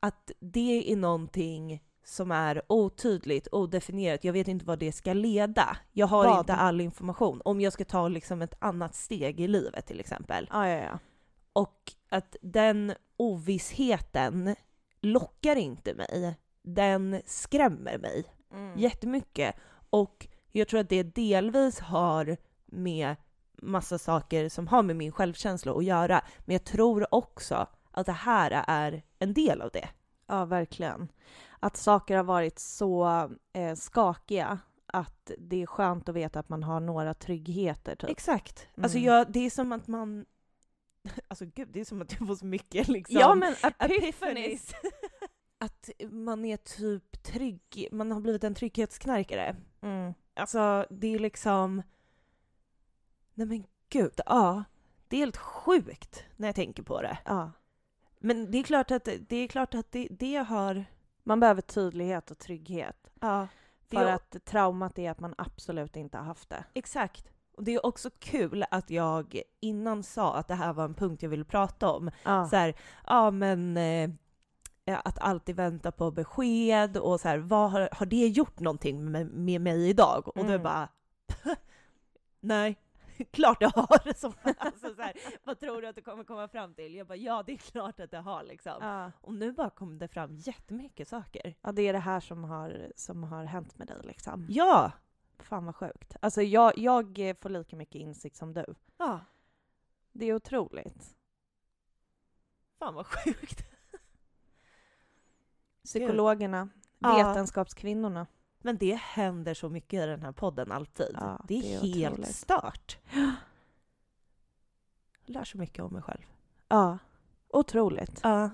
att 0.00 0.30
det 0.40 0.92
är 0.92 0.96
någonting 0.96 1.82
som 2.04 2.30
är 2.30 2.62
otydligt, 2.68 3.48
odefinierat. 3.52 4.24
Jag 4.24 4.32
vet 4.32 4.48
inte 4.48 4.64
vad 4.64 4.78
det 4.78 4.92
ska 4.92 5.12
leda. 5.12 5.76
Jag 5.92 6.06
har 6.06 6.24
Vad? 6.24 6.38
inte 6.38 6.54
all 6.54 6.80
information. 6.80 7.42
Om 7.44 7.60
jag 7.60 7.72
ska 7.72 7.84
ta 7.84 8.08
liksom 8.08 8.42
ett 8.42 8.54
annat 8.58 8.94
steg 8.94 9.40
i 9.40 9.48
livet 9.48 9.86
till 9.86 10.00
exempel. 10.00 10.48
Ja, 10.52 10.68
ja, 10.68 10.76
ja. 10.84 10.98
Och 11.52 11.92
att 12.08 12.36
den 12.42 12.92
ovissheten 13.16 14.54
lockar 15.00 15.56
inte 15.56 15.94
mig. 15.94 16.36
Den 16.62 17.22
skrämmer 17.26 17.98
mig 17.98 18.24
Mm. 18.52 18.78
jättemycket. 18.78 19.56
Och 19.90 20.26
jag 20.52 20.68
tror 20.68 20.80
att 20.80 20.88
det 20.88 21.02
delvis 21.02 21.80
har 21.80 22.36
med 22.66 23.16
massa 23.62 23.98
saker 23.98 24.48
som 24.48 24.66
har 24.66 24.82
med 24.82 24.96
min 24.96 25.12
självkänsla 25.12 25.72
att 25.72 25.84
göra. 25.84 26.24
Men 26.38 26.54
jag 26.54 26.64
tror 26.64 27.14
också 27.14 27.66
att 27.90 28.06
det 28.06 28.12
här 28.12 28.64
är 28.66 29.02
en 29.18 29.34
del 29.34 29.62
av 29.62 29.70
det. 29.72 29.88
Ja, 30.26 30.44
verkligen. 30.44 31.08
Att 31.60 31.76
saker 31.76 32.16
har 32.16 32.24
varit 32.24 32.58
så 32.58 33.06
eh, 33.52 33.74
skakiga 33.74 34.58
att 34.86 35.30
det 35.38 35.62
är 35.62 35.66
skönt 35.66 36.08
att 36.08 36.14
veta 36.14 36.40
att 36.40 36.48
man 36.48 36.62
har 36.62 36.80
några 36.80 37.14
tryggheter. 37.14 37.96
Typ. 37.96 38.10
Exakt. 38.10 38.68
Mm. 38.74 38.84
Alltså 38.84 38.98
jag, 38.98 39.32
det 39.32 39.46
är 39.46 39.50
som 39.50 39.72
att 39.72 39.86
man... 39.86 40.26
Alltså 41.28 41.44
gud, 41.44 41.68
det 41.72 41.80
är 41.80 41.84
som 41.84 42.02
att 42.02 42.12
jag 42.18 42.26
får 42.26 42.36
så 42.36 42.46
mycket 42.46 42.88
liksom... 42.88 43.20
Ja, 43.20 43.34
men 43.34 43.54
epiphanies. 43.78 44.72
att 45.58 45.90
man 46.10 46.44
är 46.44 46.56
typ 46.56 47.17
trygg, 47.32 47.88
man 47.92 48.12
har 48.12 48.20
blivit 48.20 48.44
en 48.44 48.54
trygghetsknarkare. 48.54 49.56
Mm. 49.80 50.14
Alltså 50.34 50.86
det 50.90 51.14
är 51.14 51.18
liksom... 51.18 51.82
Nej 53.34 53.46
men 53.46 53.64
gud, 53.88 54.20
ja. 54.26 54.64
Det 55.08 55.16
är 55.16 55.20
helt 55.20 55.36
sjukt 55.36 56.24
när 56.36 56.48
jag 56.48 56.54
tänker 56.54 56.82
på 56.82 57.02
det. 57.02 57.18
Ja. 57.24 57.52
Men 58.18 58.50
det 58.50 58.58
är 58.58 58.62
klart 58.62 58.90
att 58.90 59.08
det, 59.28 59.36
är 59.36 59.48
klart 59.48 59.74
att 59.74 59.92
det, 59.92 60.08
det 60.10 60.36
har... 60.36 60.84
Man 61.24 61.40
behöver 61.40 61.62
tydlighet 61.62 62.30
och 62.30 62.38
trygghet. 62.38 63.10
Ja, 63.20 63.48
det 63.88 63.96
För 63.96 64.04
är, 64.04 64.12
att 64.12 64.44
traumat 64.44 64.98
är 64.98 65.10
att 65.10 65.20
man 65.20 65.34
absolut 65.38 65.96
inte 65.96 66.18
har 66.18 66.24
haft 66.24 66.50
det. 66.50 66.64
exakt. 66.74 67.30
Och 67.56 67.64
det 67.64 67.74
är 67.74 67.86
också 67.86 68.10
kul 68.18 68.64
att 68.70 68.90
jag 68.90 69.42
innan 69.60 70.02
sa 70.02 70.34
att 70.34 70.48
det 70.48 70.54
här 70.54 70.72
var 70.72 70.84
en 70.84 70.94
punkt 70.94 71.22
jag 71.22 71.30
ville 71.30 71.44
prata 71.44 71.90
om. 71.90 72.10
Ja. 72.24 72.48
Så 72.48 72.56
här, 72.56 72.74
ja 73.06 73.30
men... 73.30 73.78
Eh, 74.88 75.00
att 75.04 75.18
alltid 75.18 75.56
vänta 75.56 75.92
på 75.92 76.10
besked 76.10 76.96
och 76.96 77.20
så 77.20 77.28
här, 77.28 77.38
vad 77.38 77.70
har, 77.70 77.88
har 77.92 78.06
det 78.06 78.28
gjort 78.28 78.60
någonting 78.60 79.10
med, 79.10 79.26
med 79.26 79.60
mig 79.60 79.88
idag? 79.88 80.28
Och 80.28 80.36
Mm. 80.36 80.52
du 80.52 80.58
bara, 80.58 80.88
nej, 82.40 82.76
klart 83.30 83.60
det 83.60 83.72
har. 83.74 84.14
Som, 84.14 84.32
alltså 84.58 84.94
så 84.94 85.02
här, 85.02 85.12
vad 85.44 85.60
tror 85.60 85.82
du 85.82 85.88
att 85.88 85.96
du 85.96 86.02
kommer 86.02 86.24
komma 86.24 86.48
fram 86.48 86.74
till? 86.74 86.94
Jag 86.94 87.06
bara, 87.06 87.16
ja 87.16 87.42
det 87.46 87.52
är 87.52 87.56
klart 87.56 88.00
att 88.00 88.10
det 88.10 88.18
har 88.18 88.42
liksom. 88.42 88.76
Ja. 88.80 89.12
Och 89.20 89.34
nu 89.34 89.52
bara 89.52 89.70
kom 89.70 89.98
det 89.98 90.08
fram 90.08 90.36
jättemycket 90.36 91.08
saker. 91.08 91.54
ja, 91.62 91.72
det 91.72 91.82
är 91.82 91.92
det 91.92 91.98
här 91.98 92.20
som 92.20 92.44
har, 92.44 92.92
som 92.96 93.22
har 93.22 93.44
hänt 93.44 93.78
med 93.78 93.86
dig 93.88 94.00
liksom. 94.02 94.46
Ja! 94.48 94.92
Fan 95.38 95.64
vad 95.64 95.76
sjukt. 95.76 96.16
Alltså 96.22 96.42
jag, 96.42 96.78
jag 96.78 97.36
får 97.40 97.48
lika 97.48 97.76
mycket 97.76 97.94
insikt 97.94 98.36
som 98.36 98.54
du. 98.54 98.64
Ja, 98.98 99.20
Det 100.12 100.26
är 100.26 100.34
otroligt. 100.34 101.14
fan 102.78 102.94
vad 102.94 103.06
sjukt. 103.06 103.64
Psykologerna, 105.84 106.68
Ja. 106.98 107.16
vetenskapskvinnorna. 107.16 108.26
Men 108.62 108.76
det 108.78 108.94
händer 108.94 109.54
så 109.54 109.68
mycket 109.68 110.02
i 110.04 110.06
den 110.06 110.22
här 110.22 110.32
podden 110.32 110.72
alltid. 110.72 111.10
Ja, 111.20 111.44
det 111.48 111.54
är, 111.74 111.80
det 111.80 111.88
är 111.88 111.94
helt 111.94 112.12
otroligt. 112.14 112.34
stört. 112.36 112.98
Jag 113.12 113.34
lär 115.34 115.44
så 115.44 115.58
mycket 115.58 115.84
om 115.84 115.92
mig 115.92 116.02
själv. 116.02 116.22
Ja, 116.68 116.98
otroligt. 117.48 118.20
Ja. 118.22 118.50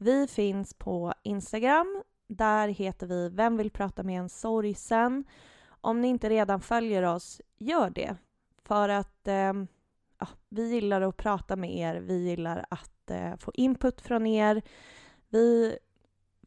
Vi 0.00 0.26
finns 0.30 0.74
på 0.74 1.12
Instagram. 1.22 2.02
Där 2.28 2.68
heter 2.68 3.06
vi 3.06 3.28
Vem 3.28 3.56
vill 3.56 3.70
prata 3.70 4.02
med 4.02 4.20
en 4.20 4.28
sorgsen? 4.28 5.24
Om 5.80 6.00
ni 6.00 6.08
inte 6.08 6.28
redan 6.30 6.60
följer 6.60 7.02
oss, 7.02 7.40
gör 7.58 7.90
det. 7.90 8.16
För 8.68 8.88
att 8.88 9.28
eh, 9.28 9.52
ja, 10.18 10.28
vi 10.48 10.74
gillar 10.74 11.00
att 11.00 11.16
prata 11.16 11.56
med 11.56 11.76
er. 11.76 12.00
Vi 12.00 12.28
gillar 12.28 12.66
att 12.70 13.10
eh, 13.10 13.36
få 13.36 13.50
input 13.54 14.00
från 14.00 14.26
er. 14.26 14.62
Vi 15.28 15.78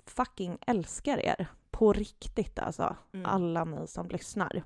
fucking 0.05 0.57
älskar 0.67 1.17
er. 1.17 1.47
På 1.71 1.93
riktigt 1.93 2.59
alltså. 2.59 2.95
Mm. 3.13 3.25
Alla 3.25 3.63
ni 3.63 3.87
som 3.87 4.07
lyssnar. 4.09 4.63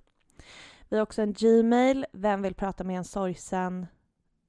Vi 0.89 0.95
har 0.97 1.03
också 1.03 1.21
en 1.21 1.33
Gmail. 1.33 2.05
Vem 2.11 2.41
vill 2.41 2.55
prata 2.55 2.83
med 2.83 2.97
en 2.97 3.03
sorgsen? 3.05 3.87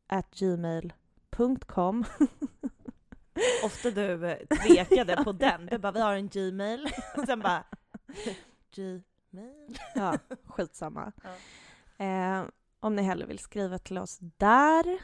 At 0.06 0.30
gmail.com. 0.30 2.04
Ofta 3.64 3.90
du 3.90 4.26
eh, 4.30 4.38
tvekade 4.46 5.24
på 5.24 5.32
den. 5.46 5.66
Du 5.66 5.78
bara, 5.78 5.92
vi 5.92 6.00
har 6.00 6.14
en 6.14 6.28
Gmail. 6.28 6.88
Och 7.16 7.24
sen 7.26 7.40
bara, 7.40 7.64
Gmail? 8.74 9.78
Ja, 9.94 10.18
skitsamma. 10.44 11.12
Ja. 11.22 11.30
Eh, 12.04 12.44
om 12.80 12.96
ni 12.96 13.02
hellre 13.02 13.26
vill 13.26 13.38
skriva 13.38 13.78
till 13.78 13.98
oss 13.98 14.18
där. 14.20 14.98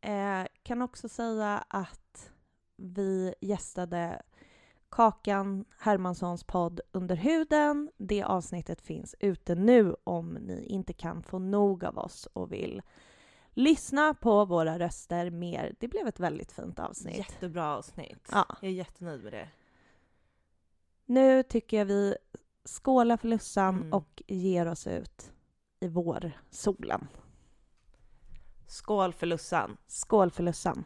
Eh, 0.00 0.46
kan 0.62 0.82
också 0.82 1.08
säga 1.08 1.64
att 1.68 2.30
vi 2.76 3.34
gästade 3.40 4.22
Kakan 4.90 5.64
Hermanssons 5.78 6.44
podd 6.44 6.80
Under 6.92 7.16
huden. 7.16 7.90
Det 7.96 8.22
avsnittet 8.22 8.80
finns 8.82 9.14
ute 9.20 9.54
nu 9.54 9.96
om 10.04 10.32
ni 10.34 10.64
inte 10.64 10.92
kan 10.92 11.22
få 11.22 11.38
nog 11.38 11.84
av 11.84 11.98
oss 11.98 12.28
och 12.32 12.52
vill 12.52 12.82
lyssna 13.50 14.14
på 14.14 14.44
våra 14.44 14.78
röster 14.78 15.30
mer. 15.30 15.74
Det 15.80 15.88
blev 15.88 16.06
ett 16.06 16.20
väldigt 16.20 16.52
fint 16.52 16.78
avsnitt. 16.78 17.18
Jättebra 17.18 17.76
avsnitt. 17.76 18.28
Ja. 18.32 18.46
Jag 18.60 18.70
är 18.70 18.74
jättenöjd 18.74 19.22
med 19.22 19.32
det. 19.32 19.48
Nu 21.06 21.42
tycker 21.42 21.78
jag 21.78 21.84
vi 21.84 22.16
skålar 22.64 23.16
för 23.16 23.28
Lussan 23.28 23.74
Mm. 23.76 23.92
och 23.92 24.22
ger 24.26 24.66
oss 24.66 24.86
ut 24.86 25.32
i 25.84 25.88
vårsolen. 25.88 27.08
Skål 28.66 29.12
för 29.12 29.26
Lussan! 29.26 29.76
Skål 29.86 30.30
för 30.30 30.42
Lussan! 30.42 30.84